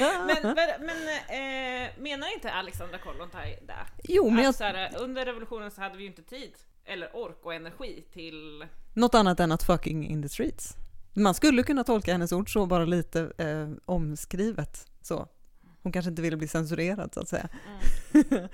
Men, 0.00 0.54
men, 0.80 1.08
eh, 1.28 1.90
menar 1.98 2.34
inte 2.34 2.52
Alexandra 2.52 2.98
Kollontaj 2.98 3.58
det? 3.66 3.74
Jo, 4.04 4.30
men 4.30 4.44
jag, 4.44 4.52
här, 4.52 4.96
under 4.98 5.24
revolutionen 5.24 5.70
så 5.70 5.80
hade 5.80 5.96
vi 5.96 6.02
ju 6.02 6.08
inte 6.08 6.22
tid, 6.22 6.52
eller 6.84 7.16
ork 7.16 7.38
och 7.42 7.54
energi 7.54 8.04
till... 8.12 8.66
något 8.94 9.14
annat 9.14 9.40
än 9.40 9.52
att 9.52 9.62
fucking 9.62 10.06
in 10.06 10.22
the 10.22 10.28
streets. 10.28 10.76
Man 11.14 11.34
skulle 11.34 11.62
kunna 11.62 11.84
tolka 11.84 12.12
hennes 12.12 12.32
ord 12.32 12.52
så, 12.52 12.66
bara 12.66 12.84
lite 12.84 13.32
eh, 13.38 13.68
omskrivet 13.84 14.86
så. 15.02 15.28
Hon 15.82 15.92
kanske 15.92 16.10
inte 16.10 16.22
ville 16.22 16.36
bli 16.36 16.48
censurerad 16.48 17.14
så 17.14 17.20
att 17.20 17.28
säga. 17.28 17.48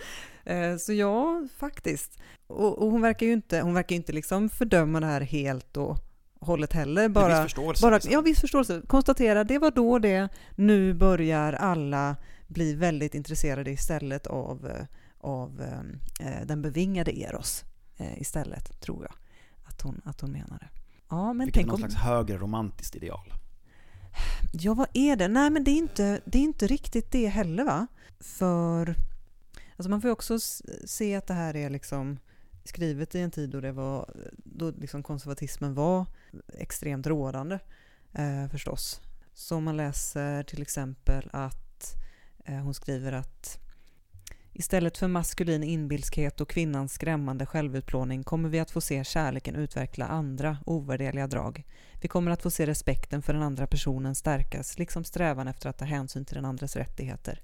Eh, 0.45 0.77
så 0.77 0.93
ja, 0.93 1.47
faktiskt. 1.57 2.19
Och, 2.47 2.79
och 2.79 2.91
hon 2.91 3.01
verkar 3.01 3.27
ju 3.27 3.33
inte, 3.33 3.61
hon 3.61 3.75
verkar 3.75 3.97
inte 3.97 4.13
liksom 4.13 4.49
fördöma 4.49 5.01
det 5.01 5.07
här 5.07 5.21
helt 5.21 5.77
och 5.77 5.97
hållet 6.43 6.73
heller. 6.73 7.09
Bara, 7.09 7.25
Bara, 7.25 7.35
viss 7.35 7.43
förståelse. 7.43 7.83
bara, 7.83 7.95
liksom. 7.95 8.13
ja, 8.13 8.21
viss 8.21 8.41
förståelse. 8.41 8.83
Konstatera, 8.87 9.45
det 9.45 9.59
var 9.59 9.71
då 9.71 9.99
det. 9.99 10.29
Nu 10.57 10.95
börjar 10.95 11.53
alla 11.53 12.17
bli 12.47 12.75
väldigt 12.75 13.15
intresserade 13.15 13.71
istället 13.71 14.27
av, 14.27 14.67
eh, 14.67 14.87
av 15.21 15.63
eh, 16.21 16.47
den 16.47 16.63
bevingade 16.63 17.19
Eros 17.21 17.65
eh, 17.97 18.21
istället, 18.21 18.81
tror 18.81 19.03
jag 19.05 19.15
att 19.65 19.83
hon, 19.83 20.01
att 20.05 20.21
hon 20.21 20.33
menade. 20.33 20.69
Ja, 21.09 21.33
men 21.33 21.47
Vilket 21.47 21.57
är 21.57 21.61
tänk 21.61 21.67
någon 21.67 21.85
om... 21.85 21.91
slags 21.91 22.05
högre 22.05 22.37
romantiskt 22.37 22.97
ideal. 22.97 23.33
Ja, 24.53 24.75
vad 24.75 24.89
är 24.93 25.17
det? 25.17 25.29
Nej, 25.29 25.51
men 25.51 25.65
det 25.65 25.71
är 25.71 25.77
inte, 25.79 26.21
det 26.25 26.39
är 26.39 26.43
inte 26.43 26.67
riktigt 26.67 27.13
det 27.13 27.29
heller, 27.29 27.65
va? 27.65 27.87
För 28.21 28.95
alltså 29.77 29.91
man 29.91 30.01
får 30.01 30.09
ju 30.09 30.13
också 30.13 30.39
se 30.85 31.15
att 31.15 31.27
det 31.27 31.35
här 31.35 31.57
är 31.57 31.71
liksom 31.71 32.19
skrivet 32.65 33.15
i 33.15 33.21
en 33.21 33.31
tid 33.31 33.51
då, 33.51 33.61
det 33.61 33.73
var, 33.73 34.15
då 34.37 34.71
liksom 34.71 35.03
konservatismen 35.03 35.75
var 35.75 36.07
extremt 36.59 37.07
rådande, 37.07 37.59
eh, 38.13 38.49
förstås. 38.49 39.01
Så 39.35 39.61
man 39.61 39.77
läser 39.77 40.43
till 40.43 40.63
exempel 40.63 41.29
att 41.33 41.95
eh, 42.45 42.57
hon 42.57 42.75
skriver 42.75 43.13
att 43.13 43.59
Istället 44.55 44.99
för 44.99 45.09
maskulin 45.09 45.63
inbilskhet 45.63 46.41
och 46.41 46.49
kvinnans 46.49 46.93
skrämmande 46.93 47.47
självutplåning 47.47 48.25
kommer 48.25 48.49
vi 48.49 48.61
att 48.61 48.71
få 48.71 48.81
se 48.81 49.05
kärleken 49.05 49.57
utveckla 49.57 50.07
andra 50.07 50.59
ovärderliga 50.67 51.27
drag. 51.27 51.65
Vi 52.01 52.09
kommer 52.09 52.31
att 52.31 52.43
få 52.43 52.51
se 52.51 52.67
respekten 52.67 53.23
för 53.23 53.33
den 53.33 53.43
andra 53.43 53.67
personen 53.67 54.15
stärkas, 54.15 54.79
liksom 54.79 55.05
strävan 55.05 55.49
efter 55.49 55.69
att 55.69 55.79
ta 55.79 55.85
hänsyn 55.85 56.25
till 56.25 56.35
den 56.35 56.45
andres 56.45 56.77
rättigheter. 56.77 57.43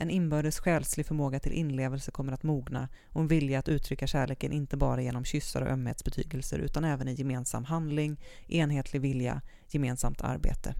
En 0.00 0.10
inbördes 0.10 0.58
själslig 0.58 1.06
förmåga 1.06 1.40
till 1.40 1.52
inlevelse 1.52 2.10
kommer 2.10 2.32
att 2.32 2.42
mogna 2.42 2.88
och 3.08 3.20
en 3.20 3.28
vilja 3.28 3.58
att 3.58 3.68
uttrycka 3.68 4.06
kärleken 4.06 4.52
inte 4.52 4.76
bara 4.76 5.02
genom 5.02 5.24
kyssar 5.24 5.62
och 5.62 5.68
ömhetsbetygelser 5.68 6.58
utan 6.58 6.84
även 6.84 7.08
i 7.08 7.14
gemensam 7.14 7.64
handling, 7.64 8.20
enhetlig 8.46 9.00
vilja, 9.00 9.42
gemensamt 9.68 10.20
arbete. 10.20 10.74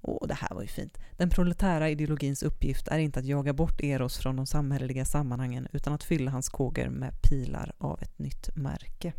Åh, 0.00 0.26
det 0.28 0.34
här 0.34 0.54
var 0.54 0.62
ju 0.62 0.68
fint. 0.68 0.98
Den 1.16 1.30
proletära 1.30 1.90
ideologins 1.90 2.42
uppgift 2.42 2.88
är 2.88 2.98
inte 2.98 3.20
att 3.20 3.26
jaga 3.26 3.52
bort 3.52 3.80
Eros 3.80 4.18
från 4.18 4.36
de 4.36 4.46
samhälleliga 4.46 5.04
sammanhangen 5.04 5.68
utan 5.72 5.92
att 5.92 6.04
fylla 6.04 6.30
hans 6.30 6.48
kåger 6.48 6.88
med 6.88 7.22
pilar 7.22 7.74
av 7.78 8.02
ett 8.02 8.18
nytt 8.18 8.56
märke. 8.56 9.12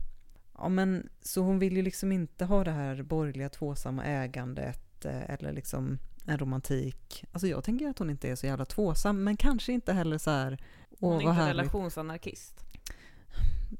Ja, 0.58 0.70
men 0.70 1.10
så 1.22 1.42
hon 1.42 1.60
vill 1.60 1.76
ju 1.76 1.82
liksom 1.82 2.12
inte 2.12 2.46
ha 2.46 2.64
det 2.64 2.72
här 2.72 3.04
borgerliga 3.04 3.50
tvåsamma 3.50 4.04
ägandet 4.06 5.06
eh, 5.06 5.30
eller 5.30 5.54
liksom 5.54 6.00
en 6.28 6.38
romantik. 6.38 7.24
Alltså 7.32 7.48
jag 7.48 7.64
tänker 7.64 7.90
att 7.90 8.00
hon 8.00 8.10
inte 8.10 8.30
är 8.30 8.36
så 8.36 8.46
jävla 8.46 8.66
tvåsam, 8.66 9.24
men 9.24 9.38
kanske 9.38 9.74
inte 9.74 9.94
heller 9.94 10.18
så 10.18 10.32
här... 10.32 10.58
Åh, 11.00 11.12
Hon 11.14 11.28
är 11.28 11.30
inte 11.32 11.50
relationsanarkist. 11.50 12.64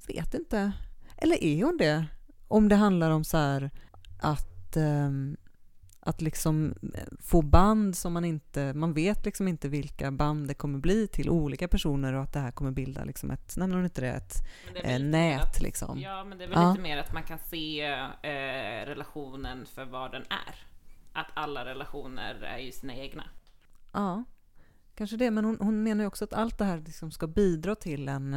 Vet 0.08 0.34
inte. 0.34 0.72
Eller 1.18 1.44
är 1.44 1.64
hon 1.64 1.78
det? 1.78 2.06
Om 2.48 2.70
det 2.70 2.76
handlar 2.76 3.12
om 3.12 3.24
så 3.24 3.38
här 3.38 3.72
att, 4.22 4.78
ehm, 4.78 5.38
att 6.00 6.22
liksom 6.22 6.76
få 7.20 7.42
band 7.42 7.96
som 7.98 8.14
man 8.14 8.26
inte, 8.26 8.74
man 8.74 8.94
vet 8.94 9.26
liksom 9.26 9.48
inte 9.48 9.70
vilka 9.70 10.12
band 10.12 10.48
det 10.48 10.54
kommer 10.54 10.80
bli 10.80 11.08
till 11.08 11.30
olika 11.30 11.68
personer 11.68 12.14
och 12.14 12.24
att 12.24 12.34
det 12.34 12.40
här 12.40 12.52
kommer 12.52 12.72
bilda 12.72 13.04
liksom 13.04 13.32
ett, 13.32 13.54
nej 13.58 13.68
men 13.68 13.84
inte 13.84 14.02
det, 14.02 14.12
ett 14.12 14.34
det 14.74 14.84
mer 14.88 15.00
nät 15.00 15.42
att- 15.42 15.62
liksom. 15.62 16.00
Ja, 16.00 16.24
men 16.24 16.38
det 16.38 16.44
är 16.44 16.48
väl 16.48 16.58
Ja. 16.62 16.70
lite 16.70 16.82
mer 16.82 16.98
att 16.98 17.14
man 17.14 17.24
kan 17.24 17.40
se 17.50 17.82
eh, 18.22 18.86
relationen 18.86 19.66
för 19.66 19.86
vad 19.86 20.12
den 20.12 20.22
är. 20.22 20.56
Att 21.18 21.32
alla 21.34 21.66
relationer 21.66 22.42
är 22.44 22.58
ju 22.58 22.72
sina 22.72 22.96
egna. 22.96 23.24
Ja, 23.92 24.24
kanske 24.96 25.18
det. 25.18 25.32
Men 25.32 25.46
hon, 25.46 25.58
hon 25.60 25.84
menar 25.84 26.04
ju 26.04 26.08
också 26.08 26.24
att 26.24 26.34
allt 26.34 26.58
det 26.58 26.66
här 26.66 26.78
liksom 26.78 27.12
ska 27.12 27.28
bidra 27.28 27.76
till 27.76 28.10
en, 28.10 28.34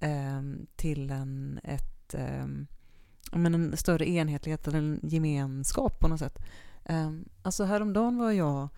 eh, 0.00 0.42
till 0.76 1.10
en, 1.10 1.60
ett, 1.64 2.14
eh, 2.14 2.46
men 3.32 3.54
en 3.54 3.76
större 3.76 4.08
enhetlighet 4.08 4.68
eller 4.68 4.78
en 4.78 5.00
gemenskap 5.02 6.00
på 6.00 6.08
något 6.08 6.18
sätt. 6.18 6.38
Eh, 6.84 7.10
alltså 7.42 7.64
häromdagen 7.64 8.18
var 8.18 8.32
jag, 8.32 8.68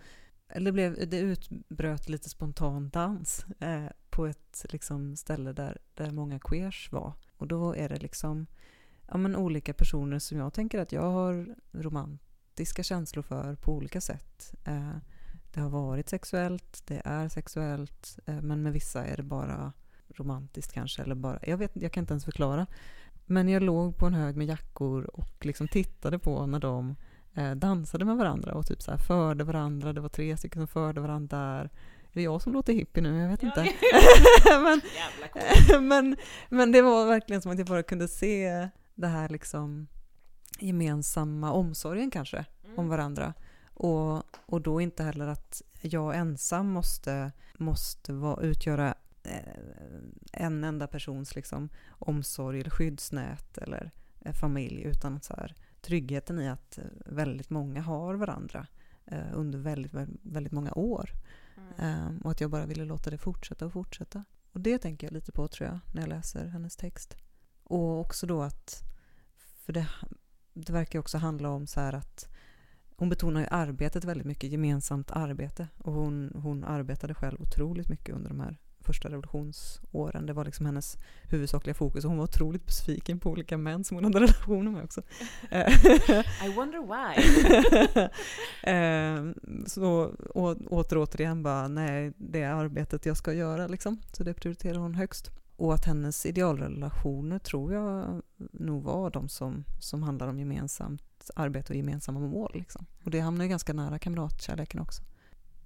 eller 0.49 0.71
blev, 0.71 1.09
det 1.09 1.19
utbröt 1.19 2.09
lite 2.09 2.29
spontan 2.29 2.89
dans 2.89 3.45
eh, 3.59 3.87
på 4.09 4.25
ett 4.25 4.65
liksom, 4.69 5.15
ställe 5.15 5.53
där, 5.53 5.77
där 5.93 6.11
många 6.11 6.39
queers 6.39 6.91
var. 6.91 7.13
Och 7.37 7.47
då 7.47 7.75
är 7.75 7.89
det 7.89 7.99
liksom 7.99 8.47
ja, 9.07 9.17
men 9.17 9.35
olika 9.35 9.73
personer 9.73 10.19
som 10.19 10.37
jag 10.37 10.53
tänker 10.53 10.79
att 10.79 10.91
jag 10.91 11.11
har 11.11 11.55
romantiska 12.57 12.83
känslor 12.83 13.23
för 13.23 13.55
på 13.55 13.73
olika 13.73 14.01
sätt. 14.01 14.55
Eh, 14.65 14.97
det 15.53 15.59
har 15.59 15.69
varit 15.69 16.09
sexuellt, 16.09 16.83
det 16.87 17.01
är 17.05 17.29
sexuellt, 17.29 18.19
eh, 18.25 18.41
men 18.41 18.63
med 18.63 18.73
vissa 18.73 19.05
är 19.05 19.17
det 19.17 19.23
bara 19.23 19.73
romantiskt 20.15 20.73
kanske. 20.73 21.03
Eller 21.03 21.15
bara, 21.15 21.39
jag, 21.41 21.57
vet, 21.57 21.71
jag 21.73 21.91
kan 21.91 22.03
inte 22.03 22.13
ens 22.13 22.25
förklara. 22.25 22.67
Men 23.25 23.49
jag 23.49 23.63
låg 23.63 23.97
på 23.97 24.05
en 24.05 24.13
hög 24.13 24.35
med 24.35 24.47
jackor 24.47 25.03
och 25.13 25.45
liksom 25.45 25.67
tittade 25.67 26.19
på 26.19 26.45
när 26.45 26.59
de 26.59 26.95
eh, 27.35 27.51
dansade 27.51 28.05
med 28.05 28.17
varandra 28.17 28.53
och 28.53 28.65
typ 28.65 28.81
så 28.81 28.91
här 28.91 28.97
förde 28.97 29.43
varandra. 29.43 29.93
Det 29.93 30.01
var 30.01 30.09
tre 30.09 30.37
stycken 30.37 30.59
som 30.59 30.67
förde 30.67 31.01
varandra 31.01 31.37
där. 31.37 31.63
Är 31.63 32.13
det 32.13 32.21
jag 32.21 32.41
som 32.41 32.53
låter 32.53 32.73
hippie 32.73 33.03
nu? 33.03 33.21
Jag 33.21 33.29
vet 33.29 33.43
Ja, 33.43 33.47
inte. 33.49 33.73
men, 34.63 34.81
men, 35.87 36.15
men 36.49 36.71
det 36.71 36.81
var 36.81 37.05
verkligen 37.05 37.41
som 37.41 37.51
att 37.51 37.57
jag 37.57 37.67
bara 37.67 37.83
kunde 37.83 38.07
se 38.07 38.69
det 38.95 39.07
här 39.07 39.29
liksom 39.29 39.87
gemensamma 40.59 41.51
omsorgen 41.51 42.11
kanske 42.11 42.45
Mm. 42.67 42.79
om 42.79 42.87
varandra. 42.89 43.33
Och, 43.73 44.23
och 44.45 44.61
då 44.61 44.81
inte 44.81 45.03
heller 45.03 45.27
att 45.27 45.61
jag 45.81 46.15
ensam 46.15 46.67
måste, 46.71 47.31
måste 47.57 48.13
vara, 48.13 48.41
utgöra 48.41 48.95
eh, 49.23 49.53
en 50.33 50.63
enda 50.63 50.87
persons 50.87 51.35
liksom, 51.35 51.69
omsorg 51.89 52.59
eller 52.59 52.69
skyddsnät 52.69 53.57
eller 53.57 53.91
eh, 54.19 54.33
familj 54.33 54.81
utan 54.83 55.15
att 55.15 55.23
så 55.23 55.33
här, 55.33 55.55
tryggheten 55.81 56.39
i 56.39 56.49
att 56.49 56.77
eh, 56.77 56.83
väldigt 57.05 57.49
många 57.49 57.81
har 57.81 58.15
varandra 58.15 58.67
eh, 59.05 59.27
under 59.33 59.59
väldigt, 59.59 59.93
väldigt, 60.21 60.53
många 60.53 60.73
år. 60.73 61.09
Mm. 61.57 61.73
Ehm, 61.77 62.17
och 62.17 62.31
att 62.31 62.41
jag 62.41 62.49
bara 62.49 62.65
ville 62.65 62.85
låta 62.85 63.09
det 63.09 63.17
fortsätta 63.17 63.65
och 63.65 63.73
fortsätta. 63.73 64.23
Och 64.51 64.59
det 64.61 64.77
tänker 64.77 65.07
jag 65.07 65.13
lite 65.13 65.31
på 65.31 65.47
tror 65.47 65.69
jag 65.69 65.79
när 65.93 66.01
jag 66.01 66.09
läser 66.09 66.47
hennes 66.47 66.75
text. 66.75 67.17
Och 67.63 67.99
också 67.99 68.27
då 68.27 68.41
att, 68.41 68.83
för 69.65 69.73
det, 69.73 69.87
det 70.65 70.73
verkar 70.73 70.99
också 70.99 71.17
handla 71.17 71.49
om 71.49 71.67
så 71.67 71.79
att 71.79 72.29
hon 72.95 73.09
betonar 73.09 73.41
ju 73.41 73.47
arbetet 73.51 74.03
väldigt 74.03 74.27
mycket, 74.27 74.51
gemensamt 74.51 75.11
arbete. 75.11 75.67
Och 75.77 75.93
hon, 75.93 76.31
hon 76.35 76.63
arbetade 76.63 77.13
själv 77.13 77.41
otroligt 77.41 77.89
mycket 77.89 78.15
under 78.15 78.29
de 78.29 78.39
här 78.39 78.57
första 78.79 79.09
revolutionsåren. 79.09 80.25
Det 80.25 80.33
var 80.33 80.45
liksom 80.45 80.65
hennes 80.65 80.97
huvudsakliga 81.23 81.73
fokus 81.73 82.03
och 82.03 82.09
hon 82.09 82.17
var 82.17 82.23
otroligt 82.23 82.65
besviken 82.65 83.19
på 83.19 83.29
olika 83.29 83.57
män 83.57 83.83
som 83.83 83.97
hon 83.97 84.03
hade 84.03 84.19
relationer 84.19 84.71
med 84.71 84.83
också. 84.83 85.01
I 86.45 86.55
wonder 86.55 86.81
why. 86.87 87.23
eh, 88.71 89.33
så 89.67 90.15
åter 90.69 90.97
återigen 90.97 91.43
bara, 91.43 91.67
nej, 91.67 92.13
det 92.17 92.41
är 92.41 92.53
arbetet 92.53 93.05
jag 93.05 93.17
ska 93.17 93.33
göra 93.33 93.67
liksom. 93.67 94.01
Så 94.11 94.23
det 94.23 94.33
prioriterar 94.33 94.77
hon 94.77 94.95
högst. 94.95 95.31
Och 95.57 95.73
att 95.73 95.85
hennes 95.85 96.25
idealrelationer 96.25 97.39
tror 97.39 97.73
jag 97.73 98.21
nog 98.51 98.83
var 98.83 99.09
de 99.09 99.29
som, 99.29 99.63
som 99.79 100.03
handlar 100.03 100.27
om 100.27 100.39
gemensamt 100.39 101.31
arbete 101.35 101.73
och 101.73 101.77
gemensamma 101.77 102.19
mål. 102.19 102.51
Liksom. 102.53 102.85
Och 103.03 103.11
det 103.11 103.19
hamnar 103.19 103.45
ju 103.45 103.49
ganska 103.49 103.73
nära 103.73 103.99
kamratkärleken 103.99 104.79
också. 104.79 105.03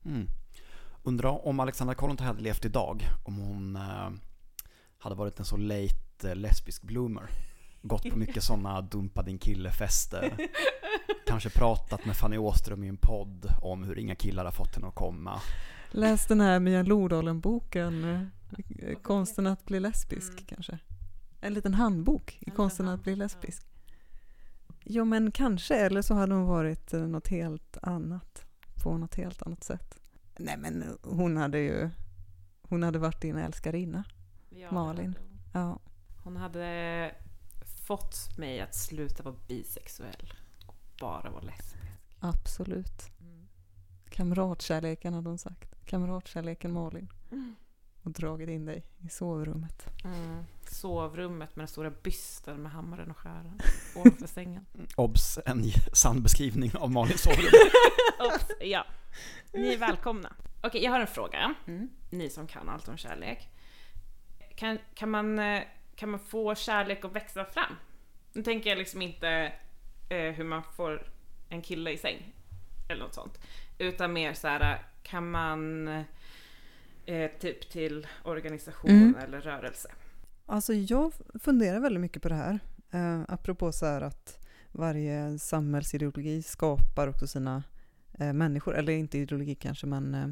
Mm. 0.06 0.28
Undrar 1.04 1.48
om 1.48 1.60
Alexandra 1.60 1.96
Kollontaj 1.96 2.28
hade 2.28 2.42
levt 2.42 2.66
idag, 2.66 3.04
om 3.24 3.38
hon 3.38 3.76
eh, 3.76 4.10
hade 4.98 5.16
varit 5.16 5.40
en 5.40 5.46
så 5.46 5.58
late 5.58 6.30
eh, 6.30 6.36
lesbisk 6.36 6.84
bloomer. 6.84 7.30
Gått 7.82 8.10
på 8.10 8.18
mycket 8.18 8.44
sådana 8.44 8.82
dumpa 8.82 9.24
din 9.24 9.40
kille-fester. 9.40 10.38
Kanske 11.28 11.50
pratat 11.50 12.06
med 12.06 12.16
Fanny 12.16 12.38
Åström 12.38 12.84
i 12.84 12.88
en 12.88 12.98
podd 12.98 13.46
om 13.62 13.84
hur 13.84 14.00
inga 14.00 14.16
killar 14.16 14.46
har 14.46 14.52
fått 14.52 14.76
henne 14.76 14.88
att 14.88 14.96
komma. 14.96 15.42
Läs 15.92 16.28
den 16.28 16.42
här 16.42 16.60
Mia 16.60 16.84
Lodalen-boken, 16.84 18.32
Konsten 19.02 19.48
att 19.48 19.66
bli 19.66 19.80
lesbisk 19.80 20.32
Mm. 20.34 20.46
kanske. 20.46 20.80
En 21.42 21.54
liten 21.54 21.74
handbok 21.74 22.32
i 22.36 22.40
liten 22.40 22.56
konsten 22.56 22.88
att 22.88 23.04
bli 23.04 23.12
handbok, 23.12 23.34
ja. 23.34 23.38
lesbisk. 23.40 23.66
Jo 24.84 25.06
men 25.06 25.32
kanske, 25.32 25.76
eller 25.76 26.02
så 26.02 26.14
hade 26.14 26.34
hon 26.34 26.46
varit 26.46 26.94
eh, 26.94 27.02
något 27.02 27.28
helt 27.28 27.78
annat. 27.82 28.46
På 28.84 28.98
något 28.98 29.16
helt 29.16 29.42
annat 29.42 29.64
sätt. 29.64 30.00
Nej 30.38 30.58
men 30.58 30.98
hon 31.04 31.38
hade 31.38 31.60
ju, 31.60 31.90
hon 32.62 32.84
hade 32.84 33.00
varit 33.00 33.22
din 33.22 33.38
älskarinna. 33.38 34.04
Ja, 34.50 34.72
Malin. 34.72 35.06
hade 35.16 35.20
hon. 35.20 35.40
Ja. 35.54 35.80
Hon 36.24 36.38
hade 36.38 37.16
fått 37.86 38.38
mig 38.38 38.62
att 38.62 38.76
sluta 38.76 39.24
vara 39.24 39.36
bisexuell 39.48 40.34
och 40.68 40.76
bara 41.00 41.30
vara 41.32 41.42
lesbisk. 41.42 41.76
Absolut. 42.20 43.12
Kamratkärleken 44.10 45.14
hade 45.14 45.30
hon 45.30 45.38
sagt. 45.38 45.86
Kamratkärleken 45.86 46.72
Malin. 46.74 47.10
Mm. 47.32 47.56
Och 48.04 48.12
dragit 48.12 48.50
in 48.50 48.66
dig 48.66 48.84
i 49.00 49.10
sovrummet. 49.10 49.88
Mm. 50.04 50.44
Sovrummet 50.70 51.56
med 51.56 51.62
den 51.62 51.68
stora 51.68 51.90
bysten 51.90 52.62
med 52.62 52.72
hammaren 52.72 53.12
och 53.12 53.18
skäran 53.18 53.60
ovanför 53.96 54.28
sängen. 54.28 54.66
Obs, 54.96 55.40
en 55.46 55.64
sann 55.94 56.24
beskrivning 56.24 56.72
av 56.76 56.92
Malins 56.92 57.22
sovrum. 57.22 57.52
Oops, 58.20 58.46
ja. 58.60 58.86
Ni 59.54 59.74
är 59.74 59.78
välkomna. 59.78 60.34
Okej, 60.62 60.84
jag 60.84 60.92
har 60.92 61.00
en 61.00 61.08
fråga. 61.08 61.54
Mm. 61.68 61.90
Ni 62.10 62.30
som 62.30 62.48
kan 62.48 62.70
allt 62.70 62.88
om 62.88 62.98
kärlek. 62.98 63.50
Kan, 64.56 64.80
kan, 64.94 65.10
man, 65.10 65.40
eh, 65.40 65.64
kan 65.96 66.10
man 66.10 66.20
få 66.20 66.56
kärlek 66.56 67.06
att 67.06 67.16
växa 67.16 67.46
fram? 67.46 67.76
Nu 68.34 68.44
tänker 68.44 68.70
jag 68.70 68.78
liksom 68.78 69.02
inte 69.02 69.54
eh, 70.10 70.32
hur 70.32 70.44
man 70.44 70.64
får 70.64 71.12
en 71.50 71.62
kille 71.62 71.92
i 71.92 71.98
säng. 71.98 72.34
Eller 72.90 73.04
något 73.04 73.14
sånt. 73.14 73.40
Utan 73.78 74.14
mer 74.14 74.34
så 74.34 74.48
här, 74.48 74.86
kan 75.04 75.32
man 75.32 75.88
eh, 77.06 77.32
typ 77.40 77.70
till 77.72 78.08
organisation 78.24 78.90
Mm. 78.90 79.16
eller 79.16 79.42
rörelse? 79.42 79.90
Alltså 80.46 80.74
jag 80.74 81.14
funderar 81.44 81.80
väldigt 81.80 82.02
mycket 82.02 82.22
på 82.22 82.30
det 82.30 82.36
här. 82.36 82.60
Eh, 82.92 83.22
apropå 83.28 83.72
så 83.72 83.86
här 83.86 84.02
att 84.02 84.38
varje 84.72 85.40
samhällsideologi 85.40 86.44
skapar 86.44 87.08
också 87.08 87.28
sina 87.28 87.64
eh, 88.20 88.34
människor, 88.34 88.76
eller 88.76 88.94
inte 88.94 89.18
ideologi 89.18 89.56
kanske 89.56 89.88
men 89.88 90.16
eh, 90.16 90.28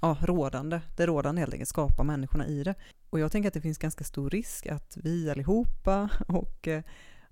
ja, 0.00 0.16
rådande. 0.22 0.80
Det 0.96 1.06
rådande 1.06 1.40
helt 1.40 1.52
enkelt 1.52 1.68
skapar 1.68 2.04
människorna 2.04 2.46
i 2.46 2.62
det. 2.62 2.74
Och 3.10 3.20
jag 3.20 3.32
tänker 3.32 3.48
att 3.48 3.54
det 3.54 3.60
finns 3.60 3.78
ganska 3.78 4.04
stor 4.04 4.30
risk 4.30 4.66
att 4.66 4.96
vi 5.02 5.30
allihopa 5.30 6.08
och, 6.28 6.68
eh, 6.68 6.82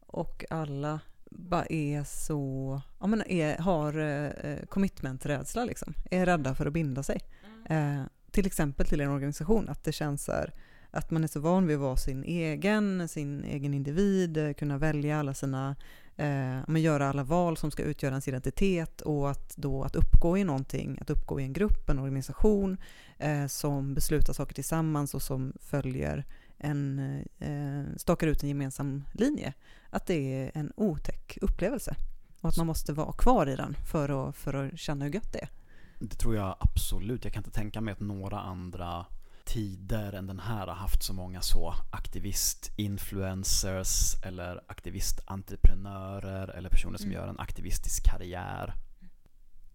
och 0.07 0.45
alla 0.51 1.01
bara 1.31 1.67
är 1.67 2.05
så, 2.05 2.81
ja 3.01 3.07
men 3.07 3.23
är, 3.31 3.59
har 3.59 3.99
eh, 3.99 4.59
commitment-rädsla 4.69 5.65
liksom. 5.65 5.95
Är 6.11 6.27
rädda 6.27 6.55
för 6.55 6.67
att 6.67 6.73
binda 6.73 7.03
sig. 7.03 7.21
Eh, 7.69 8.03
till 8.39 8.47
exempel 8.47 8.87
till 8.87 9.01
en 9.01 9.11
organisation, 9.11 9.69
att 9.69 9.85
det 9.85 9.93
känns 9.93 10.25
så 10.25 10.33
här, 10.33 10.53
att 10.91 11.11
man 11.11 11.25
är 11.25 11.29
så 11.29 11.41
van 11.41 11.67
vid 11.67 11.77
att 11.77 11.83
vara 11.83 11.97
sin 11.97 12.25
egen, 12.25 13.09
sin 13.09 13.45
egen 13.45 13.75
individ, 13.75 14.37
eh, 14.37 14.53
kunna 14.53 14.79
välja 14.79 15.21
alla 15.21 15.35
sina, 15.35 15.77
eh, 16.17 16.59
men 16.69 16.83
göra 16.83 17.09
alla 17.09 17.25
val 17.25 17.57
som 17.57 17.71
ska 17.71 17.83
utgöra 17.83 18.11
ens 18.11 18.29
identitet 18.29 19.01
och 19.01 19.31
att 19.31 19.57
då 19.57 19.85
att 19.85 19.97
uppgå 19.97 20.39
i 20.39 20.45
någonting, 20.45 20.99
att 21.01 21.11
uppgå 21.11 21.41
i 21.41 21.45
en 21.45 21.53
grupp, 21.53 21.91
en 21.91 21.99
organisation 21.99 22.77
eh, 23.19 23.47
som 23.47 23.95
beslutar 23.95 24.33
saker 24.33 24.55
tillsammans 24.55 25.15
och 25.15 25.23
som 25.23 25.53
följer 25.61 26.25
en, 26.59 26.99
eh, 27.39 27.97
stakar 27.97 28.27
ut 28.27 28.43
en 28.43 28.49
gemensam 28.49 29.05
linje. 29.13 29.55
Att 29.91 30.07
det 30.07 30.35
är 30.35 30.51
en 30.55 30.73
otäck 30.77 31.39
upplevelse 31.41 31.97
och 32.41 32.49
att 32.49 32.57
man 32.57 32.67
måste 32.67 32.93
vara 32.93 33.13
kvar 33.13 33.47
i 33.47 33.57
den 33.57 33.77
för 33.91 34.29
att, 34.29 34.37
för 34.37 34.55
att 34.55 34.79
känna 34.79 35.05
hur 35.05 35.13
gött 35.13 35.33
det 35.33 35.39
är. 35.39 35.58
Det 35.99 36.17
tror 36.17 36.37
jag 36.37 36.57
absolut. 36.61 37.25
Jag 37.25 37.33
kan 37.33 37.41
inte 37.41 37.51
tänka 37.51 37.81
mig 37.81 37.93
att 37.93 38.01
några 38.01 38.41
andra 38.41 39.07
tider 39.45 40.13
än 40.13 40.27
den 40.27 40.41
här 40.41 40.67
har 40.67 40.75
haft 40.75 41.03
så 41.03 41.13
många 41.13 41.41
så 41.41 41.75
aktivist-influencers 41.91 44.15
eller 44.27 44.61
aktivist-entreprenörer 44.69 46.49
eller 46.49 46.69
personer 46.71 46.99
som 46.99 47.07
Mm. 47.11 47.21
gör 47.21 47.29
en 47.29 47.39
aktivistisk 47.41 48.05
karriär. 48.05 48.75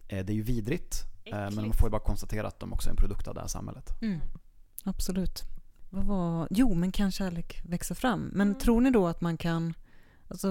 Eh, 0.08 0.24
Det 0.24 0.32
är 0.32 0.36
ju 0.36 0.42
vidrigt, 0.42 1.02
eh, 1.24 1.30
men 1.32 1.54
man 1.54 1.64
Äckligt. 1.64 1.78
får 1.80 1.88
ju 1.88 1.90
bara 1.90 2.02
konstatera 2.02 2.46
att 2.48 2.60
de 2.60 2.72
också 2.72 2.88
är 2.88 2.90
en 2.90 2.96
produkt 2.96 3.28
av 3.28 3.34
det 3.34 3.40
här 3.40 3.48
samhället. 3.48 4.02
Mm. 4.02 4.20
Absolut. 4.84 5.42
Vad 5.90 6.04
var... 6.04 6.48
Jo, 6.50 6.74
men 6.74 6.92
kan 6.92 7.12
kärlek 7.12 7.60
växa 7.64 7.94
fram? 7.94 8.20
Men 8.34 8.48
Mm. 8.48 8.60
tror 8.60 8.80
ni 8.80 8.90
då 8.90 9.06
att 9.06 9.20
man 9.20 9.36
kan... 9.36 9.74
Alltså, 10.28 10.48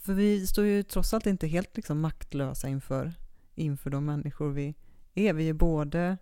för 0.00 0.14
vi 0.14 0.46
står 0.46 0.64
ju 0.64 0.82
trots 0.82 1.14
allt 1.14 1.26
inte 1.26 1.46
helt 1.46 1.76
liksom 1.76 2.00
maktlösa 2.00 2.68
inför, 2.68 3.12
inför 3.54 3.90
de 3.90 4.04
människor 4.04 4.50
vi 4.50 4.74
är. 5.14 5.32
Vi 5.32 5.48
är 5.48 5.54
både... 5.54 6.16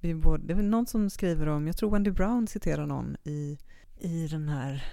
Vi 0.00 0.10
är 0.10 0.14
både 0.14 0.44
det 0.44 0.52
är 0.52 0.62
någon 0.62 0.86
som 0.86 1.10
skriver 1.10 1.46
om, 1.46 1.66
jag 1.66 1.76
tror 1.76 1.90
Wendy 1.90 2.10
Brown 2.10 2.46
citerar 2.46 2.86
någon 2.86 3.16
i, 3.24 3.58
i 3.98 4.26
den 4.26 4.48
här... 4.48 4.84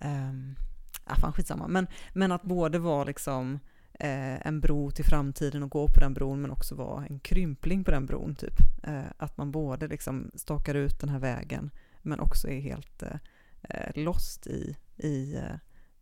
Um, 0.00 0.56
ah, 1.04 1.14
fan 1.14 1.32
skitsamma. 1.32 1.68
Men, 1.68 1.86
men 2.12 2.32
att 2.32 2.42
både 2.42 2.78
vara 2.78 3.04
liksom 3.04 3.58
eh, 4.00 4.46
en 4.46 4.60
bro 4.60 4.90
till 4.90 5.04
framtiden 5.04 5.62
och 5.62 5.70
gå 5.70 5.88
på 5.88 6.00
den 6.00 6.14
bron 6.14 6.40
men 6.40 6.50
också 6.50 6.74
vara 6.74 7.06
en 7.06 7.20
krympling 7.20 7.84
på 7.84 7.90
den 7.90 8.06
bron 8.06 8.34
typ. 8.34 8.60
Eh, 8.82 9.04
att 9.16 9.36
man 9.36 9.50
både 9.50 9.88
liksom 9.88 10.30
stakar 10.34 10.74
ut 10.74 11.00
den 11.00 11.08
här 11.08 11.18
vägen 11.18 11.70
men 12.02 12.20
också 12.20 12.48
är 12.48 12.60
helt 12.60 13.02
eh, 13.02 13.90
lost 13.94 14.46
i, 14.46 14.76
i 14.96 15.34
eh, 15.36 15.56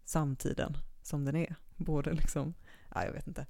samtiden 0.05 0.77
som 1.03 1.25
den 1.25 1.37
är. 1.37 1.57
Både 1.77 2.13
liksom, 2.13 2.55
ja 2.95 3.05
jag 3.05 3.13
vet 3.13 3.27
inte. 3.27 3.47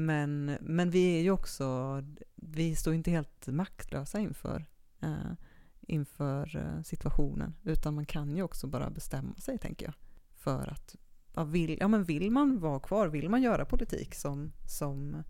Men, 0.00 0.56
men 0.60 0.90
vi 0.90 1.18
är 1.18 1.22
ju 1.22 1.30
också, 1.30 2.02
vi 2.34 2.76
står 2.76 2.94
inte 2.94 3.10
helt 3.10 3.46
maktlösa 3.46 4.20
inför, 4.20 4.66
eh, 5.00 5.32
inför 5.80 6.56
eh, 6.56 6.82
situationen 6.82 7.54
utan 7.64 7.94
man 7.94 8.06
kan 8.06 8.36
ju 8.36 8.42
också 8.42 8.66
bara 8.66 8.90
bestämma 8.90 9.36
sig 9.36 9.58
tänker 9.58 9.86
jag. 9.86 9.94
För 10.36 10.68
att, 10.68 10.96
ja, 11.34 11.44
vill, 11.44 11.78
ja 11.80 11.88
men 11.88 12.04
vill 12.04 12.30
man 12.30 12.60
vara 12.60 12.80
kvar, 12.80 13.08
vill 13.08 13.28
man 13.28 13.42
göra 13.42 13.64
politik 13.64 14.14
som, 14.14 14.52
som, 14.66 15.22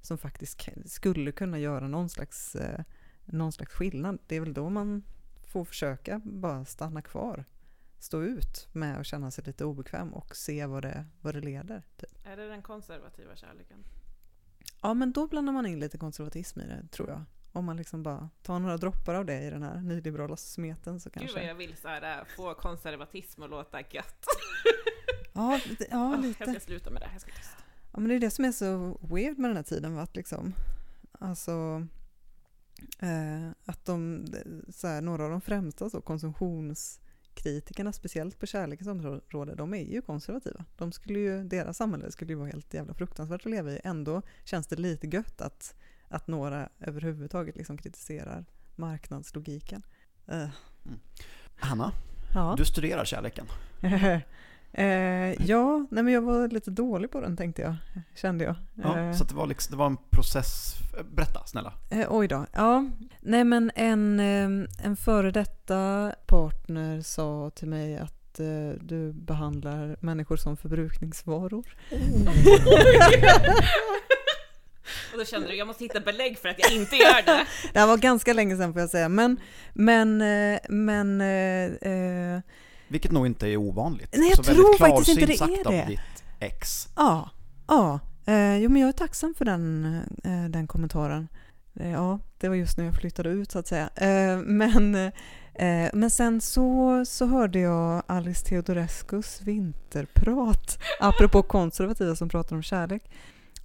som 0.00 0.18
faktiskt 0.18 0.68
skulle 0.86 1.32
kunna 1.32 1.58
göra 1.58 1.88
någon 1.88 2.08
slags, 2.08 2.54
eh, 2.56 2.84
någon 3.24 3.52
slags 3.52 3.72
skillnad, 3.72 4.18
det 4.26 4.36
är 4.36 4.40
väl 4.40 4.54
då 4.54 4.70
man 4.70 5.02
får 5.46 5.64
försöka 5.64 6.20
bara 6.24 6.64
stanna 6.64 7.02
kvar, 7.02 7.44
stå 7.98 8.22
ut 8.22 8.68
med 8.72 9.00
att 9.00 9.06
känna 9.06 9.30
sig 9.30 9.44
lite 9.44 9.64
obekväm 9.64 10.14
och 10.14 10.36
se 10.36 10.66
vad 10.66 10.82
det, 10.82 11.04
vad 11.20 11.34
det 11.34 11.40
leder. 11.40 11.82
Typ. 11.96 12.26
Är 12.26 12.36
det 12.36 12.48
den 12.48 12.62
konservativa 12.62 13.36
kärleken? 13.36 13.84
Ja, 14.84 14.94
men 14.94 15.12
då 15.12 15.26
blandar 15.26 15.52
man 15.52 15.66
in 15.66 15.80
lite 15.80 15.98
konservatism 15.98 16.60
i 16.60 16.66
det, 16.66 16.88
tror 16.90 17.08
jag. 17.08 17.24
Om 17.52 17.64
man 17.64 17.76
liksom 17.76 18.02
bara 18.02 18.28
tar 18.42 18.58
några 18.58 18.76
droppar 18.76 19.14
av 19.14 19.24
det 19.26 19.42
i 19.42 19.50
den 19.50 19.62
här 19.62 19.80
nyliberala 19.80 20.36
smeten 20.36 21.00
så 21.00 21.10
Gud 21.10 21.20
kanske... 21.20 21.38
vad 21.40 21.48
jag 21.48 21.54
vill 21.54 21.76
så 21.76 21.88
här, 21.88 22.18
äh, 22.18 22.24
få 22.36 22.54
konservatism 22.54 23.42
att 23.42 23.50
låta 23.50 23.80
gött. 23.80 24.24
Ja, 25.32 25.60
det- 25.78 25.86
ja, 25.90 26.06
Åh, 26.08 26.12
Jag 26.14 26.22
lite. 26.22 26.50
ska 26.50 26.60
sluta 26.60 26.90
med 26.90 27.02
det, 27.02 27.08
jag 27.12 27.20
ska 27.20 27.30
tyst. 27.32 27.56
Ja, 27.92 28.00
men 28.00 28.08
det 28.08 28.14
är 28.14 28.20
det 28.20 28.30
som 28.30 28.44
är 28.44 28.52
så 28.52 28.98
weird 29.02 29.38
med 29.38 29.50
den 29.50 29.56
här 29.56 29.62
tiden. 29.64 29.98
Att, 29.98 30.16
liksom, 30.16 30.54
alltså, 31.18 31.86
eh, 32.98 33.48
att 33.64 33.84
de, 33.84 34.26
så 34.68 34.86
här, 34.86 35.00
några 35.02 35.24
av 35.24 35.30
de 35.30 35.40
främsta 35.40 35.90
så, 35.90 36.00
konsumtionskritikerna, 37.34 37.92
speciellt 37.92 38.38
på 38.38 38.46
kärlekens 38.46 38.88
område, 38.88 39.54
de 39.54 39.74
är 39.74 39.82
ju 39.82 40.02
konservativa. 40.02 40.64
De 40.78 40.92
skulle 40.92 41.18
ju, 41.18 41.44
deras 41.44 41.76
samhälle 41.76 42.10
skulle 42.10 42.32
ju 42.32 42.38
vara 42.38 42.48
helt 42.48 42.74
jävla 42.74 42.94
fruktansvärt 42.94 43.40
att 43.40 43.50
leva 43.50 43.72
i. 43.72 43.80
Ändå 43.84 44.22
känns 44.44 44.66
det 44.66 44.76
lite 44.76 45.06
gött 45.06 45.40
att, 45.40 45.74
att 46.08 46.26
några 46.28 46.68
överhuvudtaget 46.80 47.56
liksom 47.56 47.78
kritiserar 47.78 48.44
marknadslogiken. 48.76 49.82
Eh, 50.26 50.48
Hanna, 51.56 51.92
ja. 52.34 52.54
du 52.58 52.64
studerar 52.64 53.04
kärleken. 53.04 53.46
eh, 54.74 55.46
ja, 55.46 55.86
nej 55.90 56.02
men 56.04 56.12
jag 56.14 56.22
var 56.22 56.48
lite 56.48 56.70
dålig 56.70 57.10
på 57.10 57.20
den 57.20 57.36
tänkte 57.36 57.62
jag, 57.62 57.74
kände 58.14 58.44
jag. 58.44 58.54
Ja, 58.74 58.98
Eh, 58.98 59.12
Så 59.12 59.22
att 59.22 59.28
det, 59.28 59.34
var 59.34 59.46
liksom, 59.46 59.70
det 59.70 59.76
var 59.78 59.86
en 59.86 59.96
process. 60.10 60.74
Berätta 61.14 61.46
snälla. 61.46 61.72
Eh, 61.90 62.06
oj 62.10 62.28
då. 62.28 62.46
Ja. 62.52 62.84
Nej 63.20 63.44
men 63.44 63.70
en, 63.74 64.20
eh, 64.20 64.68
en 64.86 64.96
före 64.96 65.30
detta 65.30 66.12
partner 66.26 67.00
sa 67.00 67.50
till 67.54 67.68
mig 67.68 67.98
att 67.98 68.40
eh, 68.40 68.80
du 68.80 69.12
behandlar 69.12 69.96
människor 70.00 70.36
som 70.36 70.56
förbrukningsvaror. 70.56 71.64
Och 75.12 75.18
då 75.18 75.24
kände 75.24 75.48
du, 75.48 75.54
jag 75.54 75.66
måste 75.66 75.84
hitta 75.84 76.00
belägg 76.00 76.38
för 76.38 76.48
att 76.48 76.58
jag 76.58 76.72
inte 76.72 76.96
gör 76.96 77.22
det. 77.26 77.46
Det 77.72 77.78
här 77.80 77.86
var 77.86 77.96
ganska 77.96 78.32
länge 78.32 78.56
sedan 78.56 78.72
får 78.72 78.80
jag 78.80 78.90
säga. 78.90 79.08
Men, 79.08 79.40
men, 79.72 80.20
eh, 80.20 80.58
men 80.68 81.20
eh, 81.20 81.64
eh, 81.92 82.40
Vilket 82.88 83.12
nog 83.12 83.26
inte 83.26 83.48
är 83.48 83.56
ovanligt. 83.56 84.14
Nej, 84.16 84.28
jag 84.28 84.36
Så 84.36 84.42
tror 84.54 84.78
faktiskt 84.78 85.08
inte 85.08 85.26
det 85.26 85.40
är 85.40 85.70
det. 85.70 85.82
av 85.82 85.88
ditt 85.88 86.00
ex. 86.40 86.88
ja, 86.96 87.30
ja. 87.68 88.00
Eh, 88.26 88.56
jo 88.56 88.70
men 88.70 88.80
jag 88.82 88.88
är 88.88 88.92
tacksam 88.92 89.34
för 89.34 89.44
den, 89.44 89.84
eh, 90.24 90.44
den 90.50 90.66
kommentaren. 90.66 91.28
Eh, 91.80 91.90
ja, 91.90 92.18
det 92.38 92.48
var 92.48 92.56
just 92.56 92.78
när 92.78 92.84
jag 92.84 92.94
flyttade 92.94 93.28
ut 93.28 93.50
så 93.50 93.58
att 93.58 93.66
säga. 93.66 93.90
Eh, 93.94 94.38
men, 94.38 94.94
eh, 95.54 95.90
men 95.92 96.10
sen 96.10 96.40
så, 96.40 97.04
så 97.06 97.26
hörde 97.26 97.58
jag 97.58 98.02
Alice 98.06 98.44
Teodorescus 98.46 99.40
vinterprat, 99.42 100.78
apropå 101.00 101.42
konservativa 101.42 102.16
som 102.16 102.28
pratar 102.28 102.56
om 102.56 102.62
kärlek. 102.62 103.10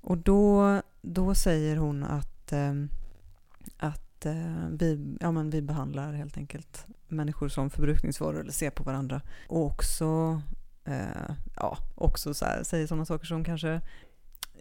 Och 0.02 0.18
då, 0.18 0.82
då 1.02 1.36
säger 1.36 1.78
hon 1.78 2.04
att, 2.04 2.52
eh, 2.52 2.74
att 4.20 4.26
eh, 4.26 4.70
vi, 4.80 5.18
ja, 5.20 5.32
men 5.32 5.50
vi 5.50 5.62
behandlar 5.62 6.14
helt 6.14 6.38
enkelt 6.38 6.86
människor 7.08 7.50
som 7.50 7.70
förbrukningsvaror 7.70 8.40
eller 8.40 8.52
ser 8.52 8.70
på 8.70 8.84
varandra. 8.84 9.22
Och 9.48 9.66
också, 9.66 10.42
eh, 10.86 11.36
ja, 11.56 11.78
också 11.96 12.34
så 12.34 12.46
här, 12.46 12.64
säger 12.64 12.88
sådana 12.88 13.06
saker 13.06 13.26
som 13.26 13.44
kanske 13.44 13.82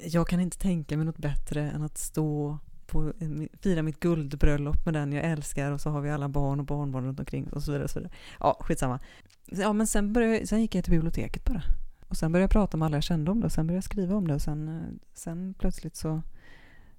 jag 0.05 0.29
kan 0.29 0.41
inte 0.41 0.59
tänka 0.59 0.97
mig 0.97 1.07
något 1.07 1.19
bättre 1.19 1.71
än 1.71 1.83
att 1.83 1.99
stå 1.99 2.59
på, 2.87 3.13
eh, 3.19 3.29
fira 3.61 3.83
mitt 3.83 4.01
guldbröllop 4.01 4.85
med 4.85 4.95
den 4.95 5.13
jag 5.13 5.25
älskar 5.25 5.73
och 5.73 5.81
så 5.81 5.91
har 5.91 6.01
vi 6.01 6.11
alla 6.11 6.29
barn 6.29 6.61
och 6.61 6.67
barnbarn 6.67 7.05
runt 7.05 7.21
omkring 7.21 7.49
och 7.49 7.63
så 7.63 7.73
vidare. 7.73 7.85
Och 7.85 7.91
så 7.91 7.99
vidare. 7.99 8.15
Ja, 8.41 8.57
skitsamma. 8.61 8.99
Ja, 9.47 9.73
men 9.73 9.87
sen, 9.87 10.13
började, 10.13 10.47
sen 10.47 10.61
gick 10.61 10.75
jag 10.75 10.85
till 10.85 10.93
biblioteket 10.93 11.45
bara. 11.45 11.63
Och 12.09 12.17
sen 12.17 12.33
började 12.33 12.45
jag 12.45 12.51
prata 12.51 12.77
med 12.77 12.87
alla 12.87 12.97
jag 12.97 13.05
kände 13.05 13.31
om 13.31 13.41
det 13.41 13.47
och 13.47 13.53
sen 13.53 13.67
började 13.67 13.77
jag 13.77 13.85
skriva 13.85 14.17
om 14.17 14.29
det 14.29 14.35
och 14.35 14.43
sen, 14.43 14.69
eh, 14.69 14.95
sen 15.15 15.55
plötsligt 15.59 15.97
så, 15.97 16.23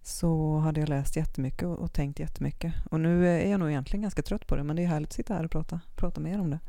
så 0.02 0.58
hade 0.58 0.80
jag 0.80 0.90
läst 0.90 1.16
jättemycket 1.16 1.64
och, 1.64 1.80
och 1.80 1.94
tänkt 1.94 2.20
jättemycket. 2.20 2.74
Och 2.92 3.00
nu 3.00 3.28
är 3.28 3.52
jag 3.52 3.60
nog 3.60 3.70
egentligen 3.70 4.02
ganska 4.02 4.22
trött 4.22 4.48
på 4.48 4.56
det 4.56 4.64
men 4.64 4.76
det 4.76 4.84
är 4.84 4.88
härligt 4.88 5.10
att 5.10 5.14
sitta 5.14 5.34
här 5.34 5.46
och 5.46 5.52
prata, 5.52 5.80
prata 5.96 6.22
mer 6.22 6.40
om 6.40 6.50
det. 6.50 6.60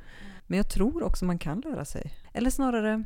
Men 0.47 0.57
jag 0.57 0.69
tror 0.69 1.03
också 1.03 1.25
man 1.25 1.39
kan 1.39 1.61
lära 1.61 1.85
sig. 1.85 2.13
Eller 2.33 2.51
snarare, 2.51 3.05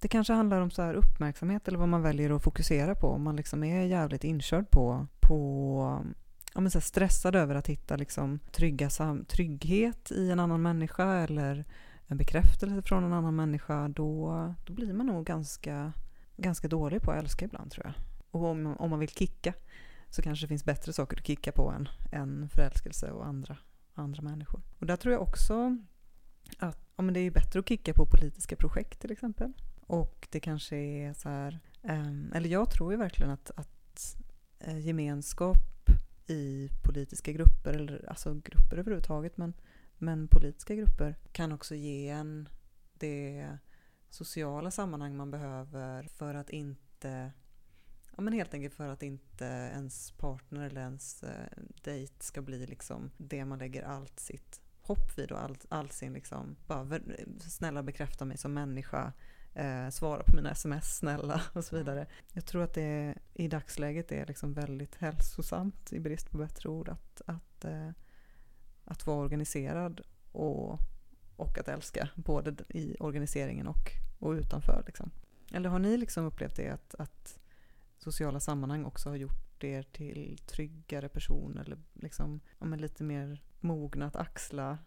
det 0.00 0.08
kanske 0.08 0.32
handlar 0.32 0.60
om 0.60 0.70
så 0.70 0.82
här 0.82 0.94
uppmärksamhet 0.94 1.68
eller 1.68 1.78
vad 1.78 1.88
man 1.88 2.02
väljer 2.02 2.30
att 2.30 2.42
fokusera 2.42 2.94
på. 2.94 3.08
Om 3.08 3.22
man 3.22 3.36
liksom 3.36 3.64
är 3.64 3.82
jävligt 3.82 4.24
inkörd 4.24 4.70
på, 4.70 5.06
på 5.20 6.04
ja, 6.54 6.60
men 6.60 6.70
så 6.70 6.80
stressad 6.80 7.36
över 7.36 7.54
att 7.54 7.66
hitta 7.66 7.96
liksom 7.96 8.38
trygga 8.52 8.90
sam- 8.90 9.24
trygghet 9.24 10.10
i 10.10 10.30
en 10.30 10.40
annan 10.40 10.62
människa 10.62 11.14
eller 11.14 11.64
en 12.06 12.16
bekräftelse 12.16 12.82
från 12.82 13.04
en 13.04 13.12
annan 13.12 13.36
människa, 13.36 13.88
då, 13.88 14.54
då 14.66 14.72
blir 14.72 14.92
man 14.92 15.06
nog 15.06 15.26
ganska, 15.26 15.92
ganska 16.36 16.68
dålig 16.68 17.02
på 17.02 17.10
att 17.10 17.18
älska 17.18 17.44
ibland 17.44 17.70
tror 17.70 17.86
jag. 17.86 18.09
Och 18.30 18.44
om, 18.44 18.66
om 18.66 18.90
man 18.90 18.98
vill 18.98 19.08
kicka 19.08 19.54
så 20.10 20.22
kanske 20.22 20.44
det 20.44 20.48
finns 20.48 20.64
bättre 20.64 20.92
saker 20.92 21.16
att 21.16 21.26
kicka 21.26 21.52
på 21.52 21.70
än, 21.70 21.88
än 22.12 22.48
förälskelse 22.48 23.10
och 23.10 23.26
andra, 23.26 23.56
andra 23.94 24.22
människor. 24.22 24.62
Och 24.78 24.86
där 24.86 24.96
tror 24.96 25.12
jag 25.12 25.22
också 25.22 25.76
att 26.58 26.78
ja, 26.96 27.02
men 27.02 27.14
det 27.14 27.20
är 27.20 27.30
bättre 27.30 27.60
att 27.60 27.68
kicka 27.68 27.94
på 27.94 28.06
politiska 28.06 28.56
projekt 28.56 29.00
till 29.00 29.12
exempel. 29.12 29.52
Och 29.80 30.28
det 30.30 30.40
kanske 30.40 30.76
är 30.76 31.12
så 31.12 31.28
här, 31.28 31.60
ehm, 31.82 32.32
eller 32.34 32.48
jag 32.48 32.70
tror 32.70 32.92
ju 32.92 32.98
verkligen 32.98 33.30
att, 33.30 33.50
att 33.54 34.16
eh, 34.58 34.78
gemenskap 34.78 35.90
i 36.26 36.70
politiska 36.82 37.32
grupper, 37.32 37.72
eller 37.72 38.08
alltså 38.08 38.34
grupper 38.34 38.76
överhuvudtaget, 38.78 39.36
men, 39.36 39.54
men 39.98 40.28
politiska 40.28 40.74
grupper 40.74 41.16
kan 41.32 41.52
också 41.52 41.74
ge 41.74 42.08
en 42.08 42.48
det 42.92 43.48
sociala 44.10 44.70
sammanhang 44.70 45.16
man 45.16 45.30
behöver 45.30 46.02
för 46.02 46.34
att 46.34 46.50
inte 46.50 47.32
Ja 48.20 48.24
men 48.24 48.32
helt 48.32 48.54
enkelt 48.54 48.74
för 48.74 48.88
att 48.88 49.02
inte 49.02 49.44
ens 49.44 50.10
partner 50.10 50.66
eller 50.66 50.80
ens 50.80 51.22
eh, 51.22 51.46
dejt 51.84 52.14
ska 52.18 52.42
bli 52.42 52.66
liksom 52.66 53.10
det 53.16 53.44
man 53.44 53.58
lägger 53.58 53.82
allt 53.82 54.20
sitt 54.20 54.60
hopp 54.80 55.18
vid 55.18 55.32
och 55.32 55.42
all, 55.42 55.56
all 55.68 55.90
sin 55.90 56.12
liksom, 56.12 56.56
bara 56.66 57.00
snälla 57.38 57.82
bekräfta 57.82 58.24
mig 58.24 58.38
som 58.38 58.54
människa, 58.54 59.12
eh, 59.54 59.88
svara 59.88 60.22
på 60.22 60.36
mina 60.36 60.50
sms 60.50 60.96
snälla 60.96 61.42
och 61.52 61.64
så 61.64 61.76
vidare. 61.76 62.06
Jag 62.32 62.46
tror 62.46 62.62
att 62.62 62.74
det 62.74 63.14
i 63.34 63.48
dagsläget 63.48 64.12
är 64.12 64.26
liksom 64.26 64.52
väldigt 64.52 64.94
hälsosamt 64.94 65.92
i 65.92 66.00
brist 66.00 66.30
på 66.30 66.38
bättre 66.38 66.68
ord 66.68 66.88
att, 66.88 67.22
att, 67.26 67.64
eh, 67.64 67.90
att 68.84 69.06
vara 69.06 69.18
organiserad 69.18 70.00
och, 70.32 70.78
och 71.36 71.58
att 71.58 71.68
älska, 71.68 72.08
både 72.14 72.54
i 72.68 72.96
organiseringen 73.00 73.66
och, 73.66 73.90
och 74.18 74.30
utanför. 74.30 74.82
Liksom. 74.86 75.10
Eller 75.52 75.68
har 75.68 75.78
ni 75.78 75.96
liksom 75.96 76.24
upplevt 76.24 76.56
det 76.56 76.68
att, 76.68 76.94
att 76.98 77.39
sociala 78.02 78.40
sammanhang 78.40 78.84
också 78.84 79.08
har 79.08 79.16
gjort 79.16 79.64
er 79.64 79.82
till 79.82 80.38
tryggare 80.38 81.08
personer 81.08 81.62
eller 81.62 81.78
liksom, 81.92 82.40
ja, 82.58 82.66
lite 82.66 83.04
mer 83.04 83.42
mogna 83.60 84.06
att 84.06 84.16
axla, 84.16 84.78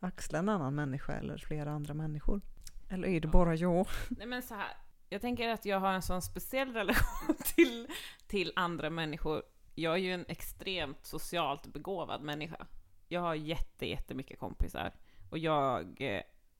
axla 0.00 0.38
en 0.38 0.48
annan 0.48 0.74
människa 0.74 1.12
eller 1.12 1.38
flera 1.38 1.70
andra 1.70 1.94
människor? 1.94 2.40
Eller 2.88 3.08
är 3.08 3.20
det 3.20 3.28
bara 3.28 3.54
jag? 3.54 3.86
Nej 4.10 4.26
men 4.26 4.42
så 4.42 4.54
här, 4.54 4.76
jag 5.08 5.20
tänker 5.20 5.48
att 5.48 5.64
jag 5.64 5.80
har 5.80 5.92
en 5.92 6.02
sån 6.02 6.22
speciell 6.22 6.72
relation 6.72 7.36
till, 7.54 7.88
till 8.26 8.52
andra 8.56 8.90
människor. 8.90 9.42
Jag 9.74 9.94
är 9.94 9.98
ju 9.98 10.12
en 10.12 10.24
extremt 10.28 11.06
socialt 11.06 11.66
begåvad 11.66 12.22
människa. 12.22 12.66
Jag 13.08 13.20
har 13.20 13.34
jätte, 13.34 13.86
jättemycket 13.86 14.38
kompisar 14.38 14.94
och 15.30 15.38
jag 15.38 16.00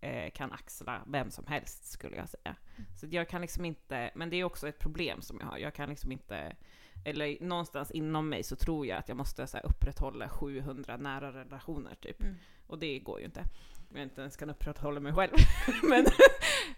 eh, 0.01 0.31
kan 0.31 0.53
axla 0.53 1.03
vem 1.07 1.31
som 1.31 1.47
helst 1.47 1.91
skulle 1.91 2.17
jag 2.17 2.29
säga. 2.29 2.57
Så 3.01 3.07
jag 3.11 3.29
kan 3.29 3.41
liksom 3.41 3.65
inte, 3.65 4.11
men 4.15 4.31
det 4.31 4.37
är 4.37 4.45
också 4.45 4.69
ett 4.69 4.79
problem 4.79 5.23
som 5.23 5.39
jag 5.41 5.47
har. 5.47 5.59
Jag 5.59 5.75
kan 5.75 5.89
liksom 5.89 6.13
inte, 6.13 6.57
eller 7.05 7.45
någonstans 7.45 7.91
inom 7.91 8.29
mig 8.29 8.43
så 8.43 8.57
tror 8.57 8.87
jag 8.87 8.99
att 8.99 9.09
jag 9.09 9.17
måste 9.17 9.47
så 9.47 9.57
här, 9.57 9.67
upprätthålla 9.67 10.29
700 10.29 10.97
nära 10.97 11.33
relationer 11.33 11.95
typ. 11.95 12.23
Mm. 12.23 12.35
Och 12.67 12.79
det 12.79 12.99
går 12.99 13.19
ju 13.19 13.25
inte. 13.25 13.45
Jag 13.93 14.03
inte 14.03 14.21
ens 14.21 14.37
kan 14.37 14.51
upprätthålla 14.51 15.01
mig 15.01 15.13
själv. 15.13 15.33
men, 15.83 16.07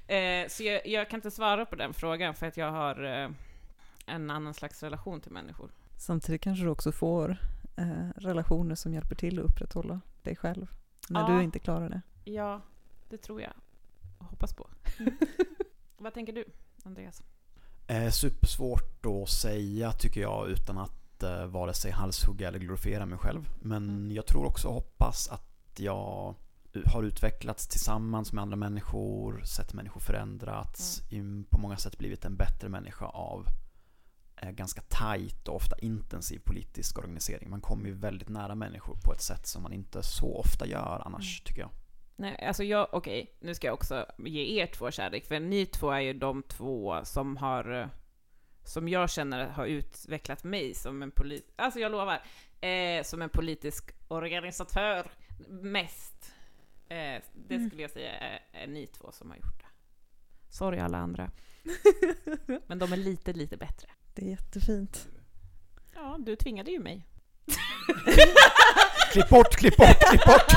eh, 0.06 0.48
så 0.48 0.62
jag, 0.62 0.86
jag, 0.86 1.10
kan 1.10 1.18
inte 1.18 1.30
svara 1.30 1.66
på 1.66 1.76
den 1.76 1.94
frågan 1.94 2.34
för 2.34 2.46
att 2.46 2.56
jag 2.56 2.70
har 2.70 3.04
eh, 3.04 3.30
en 4.06 4.30
annan 4.30 4.54
slags 4.54 4.82
relation 4.82 5.20
till 5.20 5.32
människor. 5.32 5.70
Samtidigt 5.98 6.40
kanske 6.40 6.64
du 6.64 6.70
också 6.70 6.92
får 6.92 7.36
eh, 7.76 8.08
relationer 8.16 8.74
som 8.74 8.94
hjälper 8.94 9.14
till 9.14 9.38
att 9.38 9.44
upprätthålla 9.44 10.00
dig 10.22 10.36
själv 10.36 10.66
när 11.08 11.20
ja. 11.20 11.36
du 11.36 11.42
inte 11.42 11.58
klarar 11.58 11.88
det. 11.88 12.00
Ja, 12.24 12.60
det 13.10 13.18
tror 13.18 13.40
jag. 13.40 13.52
Hoppas 14.18 14.54
på. 14.54 14.70
Mm. 14.98 15.16
Vad 15.98 16.14
tänker 16.14 16.32
du, 16.32 16.44
Andreas? 16.84 17.22
Eh, 17.86 18.10
supersvårt 18.10 19.06
att 19.06 19.30
säga 19.30 19.92
tycker 19.92 20.20
jag 20.20 20.48
utan 20.48 20.78
att 20.78 21.22
eh, 21.22 21.46
vare 21.46 21.74
sig 21.74 21.90
halshugga 21.90 22.48
eller 22.48 22.58
glorifiera 22.58 23.06
mig 23.06 23.18
själv. 23.18 23.50
Men 23.60 23.88
mm. 23.88 24.12
jag 24.12 24.26
tror 24.26 24.46
också 24.46 24.68
och 24.68 24.74
hoppas 24.74 25.28
att 25.28 25.80
jag 25.80 26.34
har 26.84 27.02
utvecklats 27.02 27.68
tillsammans 27.68 28.32
med 28.32 28.42
andra 28.42 28.56
människor, 28.56 29.42
sett 29.44 29.74
människor 29.74 30.00
förändrats, 30.00 31.02
mm. 31.10 31.44
på 31.50 31.58
många 31.58 31.76
sätt 31.76 31.98
blivit 31.98 32.24
en 32.24 32.36
bättre 32.36 32.68
människa 32.68 33.04
av 33.04 33.46
eh, 34.36 34.50
ganska 34.50 34.82
tajt 34.82 35.48
och 35.48 35.56
ofta 35.56 35.78
intensiv 35.78 36.38
politisk 36.44 36.98
organisering. 36.98 37.50
Man 37.50 37.60
kommer 37.60 37.86
ju 37.86 37.94
väldigt 37.94 38.28
nära 38.28 38.54
människor 38.54 38.94
på 39.04 39.12
ett 39.12 39.22
sätt 39.22 39.46
som 39.46 39.62
man 39.62 39.72
inte 39.72 40.02
så 40.02 40.36
ofta 40.36 40.66
gör 40.66 41.02
annars, 41.04 41.40
mm. 41.40 41.46
tycker 41.46 41.60
jag. 41.60 41.70
Nej, 42.20 42.44
alltså 42.46 42.64
jag, 42.64 42.88
okej, 42.92 43.22
okay, 43.22 43.34
nu 43.38 43.54
ska 43.54 43.66
jag 43.66 43.74
också 43.74 44.06
ge 44.18 44.62
er 44.62 44.66
två 44.66 44.90
kärlek, 44.90 45.26
för 45.26 45.40
ni 45.40 45.66
två 45.66 45.90
är 45.90 46.00
ju 46.00 46.12
de 46.12 46.42
två 46.42 47.00
som 47.04 47.36
har, 47.36 47.90
som 48.64 48.88
jag 48.88 49.10
känner 49.10 49.46
har 49.46 49.66
utvecklat 49.66 50.44
mig 50.44 50.74
som 50.74 51.02
en 51.02 51.10
polit, 51.10 51.52
alltså 51.56 51.80
jag 51.80 51.92
lovar, 51.92 52.22
eh, 52.60 53.02
som 53.02 53.22
en 53.22 53.28
politisk 53.28 53.90
organisatör 54.08 55.10
mest. 55.48 56.32
Eh, 56.88 57.22
det 57.34 57.54
mm. 57.54 57.68
skulle 57.68 57.82
jag 57.82 57.90
säga 57.90 58.12
är, 58.12 58.40
är 58.52 58.66
ni 58.66 58.86
två 58.86 59.12
som 59.12 59.30
har 59.30 59.36
gjort 59.36 59.60
det. 59.60 59.68
Sorry 60.48 60.78
alla 60.78 60.98
andra. 60.98 61.30
Men 62.66 62.78
de 62.78 62.92
är 62.92 62.96
lite, 62.96 63.32
lite 63.32 63.56
bättre. 63.56 63.88
Det 64.14 64.22
är 64.22 64.30
jättefint. 64.30 65.08
Ja, 65.94 66.16
du 66.18 66.36
tvingade 66.36 66.70
ju 66.70 66.78
mig. 66.80 67.06
klipp 69.10 69.28
bort, 69.28 69.56
klipp 69.56 69.76
bort, 69.76 70.08
klipp 70.08 70.24
bort! 70.24 70.52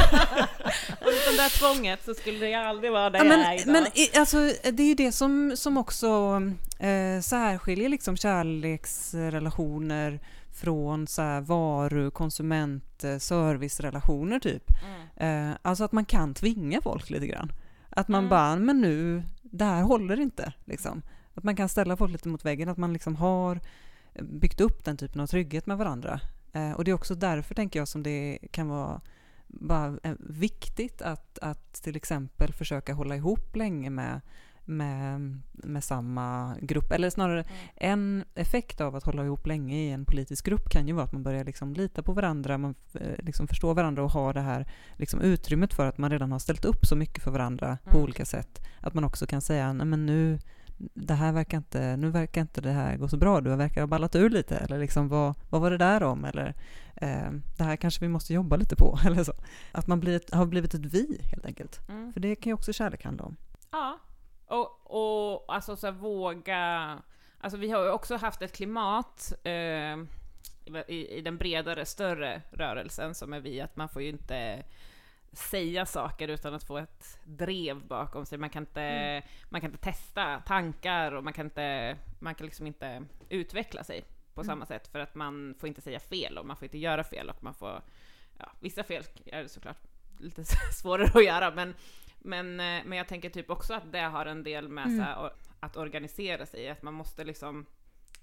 Utan 1.01 1.36
det 1.36 1.38
där 1.38 1.60
tvånget 1.60 2.06
så 2.06 2.14
skulle 2.14 2.45
det 2.45 2.54
aldrig 2.54 2.91
vara 2.91 3.10
det 3.10 3.18
ja, 3.18 3.24
men, 3.24 3.39
jag 3.39 3.54
är 3.54 3.62
idag. 3.62 3.74
Men 3.74 3.88
alltså, 4.20 4.38
det 4.72 4.84
är 4.84 4.88
ju 4.88 4.95
det 4.95 5.12
som, 5.12 5.54
som 5.56 5.78
också 5.78 6.41
eh, 6.80 7.22
särskiljer 7.22 7.89
liksom 7.89 8.18
kärleksrelationer 8.18 10.20
från 10.54 11.08
så 11.08 11.22
här 11.22 11.41
varu, 11.41 12.12
konsument, 12.12 13.04
eh, 13.04 13.18
servicerelationer 13.18 14.39
typ. 14.39 14.64
Mm. 15.18 15.49
Eh, 15.49 15.58
alltså 15.62 15.84
att 15.84 15.91
man 15.91 16.06
kan 16.06 16.34
tvinga 16.34 16.82
folk 16.82 17.10
lite 17.10 17.28
grann. 17.28 17.51
Att 17.89 18.08
man 18.08 18.20
mm. 18.20 18.30
bara, 18.30 18.56
men 18.56 18.82
nu, 18.82 19.24
det 19.41 19.66
här 19.66 19.82
håller 19.82 20.20
inte. 20.20 20.54
Liksom. 20.66 21.01
Att 21.34 21.43
man 21.43 21.56
kan 21.56 21.70
ställa 21.70 21.97
folk 21.97 22.12
lite 22.12 22.28
mot 22.28 22.45
väggen, 22.45 22.70
att 22.70 22.78
man 22.78 22.93
liksom 22.93 23.16
har 23.16 23.60
byggt 24.22 24.62
upp 24.62 24.86
den 24.86 24.97
typen 24.97 25.22
av 25.22 25.28
trygghet 25.28 25.66
med 25.66 25.78
varandra. 25.78 26.20
Eh, 26.54 26.72
och 26.72 26.84
det 26.84 26.91
är 26.91 26.95
också 26.95 27.16
därför, 27.16 27.56
tänker 27.56 27.80
jag, 27.80 27.88
som 27.88 28.04
det 28.04 28.39
kan 28.51 28.68
vara 28.68 29.01
bara 29.47 29.97
eh, 30.04 30.14
viktigt 30.20 31.01
att, 31.01 31.39
att 31.39 31.74
till 31.74 31.95
exempel 31.95 32.54
försöka 32.54 32.93
hålla 32.93 33.16
ihop 33.16 33.56
länge 33.56 33.89
med, 33.89 34.22
med, 34.66 35.39
med 35.51 35.84
samma 35.84 36.56
grupp. 36.62 36.91
Eller 36.91 37.10
snarare, 37.10 37.39
mm. 37.41 37.49
en 37.76 38.24
effekt 38.36 38.82
av 38.82 38.95
att 38.95 39.04
hålla 39.04 39.26
ihop 39.26 39.47
länge 39.47 39.76
i 39.76 39.91
en 39.91 40.06
politisk 40.06 40.45
grupp 40.45 40.70
kan 40.70 40.88
ju 40.88 40.93
vara 40.93 41.06
att 41.06 41.14
man 41.14 41.24
börjar 41.24 41.43
liksom 41.43 41.74
lita 41.74 42.04
på 42.04 42.14
varandra, 42.14 42.58
man 42.58 42.76
eh, 42.93 43.26
liksom 43.26 43.47
förstår 43.47 43.74
varandra 43.74 44.04
och 44.04 44.12
har 44.12 44.34
det 44.34 44.41
här 44.41 44.68
liksom 44.97 45.22
utrymmet 45.22 45.74
för 45.74 45.86
att 45.86 45.97
man 45.97 46.12
redan 46.12 46.32
har 46.32 46.39
ställt 46.39 46.66
upp 46.66 46.86
så 46.86 46.95
mycket 46.95 47.24
för 47.24 47.32
varandra 47.32 47.68
mm. 47.68 47.80
på 47.84 47.99
olika 47.99 48.26
sätt. 48.26 48.62
Att 48.80 48.93
man 48.93 49.04
också 49.04 49.26
kan 49.28 49.41
säga, 49.41 49.74
nej 49.74 49.88
men 49.88 50.06
nu 50.06 50.39
det 50.78 51.13
här 51.13 51.32
verkar 51.32 51.57
inte, 51.57 51.97
nu 51.97 52.09
verkar 52.09 52.41
inte 52.41 52.61
det 52.61 52.71
här 52.71 52.97
gå 52.97 53.07
så 53.07 53.17
bra, 53.17 53.41
du 53.41 53.55
verkar 53.55 53.82
ha 53.82 53.88
ballat 53.88 54.15
ur 54.15 54.30
lite, 54.30 54.57
eller 54.57 54.80
liksom 54.80 55.09
vad, 55.09 55.36
vad 55.49 55.61
var 55.61 55.71
det 55.71 55.78
där 55.78 56.03
om, 56.03 56.26
eller 56.26 56.53
eh, 56.95 57.32
det 57.57 57.63
här 57.63 57.76
kanske 57.76 58.05
vi 58.05 58.09
måste 58.09 58.34
jobba 58.34 58.55
lite 58.55 58.76
på, 58.76 58.99
eller 59.05 59.24
så. 59.24 59.34
Att 59.71 59.88
man 59.88 59.99
blir, 59.99 60.36
har 60.36 60.45
blivit 60.45 60.74
ett 60.74 60.86
vi, 60.86 61.21
helt 61.32 61.45
enkelt. 61.45 61.89
Mm. 61.89 62.13
För 62.13 62.19
det 62.19 62.36
kan 62.36 62.49
ju 62.49 62.53
också 62.53 62.74
kärlek 62.74 63.05
handla 63.05 63.24
om. 63.24 63.36
Ja, 63.71 63.99
och, 64.47 64.80
och 64.86 65.53
alltså 65.53 65.76
så 65.76 65.91
våga, 65.91 66.97
alltså 67.39 67.57
vi 67.57 67.71
har 67.71 67.84
ju 67.84 67.89
också 67.89 68.17
haft 68.17 68.41
ett 68.41 68.55
klimat 68.55 69.34
eh, 69.43 69.97
i, 70.88 71.07
i 71.17 71.21
den 71.21 71.38
bredare, 71.38 71.86
större 71.86 72.41
rörelsen 72.51 73.15
som 73.15 73.34
är 73.34 73.39
vi, 73.39 73.61
att 73.61 73.76
man 73.76 73.89
får 73.89 74.01
ju 74.01 74.09
inte 74.09 74.63
säga 75.34 75.86
saker 75.86 76.27
utan 76.27 76.53
att 76.53 76.63
få 76.63 76.77
ett 76.77 77.19
drev 77.23 77.88
bakom 77.88 78.25
sig. 78.25 78.38
Man 78.38 78.49
kan 78.49 78.63
inte, 78.63 78.81
mm. 78.81 79.23
man 79.49 79.61
kan 79.61 79.71
inte 79.71 79.84
testa 79.84 80.39
tankar 80.39 81.11
och 81.11 81.23
man 81.23 81.34
kan, 81.34 81.45
inte, 81.45 81.97
man 82.19 82.36
kan 82.36 82.45
liksom 82.45 82.67
inte 82.67 83.03
utveckla 83.29 83.84
sig 83.84 84.03
på 84.34 84.41
mm. 84.41 84.51
samma 84.51 84.65
sätt 84.65 84.88
för 84.88 84.99
att 84.99 85.15
man 85.15 85.55
får 85.59 85.67
inte 85.67 85.81
säga 85.81 85.99
fel 85.99 86.38
och 86.38 86.45
man 86.45 86.57
får 86.57 86.65
inte 86.65 86.77
göra 86.77 87.03
fel 87.03 87.29
och 87.29 87.43
man 87.43 87.53
får, 87.53 87.81
ja, 88.38 88.51
vissa 88.59 88.84
fel 88.84 89.03
är 89.25 89.43
det 89.43 89.49
såklart 89.49 89.77
lite 90.19 90.43
svårare 90.73 91.11
att 91.13 91.25
göra 91.25 91.51
men, 91.51 91.73
Men, 92.19 92.59
eh, 92.59 92.86
men 92.86 92.97
jag 92.97 93.07
tänker 93.07 93.29
typ 93.29 93.49
också 93.49 93.73
att 93.73 93.91
det 93.91 93.99
har 93.99 94.25
en 94.25 94.43
del 94.43 94.69
med 94.69 94.86
Mm. 94.86 94.97
så 94.97 95.03
här, 95.03 95.31
att 95.59 95.77
organisera 95.77 96.45
sig, 96.45 96.69
att 96.69 96.81
man 96.81 96.93
måste 96.93 97.23
liksom 97.23 97.65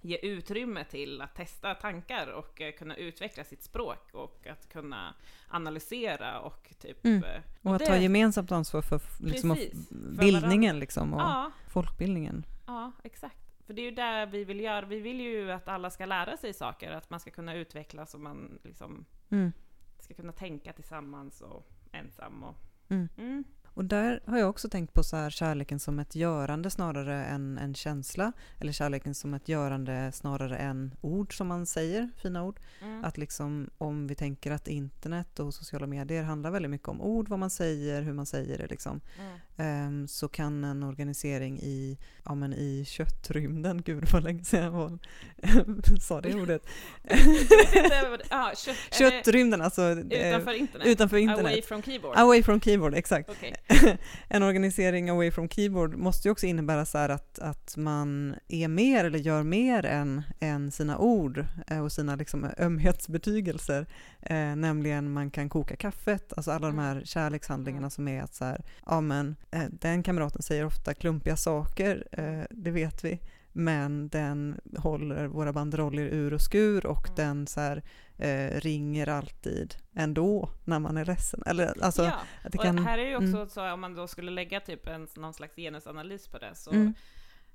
ge 0.01 0.17
utrymme 0.23 0.85
till 0.85 1.21
att 1.23 1.35
testa 1.35 1.75
tankar 1.75 2.27
och 2.33 2.61
eh, 2.61 2.73
kunna 2.73 2.97
utveckla 2.97 3.45
sitt 3.45 3.63
språk 3.63 4.09
och 4.13 4.47
att 4.47 4.69
kunna 4.69 5.15
analysera 5.49 6.41
och 6.41 6.71
typ... 6.79 7.05
Mm. 7.05 7.25
eh, 7.25 7.41
Och 7.63 7.73
att 7.75 7.79
det- 7.79 7.87
ta 7.87 7.97
gemensamt 7.97 8.53
ansvar 8.53 8.83
för 8.83 9.01
liksom, 9.21 9.51
Precis, 9.55 9.89
för 9.89 9.95
bildningen 10.19 10.79
liksom, 10.79 11.15
och 11.15 11.21
Ja, 11.21 11.51
folkbildningen. 11.69 12.45
ja, 12.67 12.93
exakt. 13.05 13.37
För 13.67 13.75
det 13.75 13.83
är 13.83 13.85
ju 13.85 13.91
det 13.91 14.29
vi 14.33 14.45
vill 14.45 14.61
göra. 14.61 14.87
Vi 14.87 15.01
vill 15.01 15.21
ju 15.21 15.53
att 15.53 15.69
alla 15.69 15.91
ska 15.91 16.07
lära 16.07 16.37
sig 16.37 16.55
saker, 16.55 16.91
att 16.93 17.11
man 17.11 17.21
ska 17.21 17.31
kunna 17.31 17.55
utvecklas 17.55 18.15
och 18.15 18.21
man 18.21 18.59
liksom 18.65 19.05
Mm. 19.31 19.53
ska 19.99 20.15
kunna 20.15 20.33
tänka 20.33 20.73
tillsammans 20.73 21.41
och 21.41 21.71
ensam 21.93 22.43
och... 22.45 22.55
Mm. 22.89 23.45
Och 23.75 23.85
där 23.85 24.21
har 24.27 24.39
jag 24.39 24.51
också 24.51 24.69
tänkt 24.69 24.95
på 24.95 25.03
så 25.03 25.17
här, 25.17 25.31
kärleken 25.31 25.81
som 25.81 25.99
ett 25.99 26.15
görande 26.15 26.71
snarare 26.71 27.25
än 27.25 27.59
en 27.59 27.75
känsla. 27.75 28.33
Eller 28.61 28.73
kärleken 28.73 29.15
som 29.15 29.35
ett 29.35 29.49
görande 29.49 30.13
snarare 30.13 30.57
än 30.57 30.95
ord 31.01 31.37
som 31.37 31.47
man 31.47 31.67
säger, 31.67 32.11
fina 32.23 32.45
ord. 32.45 32.61
Mm. 32.83 33.05
Att 33.05 33.19
liksom 33.19 33.71
om 33.79 34.07
vi 34.07 34.15
tänker 34.15 34.51
att 34.51 34.69
internet 34.69 35.39
och 35.41 35.55
sociala 35.55 35.87
medier 35.87 36.23
handlar 36.23 36.51
väldigt 36.51 36.71
mycket 36.71 36.89
om 36.89 37.01
ord, 37.01 37.29
vad 37.29 37.39
man 37.39 37.51
säger, 37.51 38.03
hur 38.03 38.13
man 38.13 38.27
säger 38.27 38.59
det 38.59 38.67
liksom. 38.67 39.01
Mm. 39.19 39.39
Ehm, 39.61 40.09
så 40.09 40.29
kan 40.29 40.65
en 40.65 40.83
organisering 40.83 41.59
i, 41.59 41.99
ja, 42.25 42.35
men 42.35 42.53
i 42.53 42.85
köttrymden, 42.89 43.83
gud 43.87 44.09
vad 44.13 44.25
länge 44.25 44.45
sedan 44.45 44.65
jag 44.65 44.71
var, 44.71 44.99
sa 46.01 46.21
det 46.21 46.35
ordet. 46.35 46.67
ja, 48.31 48.53
kött, 48.57 48.77
Köttrymden, 48.91 49.63
alltså 49.63 49.83
eh, 49.83 49.99
utanför 49.99 50.53
internet? 50.53 50.87
utanför 50.87 51.17
internet. 51.17 51.45
Away 51.45 51.63
from 51.63 51.83
keyboard? 51.83 52.19
Away 52.19 52.43
from 52.43 52.61
keyboard, 52.61 52.95
exakt. 52.95 53.31
Okej. 53.31 53.55
en 54.29 54.43
organisering 54.43 55.09
away 55.11 55.31
from 55.31 55.49
keyboard 55.49 55.97
måste 55.97 56.29
ju 56.29 56.33
också 56.33 56.47
innebära 56.47 56.87
så 56.87 56.99
att, 56.99 57.39
att 57.39 57.77
man 57.77 58.35
är 58.49 58.69
mer 58.69 59.05
eller 59.05 59.19
gör 59.19 59.43
mer 59.43 59.87
än, 59.87 60.23
än 60.41 60.71
sina 60.71 60.99
ord 60.99 61.45
eh, 61.67 61.81
och 61.85 61.93
sina 61.93 62.17
liksom 62.17 62.47
ömhetsbetygelser. 62.59 63.87
Eh, 64.23 64.57
nämligen 64.57 65.13
man 65.13 65.31
kan 65.31 65.49
koka 65.49 65.77
kaffet, 65.77 66.33
alltså 66.37 66.51
alla 66.51 66.67
de 66.67 66.79
Mm. 66.79 66.85
här 66.85 67.03
kärlekshandlingarna 67.05 67.91
som 67.91 68.09
är 68.09 68.23
att 68.23 68.35
så 68.35 68.45
här, 68.45 68.65
ja 68.87 69.01
men 69.01 69.37
eh, 69.51 69.65
den 69.81 70.03
kamraten 70.03 70.43
säger 70.43 70.65
ofta 70.65 70.95
klumpiga 70.95 71.37
saker, 71.37 72.07
eh, 72.13 72.45
det 72.51 72.71
vet 72.71 73.05
vi. 73.05 73.21
Men 73.53 74.09
den 74.09 74.61
håller 74.79 75.27
våra 75.27 75.53
banderoller 75.53 76.03
ur 76.03 76.33
och 76.35 76.41
skur 76.41 76.87
och 76.87 77.07
Mm. 77.09 77.15
den 77.17 77.47
så 77.47 77.61
här, 77.61 77.83
eh, 78.19 78.61
ringer 78.61 79.09
alltid 79.09 79.75
ändå 79.95 80.51
när 80.65 80.79
man 80.79 80.97
är 80.97 81.05
ledsen. 81.05 81.43
Eller, 81.47 81.85
alltså, 81.85 82.03
ja, 82.05 82.21
att 82.45 82.53
det 82.53 82.59
och 82.59 82.65
kan, 82.65 82.79
här 82.79 82.99
är 82.99 83.09
ju 83.09 83.17
också 83.17 83.37
mm. 83.37 83.49
så 83.49 83.73
om 83.73 83.81
man 83.81 83.95
då 83.95 84.07
skulle 84.09 84.31
lägga 84.31 84.61
typ 84.61 84.87
en, 84.87 85.09
någon 85.17 85.35
slags 85.35 85.57
genusanalys 85.57 86.29
på 86.29 86.39
det 86.39 86.55
så 86.55 86.71
Mm. 86.71 86.95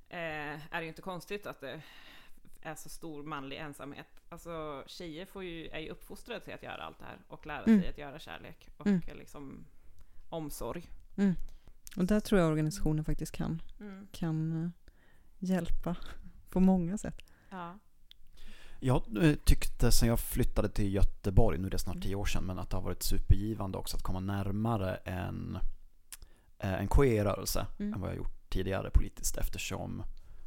eh, 0.10 0.76
är 0.76 0.78
det 0.80 0.82
ju 0.82 0.88
inte 0.88 1.02
konstigt 1.02 1.46
att 1.48 1.60
det 1.62 1.82
är 2.62 2.76
så 2.76 2.90
stor 2.90 3.24
manlig 3.24 3.58
ensamhet. 3.58 4.08
Alltså 4.30 4.84
tjejer 4.88 5.26
får 5.26 5.44
ju, 5.44 5.68
är 5.68 5.80
ju 5.80 5.90
uppfostrade 5.90 6.40
till 6.40 6.54
att 6.54 6.64
göra 6.64 6.84
allt 6.84 7.00
det 7.00 7.06
här 7.06 7.18
och 7.28 7.46
lära 7.46 7.64
Mm. 7.64 7.82
sig 7.82 7.90
att 7.90 7.98
göra 7.98 8.20
kärlek 8.20 8.70
och 8.78 8.88
Mm. 8.88 9.02
eh, 9.08 9.16
liksom 9.16 9.66
omsorg. 10.30 10.90
Och 11.98 12.06
där 12.06 12.20
tror 12.20 12.42
jag 12.42 12.50
organisationen 12.50 13.06
faktiskt 13.06 13.32
kan, 13.36 13.62
Mm. 13.80 14.08
kan 14.12 14.64
eh, 14.64 14.70
hjälpa 15.46 15.96
på 16.50 16.60
många 16.60 16.98
sätt. 16.98 17.16
Ja. 17.50 17.80
Jag 18.80 19.26
eh, 19.26 19.36
tyckte 19.36 19.92
sen 19.92 20.08
jag 20.10 20.20
flyttade 20.20 20.70
till 20.70 20.94
Göteborg, 20.94 21.58
nu 21.58 21.68
är 21.68 21.72
det 21.72 21.80
snart 21.80 22.02
tio 22.02 22.16
år 22.16 22.26
sedan, 22.26 22.44
men 22.44 22.60
att 22.60 22.70
det 22.70 22.78
har 22.78 22.82
varit 22.84 23.04
supergivande 23.04 23.78
också 23.78 23.98
att 23.98 24.04
komma 24.04 24.20
närmare 24.20 24.96
en, 24.96 25.58
eh, 26.60 26.74
en 26.74 26.88
queer-rörelse 26.88 27.66
Mm. 27.80 27.94
än 27.94 28.02
vad 28.02 28.10
jag 28.10 28.18
gjort 28.18 28.50
tidigare 28.50 28.90
politiskt 28.94 29.38
eftersom, 29.38 30.04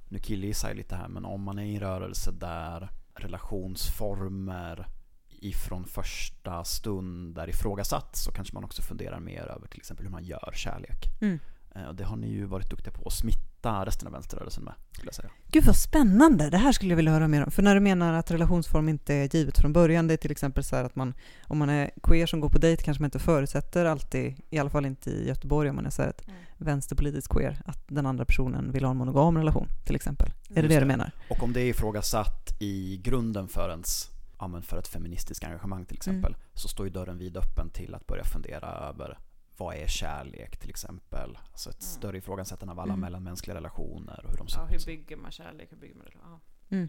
nu 0.09 0.19
killgissar 0.19 0.69
jag 0.69 0.77
lite 0.77 0.97
här, 0.97 1.09
men 1.09 1.25
om 1.25 1.43
man 1.43 1.59
är 1.59 1.63
i 1.65 1.75
en 1.75 1.81
rörelse 1.81 2.33
där 2.33 2.89
relationsformer 3.15 4.87
ifrån 5.29 5.85
första 5.85 6.65
stund 6.65 7.39
är 7.39 7.49
ifrågasatt 7.49 8.17
så 8.17 8.33
kanske 8.33 8.55
man 8.55 8.65
också 8.65 8.83
funderar 8.83 9.21
mer 9.21 9.43
över 9.47 9.69
till 9.69 9.79
exempel 9.81 10.05
hur 10.07 10.13
man 10.13 10.25
gör 10.25 10.53
kärlek. 10.55 11.05
Mm. 11.21 11.39
Eh, 11.75 11.85
Och 11.85 11.95
det 11.95 12.05
har 12.05 12.17
ni 12.17 12.29
ju 12.31 12.45
varit 12.45 12.71
duktiga 12.71 12.93
på 12.93 13.07
att 13.07 13.13
smitta 13.13 13.48
resten 13.63 14.07
av 14.07 14.13
vänsterrörelsen 14.13 14.65
med, 14.65 14.75
skulle 14.93 15.09
jag 15.09 15.15
säga. 15.15 15.31
Gud 15.47 15.65
vad 15.65 15.77
spännande, 15.77 16.51
det 16.51 16.59
här 16.59 16.73
skulle 16.73 16.93
jag 16.93 16.97
vilja 16.97 17.13
höra 17.13 17.29
mer 17.29 17.45
om. 17.45 17.51
För 17.51 17.63
när 17.63 17.75
du 17.75 17.81
menar 17.81 18.13
att 18.13 18.31
relationsform 18.31 18.89
inte 18.89 19.15
är 19.15 19.37
givet 19.37 19.59
från 19.59 19.73
början, 19.73 20.07
det 20.07 20.15
är 20.15 20.19
till 20.19 20.31
exempel 20.31 20.65
så 20.65 20.77
här 20.77 20.85
att 20.85 20.97
man, 20.97 21.15
om 21.45 21.59
man 21.59 21.69
är 21.71 21.91
queer 22.03 22.27
som 22.27 22.41
går 22.41 22.49
på 22.49 22.59
dejt 22.59 22.83
kanske 22.83 23.03
man 23.03 23.07
inte 23.07 23.19
förutsätter 23.19 23.85
alltid, 23.85 24.35
i 24.51 24.59
alla 24.59 24.71
fall 24.71 24.87
inte 24.87 25.11
i 25.11 25.29
Göteborg 25.29 25.71
om 25.71 25.77
man 25.77 25.87
är 25.87 25.91
så 25.91 26.03
här 26.03 26.09
ett 26.09 26.25
Mm. 26.59 26.67
vänsterpolitisk 26.67 27.31
queer, 27.33 27.63
att 27.65 27.85
den 27.89 28.07
andra 28.07 28.25
personen 28.25 28.73
vill 28.73 28.85
ha 28.85 28.91
en 28.91 28.97
monogam 28.97 29.39
relation 29.39 29.69
till 29.85 29.97
exempel. 29.97 30.29
Är 30.29 30.55
det 30.55 30.61
Just 30.61 30.69
det 30.75 30.81
du 30.81 30.87
menar? 30.87 31.11
Och 31.31 31.43
om 31.43 31.53
det 31.53 31.61
är 31.61 31.67
ifrågasatt 31.67 32.57
i 32.61 33.01
grunden 33.05 33.49
för 33.49 33.71
ens 33.71 34.09
ja, 34.39 34.61
för 34.63 34.79
ett 34.79 34.89
feministiskt 34.89 35.45
engagemang 35.45 35.85
till 35.85 35.97
exempel, 35.97 36.37
så 36.55 36.69
står 36.69 36.87
ju 36.87 36.93
dörren 36.93 37.19
vid 37.19 37.37
öppen 37.37 37.71
till 37.71 37.95
att 37.95 38.07
börja 38.07 38.25
fundera 38.25 38.67
över 38.67 39.19
vad 39.59 39.75
är 39.75 39.87
kärlek 39.87 40.57
till 40.57 40.71
exempel? 40.71 41.39
Alltså 41.53 41.71
ett 41.71 41.77
Mm. 41.83 41.91
större 41.93 42.19
ifrågasättande 42.19 42.73
av 42.73 42.81
alla 42.81 42.93
Mm. 42.93 43.01
mellanmänskliga 43.01 43.57
relationer 43.57 44.21
och 44.25 44.31
hur 44.31 44.39
de 44.39 44.49
ser 44.49 44.59
ja, 44.61 44.65
hur 44.67 44.87
bygger 44.87 45.17
man 45.17 45.31
kärlek? 45.31 45.73
Hur 45.73 45.77
bygger 45.77 45.95
man 45.95 46.07
relation? 46.07 46.41
Ja. 46.69 46.89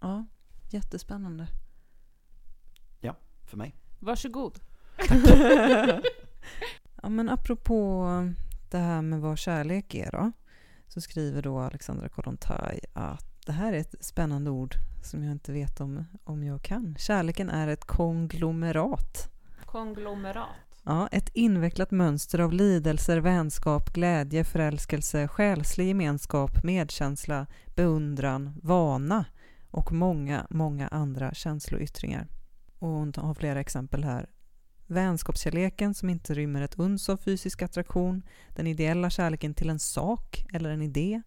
Ja, 0.00 0.26
jättespännande. 0.70 1.46
För 3.46 3.56
mig. 3.56 3.74
Varsågod. 3.98 4.60
ja, 7.02 7.08
men 7.08 7.28
apropå 7.28 8.06
det 8.70 8.78
här 8.78 9.02
med 9.02 9.20
vad 9.20 9.38
kärlek 9.38 9.94
är 9.94 10.10
då, 10.12 10.32
så 10.88 11.00
skriver 11.00 11.42
då 11.42 11.58
Alexandra 11.58 12.08
Kollontaj 12.08 12.80
att 12.92 13.46
det 13.46 13.52
här 13.52 13.72
är 13.72 13.76
ett 13.78 13.94
spännande 14.04 14.50
ord 14.50 14.74
som 15.02 15.22
jag 15.22 15.32
inte 15.32 15.52
vet 15.52 15.80
om, 15.80 16.04
om 16.24 16.44
jag 16.44 16.62
kan. 16.62 16.96
Kärleken 16.98 17.50
är 17.50 17.68
ett 17.68 17.84
konglomerat. 17.84 19.30
Konglomerat. 19.64 20.48
Ja, 20.86 21.08
ett 21.08 21.30
invecklat 21.34 21.90
mönster 21.90 22.38
av 22.38 22.52
lidelser, 22.52 23.18
vänskap, 23.18 23.92
glädje, 23.92 24.44
förälskelse, 24.44 25.28
själslig 25.28 25.88
gemenskap, 25.88 26.64
medkänsla, 26.64 27.46
beundran, 27.74 28.60
vana 28.62 29.24
och 29.70 29.92
många, 29.92 30.46
många 30.50 30.88
andra 30.88 31.34
känsloyttringar. 31.34 32.28
Och 32.78 32.88
hon 32.88 33.12
har 33.16 33.34
flera 33.34 33.60
exempel 33.60 34.04
här. 34.04 34.30
Vänskapskärleken 34.86 35.94
som 35.94 36.08
inte 36.10 36.34
rymmer 36.34 36.62
ett 36.62 36.78
uns 36.78 37.08
av 37.08 37.16
fysisk 37.16 37.62
attraktion, 37.62 38.22
den 38.56 38.66
ideella 38.66 39.10
kärleken 39.10 39.54
till 39.54 39.70
en 39.70 39.78
sak 39.78 40.46
eller 40.52 40.70
en 40.70 40.82
idé, 40.82 41.22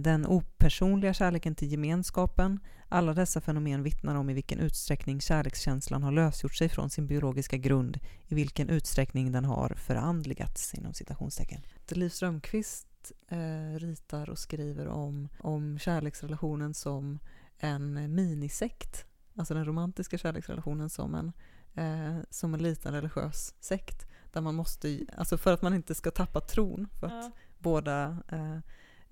den 0.00 0.26
opersonliga 0.26 1.14
kärleken 1.14 1.54
till 1.54 1.72
gemenskapen. 1.72 2.60
Alla 2.88 3.14
dessa 3.14 3.40
fenomen 3.40 3.82
vittnar 3.82 4.14
om 4.14 4.30
i 4.30 4.34
vilken 4.34 4.58
utsträckning 4.58 5.20
kärlekskänslan 5.20 6.02
har 6.02 6.12
lösgjort 6.12 6.54
sig 6.54 6.68
från 6.68 6.90
sin 6.90 7.06
biologiska 7.06 7.56
grund, 7.56 7.98
i 8.26 8.34
vilken 8.34 8.68
utsträckning 8.68 9.32
den 9.32 9.44
har 9.44 9.74
förandligats 9.76 10.74
inom 10.74 10.94
citationstecken. 10.94 11.60
Liv 11.88 12.08
Strömquist 12.08 13.12
eh, 13.28 13.78
ritar 13.78 14.30
och 14.30 14.38
skriver 14.38 14.88
om, 14.88 15.28
om 15.38 15.78
kärleksrelationen 15.78 16.74
som 16.74 17.18
en 17.58 18.14
minisekt, 18.14 19.06
alltså 19.36 19.54
den 19.54 19.64
romantiska 19.64 20.18
kärleksrelationen 20.18 20.90
som 20.90 21.14
en, 21.14 21.32
eh, 21.74 22.22
som 22.30 22.54
en 22.54 22.62
liten 22.62 22.92
religiös 22.94 23.54
sekt, 23.60 24.06
där 24.32 24.40
man 24.40 24.54
måste, 24.54 25.00
alltså 25.16 25.38
för 25.38 25.52
att 25.52 25.62
man 25.62 25.74
inte 25.74 25.94
ska 25.94 26.10
tappa 26.10 26.40
tron, 26.40 26.88
för 27.00 27.06
att 27.06 27.12
Ja. 27.12 27.30
båda 27.58 28.18
eh, 28.28 28.58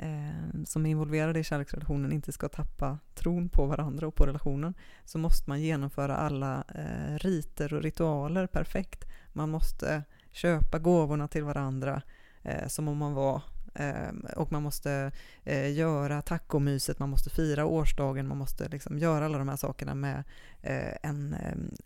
eh, 0.03 0.65
som 0.65 0.87
är 0.87 0.91
involverade 0.91 1.41
i 1.41 1.45
kärleksrelationen 1.45 2.13
inte 2.13 2.33
ska 2.33 2.49
tappa 2.49 2.99
tron 3.15 3.49
på 3.49 3.67
varandra 3.67 4.07
och 4.07 4.15
på 4.15 4.27
relationen 4.27 4.75
så 5.05 5.19
måste 5.19 5.51
man 5.51 5.61
genomföra 5.61 6.17
alla 6.17 6.65
eh, 6.75 7.19
riter 7.19 7.75
och 7.75 7.83
ritualer 7.83 8.47
perfekt. 8.47 9.05
Man 9.33 9.51
måste 9.51 10.03
köpa 10.31 10.79
gåvorna 10.79 11.29
till 11.29 11.45
varandra 11.45 12.03
eh, 12.43 12.69
som 12.69 12.89
om 12.89 12.99
man 12.99 13.15
var 13.15 13.43
eh, 13.75 14.35
och 14.37 14.53
man 14.53 14.63
måste 14.63 15.13
eh, 15.45 15.73
göra 15.73 16.23
tacomyset, 16.23 16.99
man 16.99 17.11
måste 17.11 17.31
fira 17.31 17.65
årsdagen, 17.67 18.29
man 18.29 18.39
måste 18.39 18.69
liksom 18.69 18.99
göra 18.99 19.25
alla 19.25 19.39
de 19.39 19.49
här 19.49 19.57
sakerna 19.57 19.95
med 19.95 20.25
eh, 20.63 20.97
en 21.03 21.35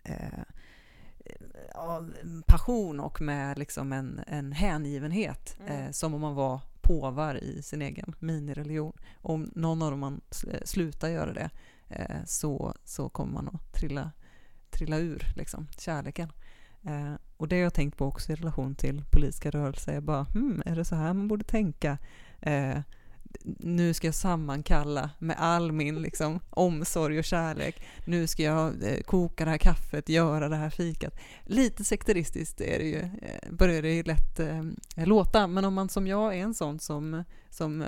eh, 0.03 0.13
eh, 0.13 0.43
passion 2.47 2.99
och 2.99 3.21
med 3.21 3.57
liksom 3.59 3.93
en, 3.93 4.21
en 4.27 4.51
hängivenhet 4.51 5.57
Mm. 5.67 5.93
som 5.93 6.13
om 6.13 6.21
man 6.21 6.35
var 6.35 6.61
påvar 6.87 7.43
i 7.43 7.61
sin 7.61 7.81
egen 7.81 8.13
minireligion. 8.19 8.93
Om 9.21 9.51
någon 9.55 9.81
av 9.81 9.91
dem 9.91 9.99
man 9.99 10.21
slutar 10.63 11.09
göra 11.09 11.33
det 11.33 11.49
eh, 11.89 12.23
så, 12.25 12.73
så 12.83 13.09
kommer 13.09 13.33
man 13.33 13.47
att 13.47 13.73
trilla, 13.73 14.11
trilla 14.69 14.97
ur 14.97 15.23
liksom, 15.35 15.67
kärleken. 15.77 16.31
Eh, 16.83 17.13
och 17.37 17.47
det 17.47 17.55
har 17.55 17.63
jag 17.63 17.73
tänkt 17.73 17.97
på 17.97 18.05
också 18.05 18.31
i 18.31 18.35
relation 18.35 18.75
till 18.75 19.03
politiska 19.11 19.49
rörelser. 19.49 19.93
Jag 19.93 20.03
bara, 20.03 20.23
hmm, 20.23 20.63
är 20.65 20.75
det 20.75 20.85
så 20.85 20.95
här 20.95 21.13
man 21.13 21.27
borde 21.27 21.43
tänka? 21.43 21.97
Eh, 22.41 22.79
nu 23.43 23.93
ska 23.93 24.07
jag 24.07 24.15
sammankalla 24.15 25.09
med 25.19 25.35
all 25.39 25.71
min 25.71 26.01
liksom, 26.01 26.39
omsorg 26.49 27.19
och 27.19 27.23
kärlek. 27.23 27.81
Nu 28.05 28.27
ska 28.27 28.43
jag 28.43 28.83
eh, 28.83 29.01
koka 29.01 29.45
det 29.45 29.51
här 29.51 29.57
kaffet, 29.57 30.09
göra 30.09 30.49
det 30.49 30.55
här 30.55 30.69
fikat. 30.69 31.19
Lite 31.43 31.83
sekteristiskt 31.83 32.61
är 32.61 32.79
det 32.79 32.85
ju, 32.85 32.99
eh, 32.99 33.51
börjar 33.51 33.81
det 33.81 33.93
ju 33.93 34.03
lätt 34.03 34.39
eh, 34.39 34.63
låta, 34.95 35.47
men 35.47 35.65
om 35.65 35.73
man 35.73 35.89
som 35.89 36.07
jag 36.07 36.37
är 36.37 36.43
en 36.43 36.53
sån 36.53 36.79
som, 36.79 37.23
som 37.49 37.81
eh, 37.81 37.87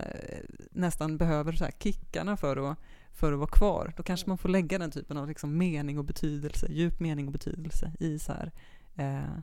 nästan 0.72 1.18
behöver 1.18 1.54
så 1.54 1.64
här 1.64 1.74
kickarna 1.80 2.38
för 2.38 2.72
att, 2.72 2.78
för 3.12 3.34
att 3.34 3.40
vara 3.40 3.50
kvar, 3.50 3.94
då 3.98 4.04
kanske 4.04 4.28
man 4.28 4.38
får 4.38 4.50
lägga 4.50 4.80
den 4.80 4.92
typen 4.92 5.18
av 5.18 5.28
liksom 5.28 5.58
mening 5.58 5.98
och 5.98 6.06
betydelse, 6.06 6.68
djup 6.72 7.00
mening 7.00 7.26
och 7.26 7.34
betydelse 7.34 7.94
i, 8.00 8.20
så 8.20 8.34
här, 8.34 8.52
eh, 8.96 9.40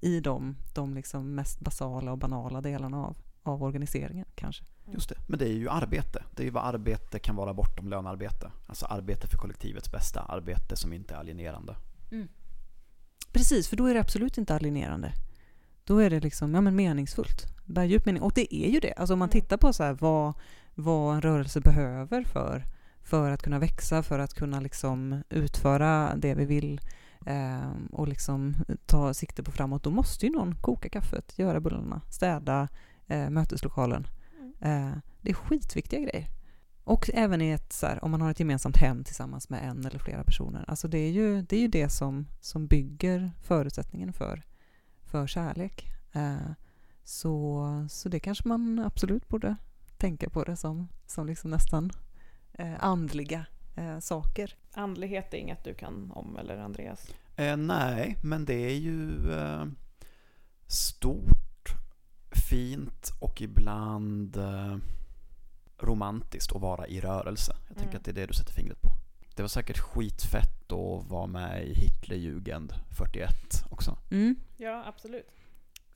i 0.00 0.20
de, 0.20 0.56
de 0.74 0.94
liksom 0.94 1.34
mest 1.34 1.60
basala 1.60 2.12
och 2.12 2.18
banala 2.18 2.60
delarna 2.60 3.06
av, 3.06 3.16
av 3.42 3.62
organiseringen 3.62 4.26
kanske. 4.34 4.64
Just 4.92 5.08
det, 5.08 5.14
men 5.26 5.38
det 5.38 5.44
är 5.44 5.52
ju 5.52 5.68
arbete. 5.68 6.24
Det 6.30 6.42
är 6.42 6.44
ju 6.44 6.50
vad 6.50 6.74
arbete 6.74 7.18
kan 7.18 7.36
vara 7.36 7.54
bortom 7.54 7.88
lönearbete. 7.88 8.50
Alltså 8.66 8.86
arbete 8.86 9.26
för 9.26 9.36
kollektivets 9.36 9.92
bästa, 9.92 10.20
arbete 10.20 10.76
som 10.76 10.92
inte 10.92 11.14
är 11.14 11.18
alienerande. 11.18 11.76
Mm. 12.10 12.28
Precis, 13.32 13.68
för 13.68 13.76
då 13.76 13.86
är 13.86 13.94
det 13.94 14.00
absolut 14.00 14.38
inte 14.38 14.54
alienerande. 14.54 15.12
Då 15.84 15.98
är 15.98 16.10
det 16.10 16.20
liksom, 16.20 16.54
ja, 16.54 16.60
men 16.60 16.76
meningsfullt. 16.76 17.46
Bär 17.64 17.84
djup 17.84 18.06
mening. 18.06 18.22
Och 18.22 18.32
det 18.34 18.54
är 18.54 18.68
ju 18.68 18.80
det. 18.80 18.92
Alltså 18.92 19.12
om 19.12 19.18
man 19.18 19.28
tittar 19.28 19.56
på 19.56 19.72
så 19.72 19.82
här, 19.82 19.92
vad, 19.92 20.34
vad 20.74 21.14
en 21.14 21.22
rörelse 21.22 21.60
behöver 21.60 22.24
för, 22.24 22.64
för 23.02 23.30
att 23.30 23.42
kunna 23.42 23.58
växa, 23.58 24.02
för 24.02 24.18
att 24.18 24.34
kunna 24.34 24.60
liksom 24.60 25.22
utföra 25.28 26.16
det 26.16 26.34
vi 26.34 26.44
vill 26.44 26.80
eh, 27.26 27.70
och 27.92 28.08
liksom 28.08 28.56
ta 28.86 29.14
sikte 29.14 29.42
på 29.42 29.52
framåt, 29.52 29.82
då 29.82 29.90
måste 29.90 30.26
ju 30.26 30.32
någon 30.32 30.54
koka 30.54 30.88
kaffet, 30.88 31.38
göra 31.38 31.60
bullarna, 31.60 32.00
städa 32.10 32.68
eh, 33.06 33.30
möteslokalen. 33.30 34.06
Eh, 34.62 34.92
det 35.20 35.30
är 35.30 35.34
skitviktiga 35.34 36.00
grejer. 36.00 36.28
Och 36.84 37.10
även 37.14 37.42
i 37.42 37.50
ett, 37.50 37.72
så 37.72 37.86
här, 37.86 38.04
om 38.04 38.10
man 38.10 38.20
har 38.20 38.30
ett 38.30 38.40
gemensamt 38.40 38.76
hem 38.76 39.04
tillsammans 39.04 39.48
med 39.48 39.68
en 39.68 39.86
eller 39.86 39.98
flera 39.98 40.24
personer. 40.24 40.64
Alltså 40.68 40.88
det 40.88 40.98
är 40.98 41.10
ju 41.10 41.42
det, 41.42 41.56
är 41.56 41.60
ju 41.60 41.68
det 41.68 41.88
som, 41.88 42.26
som 42.40 42.66
bygger 42.66 43.32
förutsättningen 43.42 44.12
för, 44.12 44.42
för 45.02 45.26
kärlek. 45.26 45.86
Eh, 46.12 46.52
så, 47.04 47.86
så 47.90 48.08
det 48.08 48.20
kanske 48.20 48.48
man 48.48 48.78
absolut 48.78 49.28
borde 49.28 49.56
tänka 49.96 50.30
på 50.30 50.44
det 50.44 50.56
som, 50.56 50.88
som 51.06 51.26
liksom 51.26 51.50
nästan 51.50 51.90
eh, 52.52 52.84
andliga 52.84 53.46
eh, 53.76 53.98
saker. 53.98 54.54
Andlighet 54.72 55.34
är 55.34 55.38
inget 55.38 55.64
du 55.64 55.74
kan 55.74 56.10
om 56.10 56.36
eller 56.36 56.58
Andreas? 56.58 57.08
Eh, 57.36 57.56
nej, 57.56 58.16
men 58.22 58.44
det 58.44 58.54
är 58.54 58.76
ju 58.76 59.32
eh, 59.32 59.64
stort, 60.66 61.51
fint 62.36 63.10
och 63.20 63.40
ibland 63.42 64.36
eh, 64.36 64.76
romantiskt 65.78 66.52
att 66.52 66.62
vara 66.62 66.86
i 66.86 67.00
rörelse. 67.00 67.56
Jag 67.68 67.76
tänker 67.76 67.90
Mm. 67.90 67.96
att 67.98 68.04
det 68.04 68.10
är 68.10 68.14
det 68.14 68.26
du 68.26 68.34
sätter 68.34 68.52
fingret 68.52 68.82
på. 68.82 68.88
Det 69.36 69.42
var 69.42 69.48
säkert 69.48 69.78
skitfett 69.78 70.72
att 70.72 71.10
vara 71.10 71.26
med 71.26 71.66
i 71.66 71.74
Hitlerjugend 71.74 72.72
41 72.98 73.28
också. 73.70 73.98
Mm. 74.10 74.36
Ja, 74.56 74.84
absolut. 74.86 75.28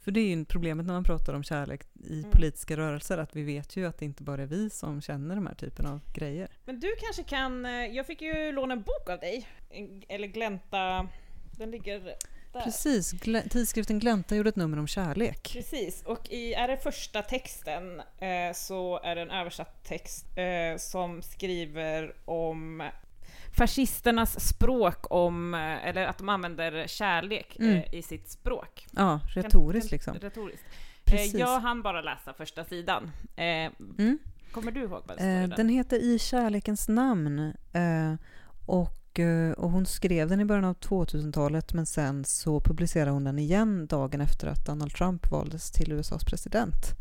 För 0.01 0.11
det 0.11 0.21
är 0.21 0.37
ju 0.37 0.45
problemet 0.45 0.87
när 0.87 0.95
man 0.95 1.05
pratar 1.05 1.35
om 1.35 1.43
kärlek 1.43 1.81
i 2.05 2.19
Mm. 2.19 2.31
politiska 2.31 2.77
rörelser, 2.77 3.19
att 3.19 3.37
vi 3.37 3.43
vet 3.43 3.77
ju 3.77 3.87
att 3.87 3.99
det 3.99 4.05
inte 4.05 4.23
bara 4.23 4.43
är 4.43 4.47
vi 4.47 4.71
som 4.71 5.01
känner 5.01 5.35
de 5.35 5.47
här 5.47 5.55
typen 5.55 5.87
av 5.87 6.01
grejer. 6.15 6.49
Men 6.65 6.81
du 6.81 6.95
kanske 7.01 7.23
kan, 7.23 7.67
eh, 7.67 7.71
jag 7.73 8.07
fick 8.07 8.23
ju 8.23 8.53
låna 8.53 8.73
en 8.75 8.83
bok 8.83 9.11
av 9.11 9.19
dig, 9.21 9.49
eller 10.09 10.29
glänta, 10.29 11.09
den 11.59 11.71
ligger 11.71 12.15
där. 12.59 12.65
Precis, 12.65 13.15
Gl- 13.15 13.49
tidskriften 13.49 13.99
Glänta 13.99 14.37
gjorde 14.37 14.49
ett 14.49 14.57
nummer 14.57 14.79
om 14.79 14.87
kärlek. 14.87 15.51
Precis, 15.53 16.03
och 16.03 16.29
i, 16.31 16.55
är 16.55 16.69
det 16.69 16.77
första 16.77 17.23
texten 17.23 18.01
eh, 18.19 18.53
så 18.55 19.01
är 19.03 19.15
det 19.15 19.23
en 19.23 19.31
översatt 19.31 19.85
text 19.85 20.27
eh, 20.39 20.79
som 20.79 21.23
skriver 21.23 22.15
om 22.25 22.83
fascisternas 23.57 24.49
språk 24.49 25.07
om, 25.11 25.55
eh, 25.55 25.87
eller 25.87 26.07
att 26.07 26.19
de 26.19 26.29
använder 26.29 26.87
kärlek 26.87 27.57
Mm. 27.59 27.75
eh, 27.77 27.95
i 27.95 28.03
sitt 28.03 28.31
språk. 28.31 28.87
Ja, 28.91 29.21
retoriskt 29.35 29.91
liksom. 29.91 30.15
Retoriskt. 30.19 30.65
Eh, 30.67 31.11
Precis. 31.13 31.35
jag 31.35 31.61
hann 31.61 31.83
bara 31.83 32.01
läsa 32.01 32.33
första 32.33 32.65
sidan. 32.65 33.11
Eh, 33.37 33.45
Mm. 33.99 34.19
kommer 34.53 34.73
du 34.73 34.81
ihåg 34.81 34.91
vad 34.91 35.03
det 35.09 35.15
står 35.15 35.27
i 35.27 35.33
den? 35.33 35.51
den 35.51 35.69
heter 35.69 35.97
I 35.97 36.19
kärlekens 36.19 36.89
namn 36.89 37.55
och, 38.67 38.89
Eh, 39.19 39.53
och 39.53 39.71
hon 39.71 39.87
skrev 39.87 40.29
den 40.29 40.41
i 40.41 40.45
början 40.45 40.65
av 40.65 40.75
2000-talet 40.75 41.73
men 41.73 41.87
sen 41.87 42.25
så 42.25 42.61
publicerade 42.61 43.11
hon 43.11 43.25
den 43.25 43.39
igen 43.39 43.87
dagen 43.87 44.21
efter 44.21 44.47
att 44.47 44.67
Donald 44.67 44.93
Trump 44.93 45.31
valdes 45.31 45.71
till 45.71 45.93
USAs 45.93 46.25
president. 46.25 46.95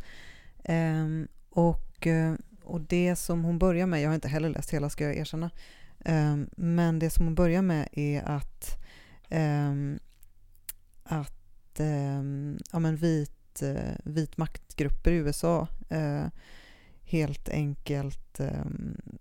Ehm, 0.63 1.27
och, 1.49 2.07
eh, 2.07 2.33
och 2.63 2.81
det 2.81 3.15
som 3.15 3.43
hon 3.43 3.59
börjar 3.59 3.87
med, 3.87 4.01
jag 4.01 4.09
har 4.09 4.15
inte 4.15 4.27
heller 4.27 4.49
läst 4.49 4.69
hela 4.69 4.89
ska 4.89 5.03
jag 5.03 5.17
erkänna, 5.17 5.49
ehm, 6.05 6.49
men 6.57 6.99
det 6.99 7.09
som 7.09 7.25
hon 7.25 7.35
börjar 7.35 7.61
med 7.61 7.87
är 7.91 8.23
att, 8.23 8.77
ehm, 9.29 9.99
att 11.03 11.31
ja, 12.71 12.79
men 12.79 12.95
vit, 12.95 13.61
eh, 13.61 13.95
vit 14.03 14.37
maktgrupper 14.37 15.11
i 15.11 15.15
USA 15.15 15.67
helt 17.05 17.49
enkelt 17.49 18.39
eh, 18.39 18.65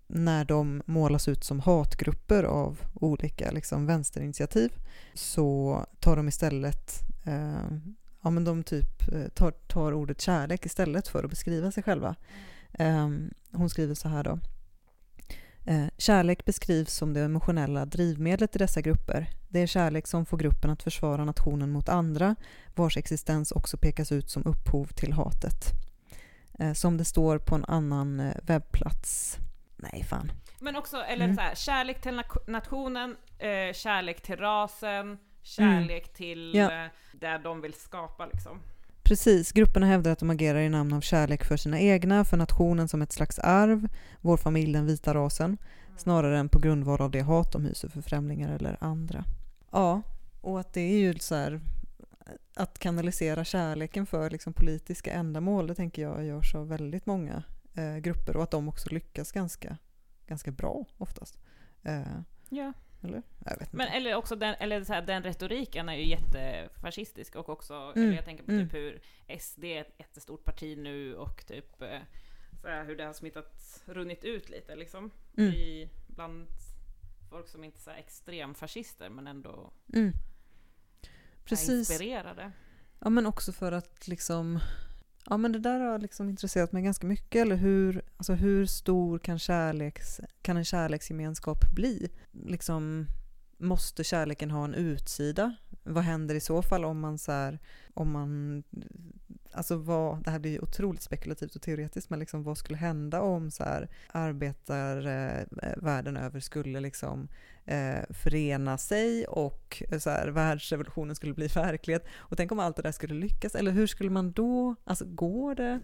när 0.07 0.45
de 0.45 0.81
målas 0.85 1.27
ut 1.27 1.43
som 1.43 1.59
hatgrupper 1.59 2.43
av 2.43 2.79
olika 2.93 3.51
liksom, 3.51 3.85
vänsterinitiativ 3.85 4.71
så 5.13 5.85
tar 5.99 6.15
de 6.15 6.27
istället 6.27 7.01
eh, 7.25 7.67
ja, 8.21 8.29
men 8.29 8.43
de 8.43 8.63
typ 8.63 9.13
eh, 9.13 9.27
tar, 9.27 9.51
tar 9.51 9.93
ordet 9.93 10.21
kärlek 10.21 10.65
istället 10.65 11.07
för 11.07 11.23
att 11.23 11.29
beskriva 11.29 11.71
sig 11.71 11.83
själva. 11.83 12.15
Eh, 12.73 13.09
hon 13.51 13.69
skriver 13.69 13.95
så 13.95 14.07
här 14.09 14.23
då. 14.23 14.39
Eh, 15.65 15.85
kärlek 15.97 16.45
beskrivs 16.45 16.93
som 16.93 17.13
det 17.13 17.21
emotionella 17.21 17.85
drivmedlet 17.85 18.55
i 18.55 18.59
dessa 18.59 18.81
grupper. 18.81 19.29
Det 19.49 19.59
är 19.59 19.67
kärlek 19.67 20.07
som 20.07 20.25
får 20.25 20.37
gruppen 20.37 20.69
att 20.69 20.83
försvara 20.83 21.25
nationen 21.25 21.71
mot 21.71 21.89
andra, 21.89 22.35
vars 22.75 22.97
existens 22.97 23.51
också 23.51 23.77
pekas 23.77 24.11
ut 24.11 24.29
som 24.29 24.45
upphov 24.45 24.85
till 24.85 25.13
hatet. 25.13 25.84
Eh, 26.59 26.73
Som 26.73 26.97
det 26.97 27.05
står 27.05 27.37
på 27.37 27.55
en 27.55 27.65
annan 27.65 28.19
eh, 28.19 28.35
webbplats. 28.43 29.37
Nej, 29.77 30.03
fan. 30.09 30.31
Men 30.59 30.75
också, 30.75 30.97
eller 30.97 31.25
Mm. 31.25 31.35
så 31.35 31.41
här, 31.41 31.55
kärlek 31.55 32.01
till 32.01 32.21
nationen, 32.47 33.15
eh, 33.39 33.73
kärlek 33.73 34.21
till 34.21 34.35
rasen, 34.37 35.17
kärlek 35.43 36.13
till 36.13 36.55
Mm. 36.55 36.69
Ja. 36.71 36.85
eh, 36.85 36.91
där 37.13 37.39
de 37.39 37.61
vill 37.61 37.73
skapa 37.73 38.25
liksom. 38.25 38.59
Precis, 39.03 39.51
grupperna 39.51 39.85
hävdar 39.85 40.11
att 40.11 40.19
de 40.19 40.29
agerar 40.29 40.59
i 40.59 40.69
namn 40.69 40.93
av 40.93 41.01
kärlek 41.01 41.43
för 41.43 41.57
sina 41.57 41.79
egna, 41.79 42.25
för 42.25 42.37
nationen 42.37 42.87
som 42.87 43.01
ett 43.01 43.11
slags 43.11 43.39
arv, 43.39 43.87
vår 44.21 44.37
familj, 44.37 44.73
den 44.73 44.85
vita 44.85 45.13
rasen, 45.13 45.57
snarare 45.97 46.39
än 46.39 46.49
på 46.49 46.59
grundval 46.59 47.01
av 47.01 47.11
det 47.11 47.21
hat 47.21 47.51
de 47.51 47.65
hyser 47.65 47.89
för 47.89 48.01
främlingar 48.01 48.55
eller 48.55 48.77
andra. 48.79 49.23
Ja, 49.71 50.01
och 50.41 50.59
att 50.59 50.73
det 50.73 50.81
är 50.81 50.97
ju 50.97 51.19
så 51.19 51.35
här, 51.35 51.59
att 52.55 52.79
kanalisera 52.79 53.43
kärleken 53.43 54.05
för 54.05 54.29
liksom 54.29 54.53
politiska 54.53 55.13
ändamål, 55.13 55.67
det 55.67 55.75
tänker 55.75 56.01
jag 56.01 56.25
görs 56.25 56.55
av 56.55 56.67
väldigt 56.67 57.05
många 57.05 57.43
eh, 57.73 57.97
grupper 57.97 58.37
och 58.37 58.43
att 58.43 58.51
de 58.51 58.69
också 58.69 58.89
lyckas 58.89 59.31
ganska, 59.31 59.77
ganska 60.27 60.51
bra 60.51 60.85
oftast. 60.97 61.39
Eh, 61.83 62.01
Ja. 62.49 62.73
eller? 63.03 63.21
Jag 63.45 63.51
vet 63.51 63.61
inte. 63.61 63.77
Men 63.77 63.87
eller 63.87 64.15
också 64.15 64.35
den, 64.35 64.55
eller 64.59 64.83
så 64.83 64.93
här, 64.93 65.01
den 65.01 65.23
retoriken 65.23 65.89
är 65.89 65.95
ju 65.95 66.07
jättefascistisk 66.09 67.35
och 67.35 67.49
också, 67.49 67.73
Mm, 67.73 68.07
eller 68.07 68.15
jag 68.15 68.25
tänker 68.25 68.43
på 68.43 68.51
mm. 68.51 68.65
typ 68.69 68.73
hur 68.77 69.01
SD 69.39 69.63
är 69.63 69.81
ett 69.81 69.95
jättestort 69.99 70.43
parti 70.43 70.77
nu 70.77 71.15
och 71.15 71.45
typ 71.47 71.81
eh, 71.81 71.99
så 72.61 72.67
här, 72.67 72.85
hur 72.85 72.95
det 72.95 73.03
har 73.05 73.13
smittat, 73.13 73.83
runnit 73.85 74.23
ut 74.23 74.49
lite 74.49 74.75
liksom. 74.75 75.11
Mm. 75.37 75.53
I, 75.53 75.89
bland 76.07 76.47
folk 77.29 77.47
som 77.47 77.63
inte 77.63 77.91
är 77.91 77.95
extremfascister 77.95 79.09
men 79.09 79.27
ändå 79.27 79.71
Mm. 79.93 80.13
Precis. 81.45 81.89
inspirerade. 81.89 82.51
Ja, 82.99 83.09
men 83.09 83.25
också 83.25 83.51
för 83.51 83.71
att 83.71 84.07
liksom... 84.07 84.59
Ja, 85.29 85.37
men 85.37 85.51
det 85.51 85.59
där 85.59 85.79
har 85.79 85.99
liksom 85.99 86.29
intresserat 86.29 86.71
mig 86.71 86.83
ganska 86.83 87.07
mycket. 87.07 87.41
Eller 87.41 87.55
hur, 87.55 88.01
alltså 88.17 88.33
hur 88.33 88.65
stor 88.65 89.19
kan, 89.19 89.39
kärleks, 89.39 90.21
kan 90.41 90.57
en 90.57 90.65
kärleksgemenskap 90.65 91.75
bli? 91.75 92.09
Liksom, 92.31 93.07
måste 93.57 94.03
kärleken 94.03 94.51
ha 94.51 94.63
en 94.63 94.73
utsida? 94.73 95.55
Vad 95.83 96.03
händer 96.03 96.35
i 96.35 96.39
så 96.39 96.61
fall 96.61 96.85
om 96.85 96.99
man 96.99 97.17
så 97.17 97.31
här, 97.31 97.59
om 97.93 98.11
man, 98.11 98.63
alltså 99.55 99.75
vad, 99.75 100.23
det 100.23 100.31
här 100.31 100.39
blir 100.39 100.51
ju 100.51 100.59
otroligt 100.59 101.01
spekulativt 101.01 101.55
och 101.55 101.61
teoretiskt, 101.61 102.09
men 102.09 102.19
liksom 102.19 102.43
vad 102.43 102.57
skulle 102.57 102.77
hända 102.77 103.21
om 103.21 103.51
så 103.51 103.63
här 103.63 103.89
arbetarvärlden 104.11 106.17
över 106.17 106.39
skulle 106.39 106.79
liksom 106.79 107.27
eh, 107.65 107.99
förena 108.09 108.77
sig 108.77 109.27
och 109.27 109.83
eh, 109.89 109.99
så 109.99 110.09
här, 110.09 110.27
världsrevolutionen 110.27 111.15
skulle 111.15 111.33
bli 111.33 111.47
verklighet. 111.55 112.05
Och 112.15 112.37
tänk 112.37 112.51
om 112.51 112.59
allt 112.59 112.75
det 112.75 112.81
där 112.81 112.91
skulle 112.91 113.15
lyckas, 113.15 113.55
eller 113.55 113.71
hur 113.71 113.87
skulle 113.87 114.09
man 114.09 114.31
då, 114.31 114.75
alltså 114.83 115.05
går 115.05 115.55
det, 115.55 115.79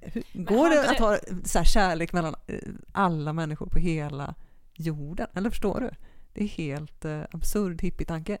hur, 0.00 0.24
går 0.32 0.70
det 0.70 0.90
att 0.90 0.98
ha 0.98 1.18
så 1.44 1.58
här, 1.58 1.64
kärlek 1.64 2.12
mellan 2.12 2.34
eh, 2.46 2.58
alla 2.92 3.32
människor 3.32 3.66
på 3.66 3.78
hela 3.78 4.34
jorden? 4.74 5.26
Eller 5.34 5.50
förstår 5.50 5.80
du? 5.80 5.90
Det 6.32 6.42
är 6.42 6.48
helt 6.48 7.04
eh, 7.04 7.22
absurd 7.30 7.82
hippietanke. 7.82 8.38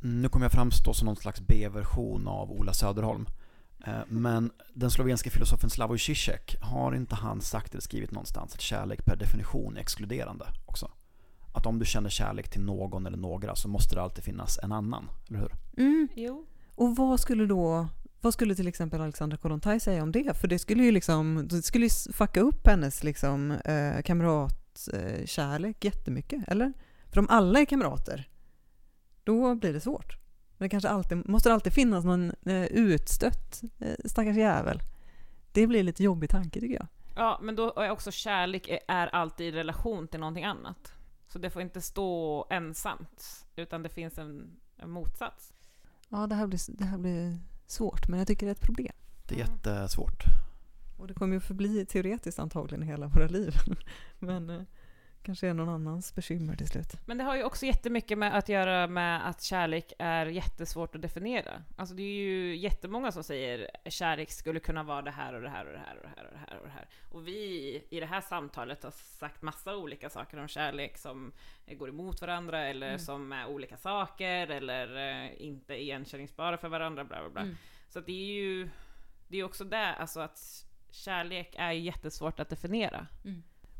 Nu 0.00 0.28
kommer 0.28 0.44
jag 0.44 0.52
framstå 0.52 0.94
som 0.94 1.06
någon 1.06 1.16
slags 1.16 1.40
B-version 1.40 2.28
av 2.28 2.50
Ola 2.50 2.72
Söderholm. 2.72 3.26
Eh, 3.86 4.00
Men 4.08 4.50
den 4.74 4.90
slovenska 4.90 5.30
filosofen 5.30 5.70
Slavoj 5.70 5.98
Žižek, 5.98 6.56
har 6.60 6.94
inte 6.94 7.14
han 7.14 7.40
sagt 7.40 7.72
eller 7.72 7.82
skrivit 7.82 8.10
någonstans 8.10 8.54
att 8.54 8.60
kärlek 8.60 9.04
per 9.04 9.16
definition 9.16 9.76
är 9.76 9.80
exkluderande 9.80 10.46
också? 10.66 10.90
Att 11.54 11.66
om 11.66 11.78
du 11.78 11.84
känner 11.84 12.10
kärlek 12.10 12.48
till 12.50 12.62
någon 12.62 13.06
eller 13.06 13.18
några 13.18 13.56
så 13.56 13.68
måste 13.68 13.94
det 13.94 14.02
alltid 14.02 14.24
finnas 14.24 14.58
en 14.62 14.72
annan, 14.72 15.10
eller 15.28 15.38
hur? 15.38 15.52
Mm. 15.76 16.08
Jo. 16.14 16.46
Och 16.74 16.96
vad 16.96 17.20
skulle 17.20 17.46
då 17.46 17.88
vad 18.20 18.32
skulle 18.32 18.54
till 18.54 18.68
exempel 18.68 19.00
Alexandra 19.00 19.36
Kollontaj 19.36 19.80
säga 19.80 20.02
om 20.02 20.12
det? 20.12 20.36
För 20.36 20.48
det 20.48 20.58
skulle 20.58 20.84
ju 20.84 20.90
liksom, 20.90 21.48
det 21.50 21.62
skulle 21.62 21.86
ju 21.86 22.12
fucka 22.12 22.40
upp 22.40 22.66
hennes 22.66 23.04
liksom, 23.04 23.50
eh, 23.50 24.02
kamratkärlek 24.02 25.84
jättemycket, 25.84 26.48
eller? 26.48 26.72
För 27.10 27.20
om 27.20 27.28
alla 27.30 27.60
är 27.60 27.64
kamrater, 27.64 28.28
då 29.24 29.54
blir 29.54 29.72
det 29.72 29.80
svårt. 29.80 30.16
Men 30.58 30.64
det 30.66 30.68
kanske 30.68 30.88
alltid, 30.88 31.28
måste 31.28 31.48
det 31.48 31.54
alltid 31.54 31.72
finnas 31.72 32.04
någon 32.04 32.32
eh, 32.46 32.64
utstött 32.64 33.62
eh, 33.78 33.94
stackars 34.04 34.36
jävel. 34.36 34.80
Det 35.52 35.66
blir 35.66 35.82
lite 35.82 36.02
jobbig 36.04 36.30
tanke 36.30 36.60
tycker 36.60 36.74
jag. 36.74 36.86
Ja, 37.16 37.38
men 37.42 37.56
då 37.56 37.72
är 37.76 37.90
också 37.90 38.10
kärlek 38.10 38.68
är- 38.68 38.80
är 38.88 39.06
alltid 39.06 39.46
i 39.46 39.52
relation 39.58 40.08
till 40.08 40.20
någonting 40.20 40.44
annat. 40.44 40.92
Så 41.28 41.38
det 41.38 41.50
får 41.50 41.62
inte 41.62 41.80
stå 41.80 42.46
ensamt, 42.50 43.46
utan 43.56 43.82
det 43.82 43.88
finns 43.88 44.18
en, 44.18 44.50
en 44.76 44.90
motsats. 44.90 45.52
Ja, 46.08 46.26
det 46.26 46.34
här, 46.34 46.46
blir, 46.46 46.60
det 46.78 46.84
här 46.84 46.98
blir 46.98 47.38
svårt, 47.66 48.08
men 48.08 48.18
jag 48.18 48.28
tycker 48.28 48.46
det 48.46 48.50
är 48.50 48.54
ett 48.54 48.60
problem. 48.60 48.92
Det 49.28 49.34
är 49.40 49.44
Mm. 49.44 49.52
jättesvårt. 49.56 50.22
Och 50.98 51.06
det 51.06 51.14
kommer 51.14 51.34
ju 51.34 51.40
förbli 51.40 51.86
teoretiskt 51.86 52.38
antagligen 52.38 52.82
hela 52.82 53.06
våra 53.06 53.26
liv. 53.26 53.54
men 54.18 54.50
eh, 54.50 54.62
kanske 55.28 55.48
är 55.48 55.54
någon 55.54 55.68
annans 55.68 56.14
bekymmer 56.14 56.56
till 56.56 56.68
slut. 56.68 56.92
Men 57.06 57.18
det 57.18 57.24
har 57.24 57.36
ju 57.36 57.44
också 57.44 57.66
jättemycket 57.66 58.18
med 58.18 58.36
att 58.38 58.48
göra 58.48 58.86
med 58.86 59.28
att 59.28 59.42
kärlek 59.42 59.92
är 59.98 60.26
jättesvårt 60.26 60.94
att 60.94 61.02
definiera. 61.02 61.62
Alltså 61.76 61.94
det 61.94 62.02
är 62.02 62.14
ju 62.16 62.56
jättemånga 62.56 63.12
som 63.12 63.24
säger 63.24 63.70
kärlek 63.84 64.30
skulle 64.30 64.60
kunna 64.60 64.82
vara 64.82 65.02
det 65.02 65.10
här 65.10 65.32
och 65.34 65.42
det 65.42 65.48
här 65.48 65.66
och 65.66 65.72
det 65.72 65.78
här 65.78 65.96
och 65.96 66.02
det 66.02 66.08
här 66.16 66.24
och 66.26 66.32
det 66.32 66.38
här 66.38 66.58
och 66.58 66.66
det 66.66 66.72
här. 66.72 66.88
Och 67.12 67.28
vi 67.28 67.82
i 67.90 68.00
det 68.00 68.06
här 68.06 68.20
samtalet 68.20 68.82
har 68.82 68.90
sagt 68.90 69.42
massa 69.42 69.76
olika 69.76 70.10
saker 70.10 70.38
om 70.40 70.48
kärlek 70.48 70.98
som 70.98 71.32
går 71.78 71.88
emot 71.88 72.20
varandra 72.20 72.66
eller 72.66 72.86
Mm. 72.88 72.98
som 72.98 73.32
är 73.32 73.46
olika 73.46 73.76
saker 73.76 74.46
eller 74.50 74.96
eh, 75.24 75.42
inte 75.46 75.74
igenkänningsbara 75.82 76.56
för 76.58 76.68
varandra, 76.68 77.04
bla 77.04 77.20
bla 77.20 77.30
bla. 77.30 77.40
Mm. 77.42 77.56
Så 77.88 78.00
det 78.00 78.12
är 78.12 78.34
ju 78.42 78.68
det 79.28 79.38
är 79.38 79.44
också 79.44 79.64
det, 79.64 79.94
alltså 79.94 80.20
att 80.20 80.64
kärlek 80.90 81.54
är 81.58 81.70
jättesvårt 81.72 82.40
att 82.40 82.48
definiera. 82.48 83.06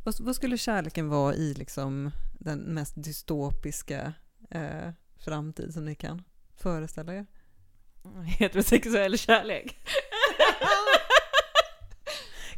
Vad, 0.08 0.20
vad 0.20 0.36
skulle 0.36 0.58
kärleken 0.58 1.08
vara 1.08 1.34
i 1.34 1.54
liksom 1.54 2.10
den 2.32 2.58
mest 2.58 2.92
dystopiska 2.96 4.12
eh, 4.50 4.90
framtid 5.16 5.74
som 5.74 5.84
ni 5.84 5.94
kan 5.94 6.22
föreställa 6.56 7.14
er? 7.14 7.26
Heterosexuell 8.38 9.18
kärlek. 9.18 9.76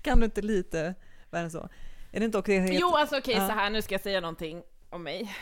Kan 0.02 0.18
du 0.18 0.24
inte 0.24 0.42
lite 0.42 0.94
värre 1.30 1.44
än 1.44 1.50
så? 1.50 1.68
Är 2.12 2.20
det 2.20 2.24
inte 2.24 2.38
också 2.38 2.52
helt... 2.52 2.80
Jo, 2.80 2.88
alltså 2.88 3.18
okej, 3.18 3.34
Ja. 3.34 3.46
så 3.46 3.52
här 3.52 3.70
nu 3.70 3.82
ska 3.82 3.94
jag 3.94 4.02
säga 4.02 4.20
någonting 4.20 4.62
om 4.90 5.02
mig. 5.02 5.34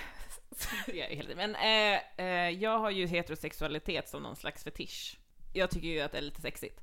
Men 1.36 1.54
eh, 1.54 2.00
eh, 2.16 2.50
jag 2.50 2.78
har 2.78 2.90
ju 2.90 3.06
heterosexualitet 3.06 4.08
som 4.08 4.22
någon 4.22 4.36
slags 4.36 4.64
fetisch. 4.64 5.18
Jag 5.52 5.70
tycker 5.70 5.88
ju 5.88 6.00
att 6.00 6.12
det 6.12 6.18
är 6.18 6.22
lite 6.22 6.40
sexigt. 6.40 6.80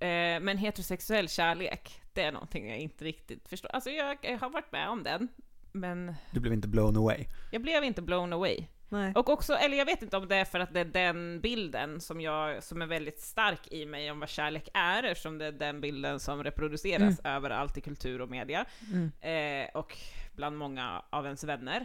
Eh, 0.00 0.40
men 0.40 0.58
heterosexuell 0.58 1.28
kärlek, 1.28 2.00
det 2.12 2.22
är 2.22 2.32
någonting 2.32 2.68
jag 2.68 2.78
inte 2.78 3.04
riktigt 3.04 3.48
förstår. 3.48 3.70
Alltså 3.74 3.90
jag, 3.90 4.18
jag 4.22 4.38
har 4.38 4.50
varit 4.50 4.72
med 4.72 4.88
om 4.88 5.02
den, 5.02 5.28
men 5.72 6.14
Du 6.30 6.40
blev 6.40 6.52
inte 6.52 6.68
blown 6.68 6.96
away. 6.96 7.24
jag 7.52 7.62
blev 7.62 7.84
inte 7.84 8.02
blown 8.02 8.32
away. 8.32 8.66
Nej. 8.88 9.12
Och 9.14 9.28
också, 9.28 9.54
eller 9.54 9.76
jag 9.76 9.86
vet 9.86 10.02
inte 10.02 10.16
om 10.16 10.28
det 10.28 10.36
är 10.36 10.44
för 10.44 10.60
att 10.60 10.74
det 10.74 10.80
är 10.80 10.84
den 10.84 11.40
bilden 11.40 12.00
som, 12.00 12.20
jag, 12.20 12.62
som 12.62 12.82
är 12.82 12.86
väldigt 12.86 13.20
stark 13.20 13.72
i 13.72 13.86
mig 13.86 14.10
om 14.10 14.20
vad 14.20 14.28
kärlek 14.28 14.68
är, 14.74 15.02
eftersom 15.02 15.38
det 15.38 15.46
är 15.46 15.52
den 15.52 15.80
bilden 15.80 16.20
som 16.20 16.44
reproduceras 16.44 17.20
överallt 17.24 17.76
i 17.76 17.80
kultur 17.80 18.20
och 18.20 18.30
media, 18.30 18.64
Mm. 18.92 19.12
eh, 19.20 19.70
och 19.74 19.96
bland 20.32 20.56
många 20.58 21.02
av 21.10 21.24
ens 21.24 21.44
vänner. 21.44 21.80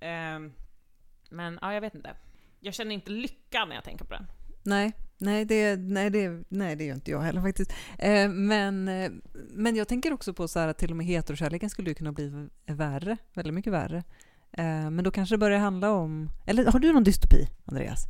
Eh, 0.00 0.38
men 1.30 1.58
ja, 1.62 1.74
jag 1.74 1.80
vet 1.80 1.94
inte. 1.94 2.16
Jag 2.60 2.74
känner 2.74 2.94
inte 2.94 3.10
lycka 3.10 3.64
när 3.64 3.74
jag 3.74 3.84
tänker 3.84 4.04
på 4.04 4.14
den. 4.14 4.26
Nej, 4.66 4.92
nej, 5.18 5.44
det, 5.44 5.76
nej, 5.76 6.10
det, 6.10 6.44
nej, 6.48 6.76
det 6.76 6.84
gör 6.84 6.94
inte 6.94 7.10
jag 7.10 7.20
heller 7.20 7.40
faktiskt. 7.40 7.72
Eh, 7.98 8.28
men, 8.28 8.88
eh, 8.88 9.10
men 9.34 9.76
jag 9.76 9.88
tänker 9.88 10.12
också 10.12 10.34
på 10.34 10.48
så 10.48 10.58
här 10.58 10.68
att 10.68 10.78
till 10.78 10.90
och 10.90 10.96
med 10.96 11.06
heterokärleken 11.06 11.70
skulle 11.70 11.90
ju 11.90 11.94
kunna 11.94 12.12
bli 12.12 12.48
värre, 12.66 13.16
väldigt 13.34 13.54
mycket 13.54 13.72
värre. 13.72 14.04
Eh, 14.52 14.90
men 14.90 15.04
då 15.04 15.10
kanske 15.10 15.34
det 15.34 15.38
börjar 15.38 15.58
handla 15.58 15.90
om... 15.90 16.30
Eller 16.46 16.72
har 16.72 16.78
du 16.78 16.92
någon 16.92 17.04
dystopi, 17.04 17.48
Andreas? 17.64 18.06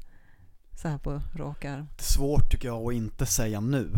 Så 0.83 0.89
här 0.89 0.99
på 0.99 1.23
rak 1.35 1.65
arm. 1.65 1.89
Det 1.97 2.03
är 2.03 2.13
svårt 2.13 2.51
tycker 2.51 2.69
jag 2.69 2.89
att 2.89 2.95
inte 2.95 3.27
säga 3.27 3.61
nu. 3.61 3.91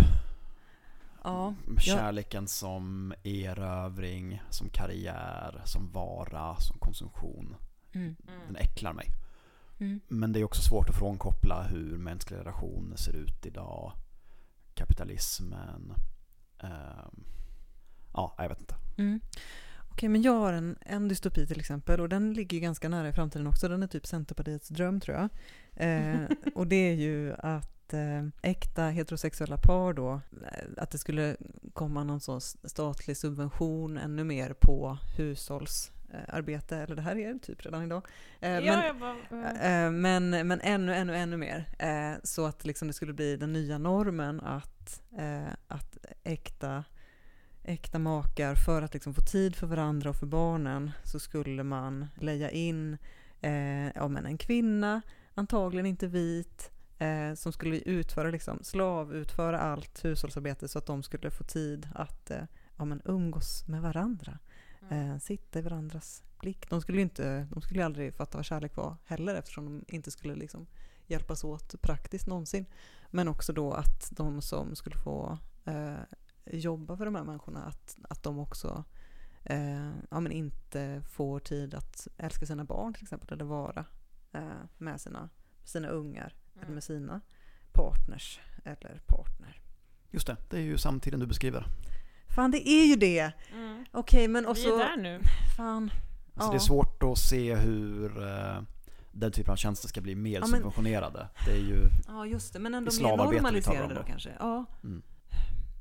Ja. 1.24 1.54
Kärleken 1.78 2.48
som 2.48 3.14
erövring, 3.24 4.42
som 4.50 4.68
karriär, 4.68 5.62
som 5.64 5.92
vara, 5.92 6.56
som 6.56 6.78
konsumtion. 6.78 7.56
Mm. 7.92 8.16
Den 8.46 8.56
äcklar 8.56 8.92
mig. 8.92 9.06
Mm. 9.78 10.00
Men 10.08 10.32
det 10.32 10.40
är 10.40 10.44
också 10.44 10.62
svårt 10.62 10.88
att 10.88 10.98
frånkoppla 10.98 11.62
hur 11.62 11.98
mänskliga 11.98 12.40
relationer 12.40 12.96
ser 12.96 13.16
ut 13.16 13.46
idag. 13.46 13.92
Kapitalismen. 14.74 15.94
ehm, 16.62 17.24
ja, 18.12 18.34
jag 18.38 18.48
vet 18.48 18.60
inte. 18.60 18.74
Mm. 18.98 19.20
Okej, 19.98 20.08
men 20.08 20.22
jag 20.22 20.32
har 20.32 20.52
en, 20.52 20.76
en 20.80 21.08
dystopi 21.08 21.46
till 21.46 21.60
exempel 21.60 22.00
och 22.00 22.08
den 22.08 22.32
ligger 22.32 22.54
ju 22.54 22.60
ganska 22.60 22.88
nära 22.88 23.08
i 23.08 23.12
framtiden 23.12 23.46
också. 23.46 23.68
Den 23.68 23.82
är 23.82 23.86
typ 23.86 24.06
Centerpartiets 24.06 24.68
dröm 24.68 25.00
tror 25.00 25.16
jag. 25.16 25.28
Eh, 25.74 26.28
och 26.54 26.66
det 26.66 26.76
är 26.76 26.94
ju 26.94 27.34
att 27.38 27.92
eh, 27.94 28.26
äkta 28.42 28.88
heterosexuella 28.88 29.56
par 29.56 29.92
då, 29.92 30.12
eh, 30.12 30.64
att 30.76 30.90
det 30.90 30.98
skulle 30.98 31.36
komma 31.72 32.04
någon 32.04 32.20
sorts 32.20 32.56
statlig 32.64 33.16
subvention 33.16 33.98
ännu 33.98 34.24
mer 34.24 34.54
på 34.60 34.98
hushållsarbete, 36.12 36.76
eller 36.76 36.96
det 36.96 37.02
här 37.02 37.16
är 37.16 37.32
det 37.34 37.38
typ 37.38 37.64
redan 37.66 37.82
idag. 37.84 38.06
Eh, 38.40 38.50
ja, 38.50 38.76
men, 38.76 38.98
bara, 39.00 39.16
eh, 39.62 39.84
Eh, 39.84 39.90
Men, 39.90 40.30
men 40.30 40.60
ännu, 40.60 40.94
ännu, 40.94 41.16
ännu 41.16 41.36
mer. 41.36 41.64
Eh, 41.78 42.18
Så 42.22 42.46
att 42.46 42.64
liksom 42.64 42.88
det 42.88 42.94
skulle 42.94 43.12
bli 43.12 43.36
den 43.36 43.52
nya 43.52 43.78
normen 43.78 44.40
att, 44.40 45.02
eh, 45.18 45.52
att 45.68 45.96
äkta, 46.24 46.84
äkta 47.64 47.98
makar, 47.98 48.54
för 48.54 48.82
att 48.82 48.94
liksom 48.94 49.14
få 49.14 49.20
tid 49.22 49.56
för 49.56 49.66
varandra 49.66 50.10
och 50.10 50.16
för 50.16 50.26
barnen, 50.26 50.90
så 51.04 51.18
skulle 51.20 51.62
man 51.62 52.06
leja 52.16 52.50
in 52.50 52.98
eh, 53.40 53.88
ja, 53.94 54.08
men 54.08 54.26
en 54.26 54.38
kvinna, 54.38 55.02
antagligen 55.34 55.86
inte 55.86 56.06
vit, 56.06 56.70
eh, 56.98 57.34
som 57.34 57.52
skulle 57.52 57.76
utföra, 57.78 58.30
liksom, 58.30 58.58
slavutföra 58.62 59.60
allt 59.60 60.04
hushållsarbete 60.04 60.68
så 60.68 60.78
att 60.78 60.86
de 60.86 61.02
skulle 61.02 61.30
få 61.30 61.44
tid 61.44 61.88
att 61.94 62.30
eh, 62.30 62.42
ja, 62.76 62.84
men 62.84 63.02
umgås 63.04 63.64
med 63.68 63.82
varandra. 63.82 64.38
Eh, 64.90 65.18
sitta 65.18 65.58
i 65.58 65.62
varandras 65.62 66.22
blick. 66.40 66.70
De 66.70 66.80
skulle 66.80 66.98
ju 66.98 67.02
inte, 67.02 67.46
de 67.50 67.62
skulle 67.62 67.84
aldrig 67.84 68.14
fatta 68.14 68.38
vad 68.38 68.44
kärlek 68.44 68.76
var 68.76 68.96
heller 69.04 69.34
eftersom 69.34 69.64
de 69.64 69.94
inte 69.94 70.10
skulle 70.10 70.34
liksom 70.34 70.66
hjälpas 71.06 71.44
åt 71.44 71.82
praktiskt 71.82 72.26
någonsin. 72.26 72.66
Men 73.10 73.28
också 73.28 73.52
då 73.52 73.72
att 73.72 74.08
de 74.10 74.42
som 74.42 74.76
skulle 74.76 74.96
få 74.96 75.38
eh, 75.64 75.98
jobba 76.46 76.96
för 76.96 77.04
de 77.04 77.14
här 77.14 77.24
människorna, 77.24 77.64
att, 77.64 77.96
att 78.02 78.22
de 78.22 78.38
också 78.38 78.84
eh, 79.44 79.90
ja, 80.10 80.20
men 80.20 80.32
inte 80.32 81.02
får 81.08 81.40
tid 81.40 81.74
att 81.74 82.08
älska 82.16 82.46
sina 82.46 82.64
barn 82.64 82.94
till 82.94 83.02
exempel, 83.02 83.32
eller 83.32 83.44
vara 83.44 83.84
eh, 84.32 84.62
med 84.78 85.00
sina, 85.00 85.28
sina 85.64 85.88
ungar 85.88 86.34
eller 86.62 86.72
med 86.72 86.84
sina 86.84 87.20
partners 87.72 88.40
eller 88.64 89.02
partner. 89.06 89.62
Just 90.10 90.26
det, 90.26 90.36
det 90.50 90.56
är 90.56 90.62
ju 90.62 90.78
samtiden 90.78 91.20
du 91.20 91.26
beskriver. 91.26 91.66
Fan, 92.38 92.50
det 92.50 92.68
är 92.68 92.84
ju 92.86 92.96
det! 92.96 93.32
mm. 93.54 93.84
Okej, 93.92 94.28
men 94.28 94.46
och 94.46 94.56
Vi 94.56 94.60
så... 94.60 94.74
är 94.74 94.78
där 94.78 94.96
nu. 94.96 95.20
Fan. 95.56 95.82
Alltså 96.34 96.48
Ja. 96.48 96.50
Det 96.50 96.56
är 96.56 96.58
svårt 96.58 97.02
att 97.02 97.18
se 97.18 97.54
hur 97.54 98.22
eh, 98.22 98.62
den 99.12 99.32
typen 99.32 99.52
av 99.52 99.56
tjänster 99.56 99.88
ska 99.88 100.00
bli 100.00 100.14
mer 100.14 100.34
Ja, 100.34 100.40
men- 100.40 100.48
subventionerade. 100.50 101.28
Det 101.44 101.50
är 101.50 101.56
ju, 101.56 101.82
Ja, 102.08 102.26
just 102.26 102.52
det. 102.52 102.58
Men 102.58 102.74
ändå 102.74 102.92
mer 103.02 103.30
vi 103.30 103.36
normaliserade 103.36 103.94
då 103.94 104.02
kanske. 104.02 104.30
Ja. 104.38 104.64
Mm. 104.84 105.02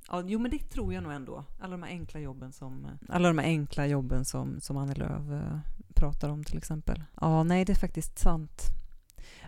ja. 0.08 0.24
Jo, 0.26 0.40
men 0.40 0.52
det 0.52 0.60
tror 0.60 0.94
jag 0.94 1.04
nog 1.04 1.12
ändå. 1.12 1.44
Alla 1.60 1.72
de 1.72 1.84
här 1.84 1.90
enkla 1.90 2.20
jobben 2.20 2.54
som, 2.54 2.88
alla 3.10 3.28
de 3.28 3.38
här 3.38 3.46
enkla 3.46 3.88
jobben 3.88 4.26
som, 4.26 4.60
som 4.62 4.78
Annie 4.78 4.96
Lööf 4.96 5.30
eh, 5.32 5.60
pratar 5.96 6.30
om 6.30 6.44
till 6.44 6.58
exempel. 6.58 7.04
Ja, 7.22 7.44
nej, 7.44 7.66
det 7.66 7.74
är 7.74 7.80
faktiskt 7.80 8.20
sant. 8.20 8.62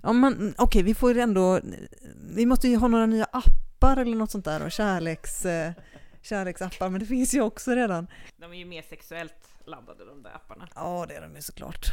Ja, 0.04 0.34
okej, 0.58 0.84
vi 0.84 0.94
får 0.94 1.18
ändå... 1.18 1.60
Vi 2.36 2.46
måste 2.46 2.68
ju 2.68 2.78
ha 2.78 2.88
några 2.88 3.06
nya 3.06 3.26
appar 3.26 3.98
eller 3.98 4.18
något 4.18 4.32
sånt 4.32 4.46
där 4.46 4.66
och 4.66 4.72
kärleks... 4.72 5.46
Kärleksappar, 6.22 6.90
men 6.90 7.00
det 7.00 7.06
finns 7.06 7.34
ju 7.34 7.42
också 7.42 7.72
redan. 7.72 8.08
De 8.38 8.52
är 8.52 8.58
ju 8.58 8.66
mer 8.66 8.82
sexuellt 8.82 9.54
laddade 9.66 10.06
de 10.06 10.24
där 10.24 10.36
apparna. 10.36 10.68
Ja, 10.76 11.06
det 11.08 11.16
är 11.16 11.22
de 11.22 11.36
ju 11.36 11.42
såklart. 11.42 11.86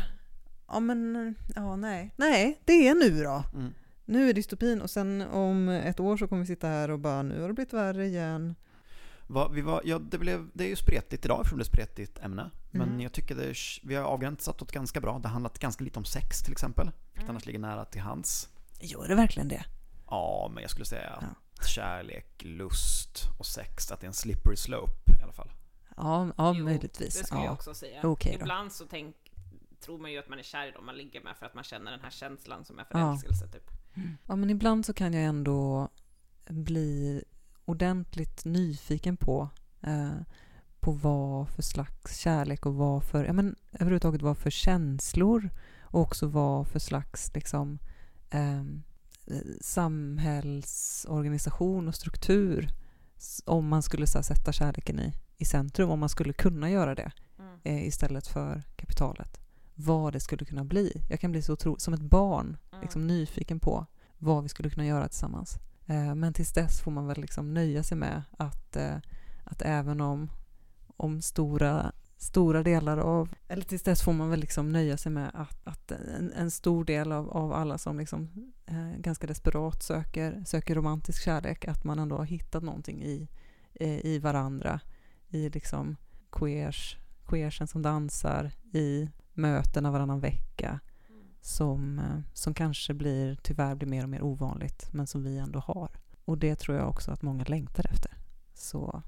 Ja, 0.68 0.80
men... 0.80 1.34
Ja, 1.54 1.76
nej. 1.76 2.10
Nej, 2.16 2.60
det 2.64 2.88
är 2.88 2.94
nu 2.94 3.22
då. 3.22 3.42
mm. 3.54 3.74
Nu 4.04 4.28
är 4.30 4.34
dystopin 4.34 4.80
och 4.82 4.90
sen 4.90 5.20
om 5.22 5.68
ett 5.68 6.00
år 6.00 6.16
så 6.16 6.28
kommer 6.28 6.40
vi 6.42 6.46
sitta 6.46 6.68
här 6.68 6.90
och 6.90 6.98
bara 6.98 7.22
nu 7.22 7.40
har 7.40 7.48
det 7.48 7.54
blivit 7.54 7.72
värre 7.72 8.06
igen. 8.06 8.54
Va, 9.26 9.48
vi 9.48 9.60
var, 9.60 9.80
ja, 9.84 9.98
det, 9.98 10.18
blev, 10.18 10.48
det 10.54 10.64
är 10.64 10.68
ju 10.68 10.76
spretigt 10.76 11.24
idag 11.24 11.40
eftersom 11.40 11.58
det 11.58 11.62
är 11.62 11.64
spretigt 11.64 12.18
ämne. 12.18 12.50
Men 12.70 12.88
Mm. 12.88 13.00
jag 13.00 13.12
tycker 13.12 13.34
det, 13.34 13.54
vi 13.82 13.94
har 13.94 14.04
avgränsat 14.04 14.62
åt 14.62 14.72
ganska 14.72 15.00
bra. 15.00 15.18
Det 15.18 15.28
har 15.28 15.32
handlat 15.32 15.58
ganska 15.58 15.84
lite 15.84 15.98
om 15.98 16.04
sex 16.04 16.42
till 16.42 16.52
exempel. 16.52 16.86
Vilket 16.86 17.22
Mm. 17.22 17.30
annars 17.30 17.46
ligger 17.46 17.58
nära 17.58 17.84
till 17.84 18.00
hands. 18.00 18.48
Gör 18.80 19.08
det 19.08 19.14
verkligen 19.14 19.48
det? 19.48 19.64
Ja, 20.06 20.50
men 20.54 20.62
jag 20.62 20.70
skulle 20.70 20.84
säga 20.86 21.18
Ja. 21.20 21.26
Kärlek, 21.64 22.42
lust 22.44 23.28
och 23.38 23.46
sex, 23.46 23.90
att 23.92 24.00
det 24.00 24.04
är 24.04 24.08
en 24.08 24.14
slippery 24.14 24.56
slope 24.56 25.12
i 25.20 25.22
alla 25.22 25.32
fall. 25.32 25.50
Ja, 25.96 26.28
ja 26.36 26.54
Jo, 26.56 26.64
möjligtvis. 26.64 27.18
Det 27.18 27.24
skulle 27.26 27.40
jag 27.40 27.48
Ja. 27.48 27.52
också 27.52 27.74
säga. 27.74 28.02
Då. 28.02 28.16
Ibland 28.24 28.72
så 28.72 28.84
tänk, 28.90 29.16
tror 29.80 29.98
man 29.98 30.12
ju 30.12 30.18
att 30.18 30.28
man 30.28 30.38
är 30.38 30.42
kär 30.42 30.66
i 30.68 30.70
dem 30.70 30.86
man 30.86 30.96
ligger 30.96 31.20
med 31.22 31.36
för 31.36 31.46
att 31.46 31.54
man 31.54 31.64
känner 31.64 31.90
den 31.90 32.00
här 32.00 32.10
känslan 32.10 32.64
som 32.64 32.78
är 32.78 32.84
förälskelse 32.84 33.48
typ. 33.48 33.70
ja, 34.26 34.36
men 34.36 34.50
ibland 34.50 34.86
så 34.86 34.94
kan 34.94 35.12
jag 35.12 35.24
ändå 35.24 35.88
bli 36.48 37.24
ordentligt 37.64 38.44
nyfiken 38.44 39.16
på 39.16 39.48
eh, 39.82 40.12
på 40.80 40.92
vad 40.92 41.48
för 41.48 41.62
slags 41.62 42.18
kärlek 42.18 42.66
och 42.66 42.74
vad 42.74 43.04
för, 43.04 43.24
ja 43.24 43.32
men 43.32 43.56
överhuvudtaget 43.72 44.22
vad 44.22 44.38
för 44.38 44.50
känslor 44.50 45.50
och 45.80 46.00
också 46.00 46.26
vad 46.26 46.68
för 46.68 46.78
slags 46.78 47.34
liksom 47.34 47.78
eh, 48.30 48.62
samhällsorganisation 49.60 51.88
och 51.88 51.94
struktur 51.94 52.68
om 53.44 53.68
man 53.68 53.82
skulle 53.82 54.06
så 54.06 54.18
här, 54.18 54.22
sätta 54.22 54.52
kärleken 54.52 55.00
i, 55.00 55.12
i 55.36 55.44
centrum, 55.44 55.90
om 55.90 55.98
man 55.98 56.08
skulle 56.08 56.32
kunna 56.32 56.70
göra 56.70 56.94
det 56.94 57.12
Mm. 57.38 57.58
eh, 57.64 57.86
istället 57.86 58.26
för 58.26 58.62
kapitalet. 58.76 59.40
Vad 59.74 60.12
det 60.12 60.20
skulle 60.20 60.44
kunna 60.44 60.64
bli. 60.64 61.02
Jag 61.10 61.20
kan 61.20 61.32
bli 61.32 61.42
så 61.42 61.52
otro, 61.52 61.76
som 61.78 61.94
ett 61.94 62.00
barn 62.00 62.56
Mm. 62.72 62.82
liksom, 62.82 63.06
nyfiken 63.06 63.60
på 63.60 63.86
vad 64.18 64.42
vi 64.42 64.48
skulle 64.48 64.70
kunna 64.70 64.86
göra 64.86 65.08
tillsammans. 65.08 65.58
Eh, 65.86 66.14
men 66.14 66.32
tills 66.32 66.52
dess 66.52 66.80
får 66.80 66.90
man 66.90 67.06
väl 67.06 67.20
liksom 67.20 67.54
nöja 67.54 67.82
sig 67.82 67.98
med 67.98 68.22
att, 68.38 68.76
eh, 68.76 68.96
att 69.44 69.62
även 69.62 70.00
om, 70.00 70.30
om 70.96 71.22
stora, 71.22 71.92
stora 72.16 72.62
delar 72.62 72.98
av... 72.98 73.34
Eller 73.48 73.62
tills 73.62 73.82
dess 73.82 74.02
får 74.02 74.12
man 74.12 74.30
väl 74.30 74.40
liksom 74.40 74.68
nöja 74.68 74.96
sig 74.96 75.12
med 75.12 75.30
att, 75.34 75.66
att 75.66 75.90
en, 75.90 76.32
en 76.32 76.50
stor 76.50 76.84
del 76.84 77.12
av, 77.12 77.30
av 77.30 77.52
alla 77.52 77.78
som 77.78 77.98
liksom, 77.98 78.52
eh, 78.66 78.98
ganska 78.98 79.26
desperat 79.26 79.82
söker, 79.82 80.44
söker 80.46 80.74
romantisk 80.74 81.22
kärlek, 81.22 81.68
att 81.68 81.84
man 81.84 81.98
ändå 81.98 82.16
har 82.16 82.24
hittat 82.24 82.62
någonting 82.62 83.02
i, 83.02 83.28
eh, 83.74 84.06
i 84.06 84.18
varandra. 84.18 84.80
I 85.28 85.48
liksom 85.48 85.96
queers, 86.32 86.96
queersen 87.26 87.66
som 87.66 87.82
dansar, 87.82 88.50
i 88.72 89.10
mötena 89.32 89.90
varannan 89.90 90.20
vecka 90.20 90.80
som, 91.40 91.98
eh, 91.98 92.18
som 92.32 92.54
kanske 92.54 92.94
blir, 92.94 93.38
tyvärr 93.42 93.74
blir 93.74 93.88
mer 93.88 94.02
och 94.02 94.08
mer 94.08 94.22
ovanligt, 94.22 94.88
men 94.92 95.06
som 95.06 95.24
vi 95.24 95.38
ändå 95.38 95.58
har. 95.58 95.90
Och 96.24 96.38
det 96.38 96.56
tror 96.56 96.76
jag 96.76 96.88
också 96.88 97.10
att 97.10 97.22
många 97.22 97.44
längtar 97.44 97.86
efter. 97.86 98.16
Så 98.54 99.02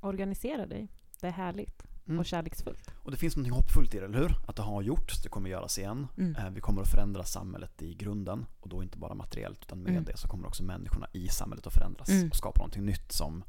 Organisera 0.00 0.66
dig. 0.66 0.88
Det 1.20 1.26
är 1.26 1.30
härligt 1.30 1.91
Mm. 2.08 2.18
och 2.20 2.26
kärleksfullt. 2.26 2.90
Och 3.02 3.10
det 3.10 3.16
finns 3.16 3.36
något 3.36 3.48
hoppfullt 3.54 3.94
i 3.94 3.98
det, 3.98 4.04
eller 4.04 4.18
hur? 4.18 4.36
Att 4.46 4.56
det 4.56 4.62
har 4.62 4.82
gjorts, 4.82 5.22
det 5.22 5.28
kommer 5.28 5.50
göras 5.50 5.78
igen. 5.78 6.06
mm. 6.18 6.36
Eh, 6.36 6.50
Vi 6.50 6.60
kommer 6.60 6.82
att 6.82 6.88
förändra 6.90 7.24
samhället 7.24 7.82
i 7.82 7.94
grunden 7.94 8.46
och 8.60 8.68
då 8.68 8.82
inte 8.82 8.98
bara 8.98 9.14
materiellt 9.14 9.58
utan 9.62 9.78
med 9.82 9.90
Mm. 9.92 10.04
det 10.04 10.16
så 10.16 10.28
kommer 10.28 10.46
också 10.48 10.62
människorna 10.62 11.06
i 11.12 11.28
samhället 11.28 11.66
att 11.66 11.72
förändras 11.74 12.08
Mm. 12.08 12.28
och 12.28 12.36
skapa 12.36 12.58
någonting 12.58 12.84
nytt 12.84 13.12
som 13.12 13.44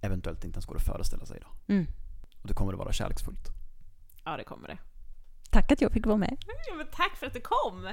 eventuellt 0.00 0.44
inte 0.44 0.56
ens 0.56 0.66
går 0.66 0.76
att 0.76 0.82
föreställa 0.86 1.26
sig 1.26 1.36
idag. 1.36 1.50
Mm. 1.66 1.86
Och 2.42 2.48
det 2.48 2.54
kommer 2.54 2.72
att 2.72 2.78
vara 2.78 2.92
kärleksfullt. 2.92 3.48
Ja, 4.24 4.36
det 4.36 4.44
kommer 4.44 4.68
det. 4.68 4.78
Tack 5.50 5.72
att 5.72 5.80
jag 5.80 5.92
fick 5.92 6.06
vara 6.06 6.16
med. 6.16 6.36
Ja, 6.68 6.74
men 6.76 6.86
tack 6.92 7.16
för 7.16 7.26
att 7.26 7.32
du 7.34 7.40
kom! 7.40 7.88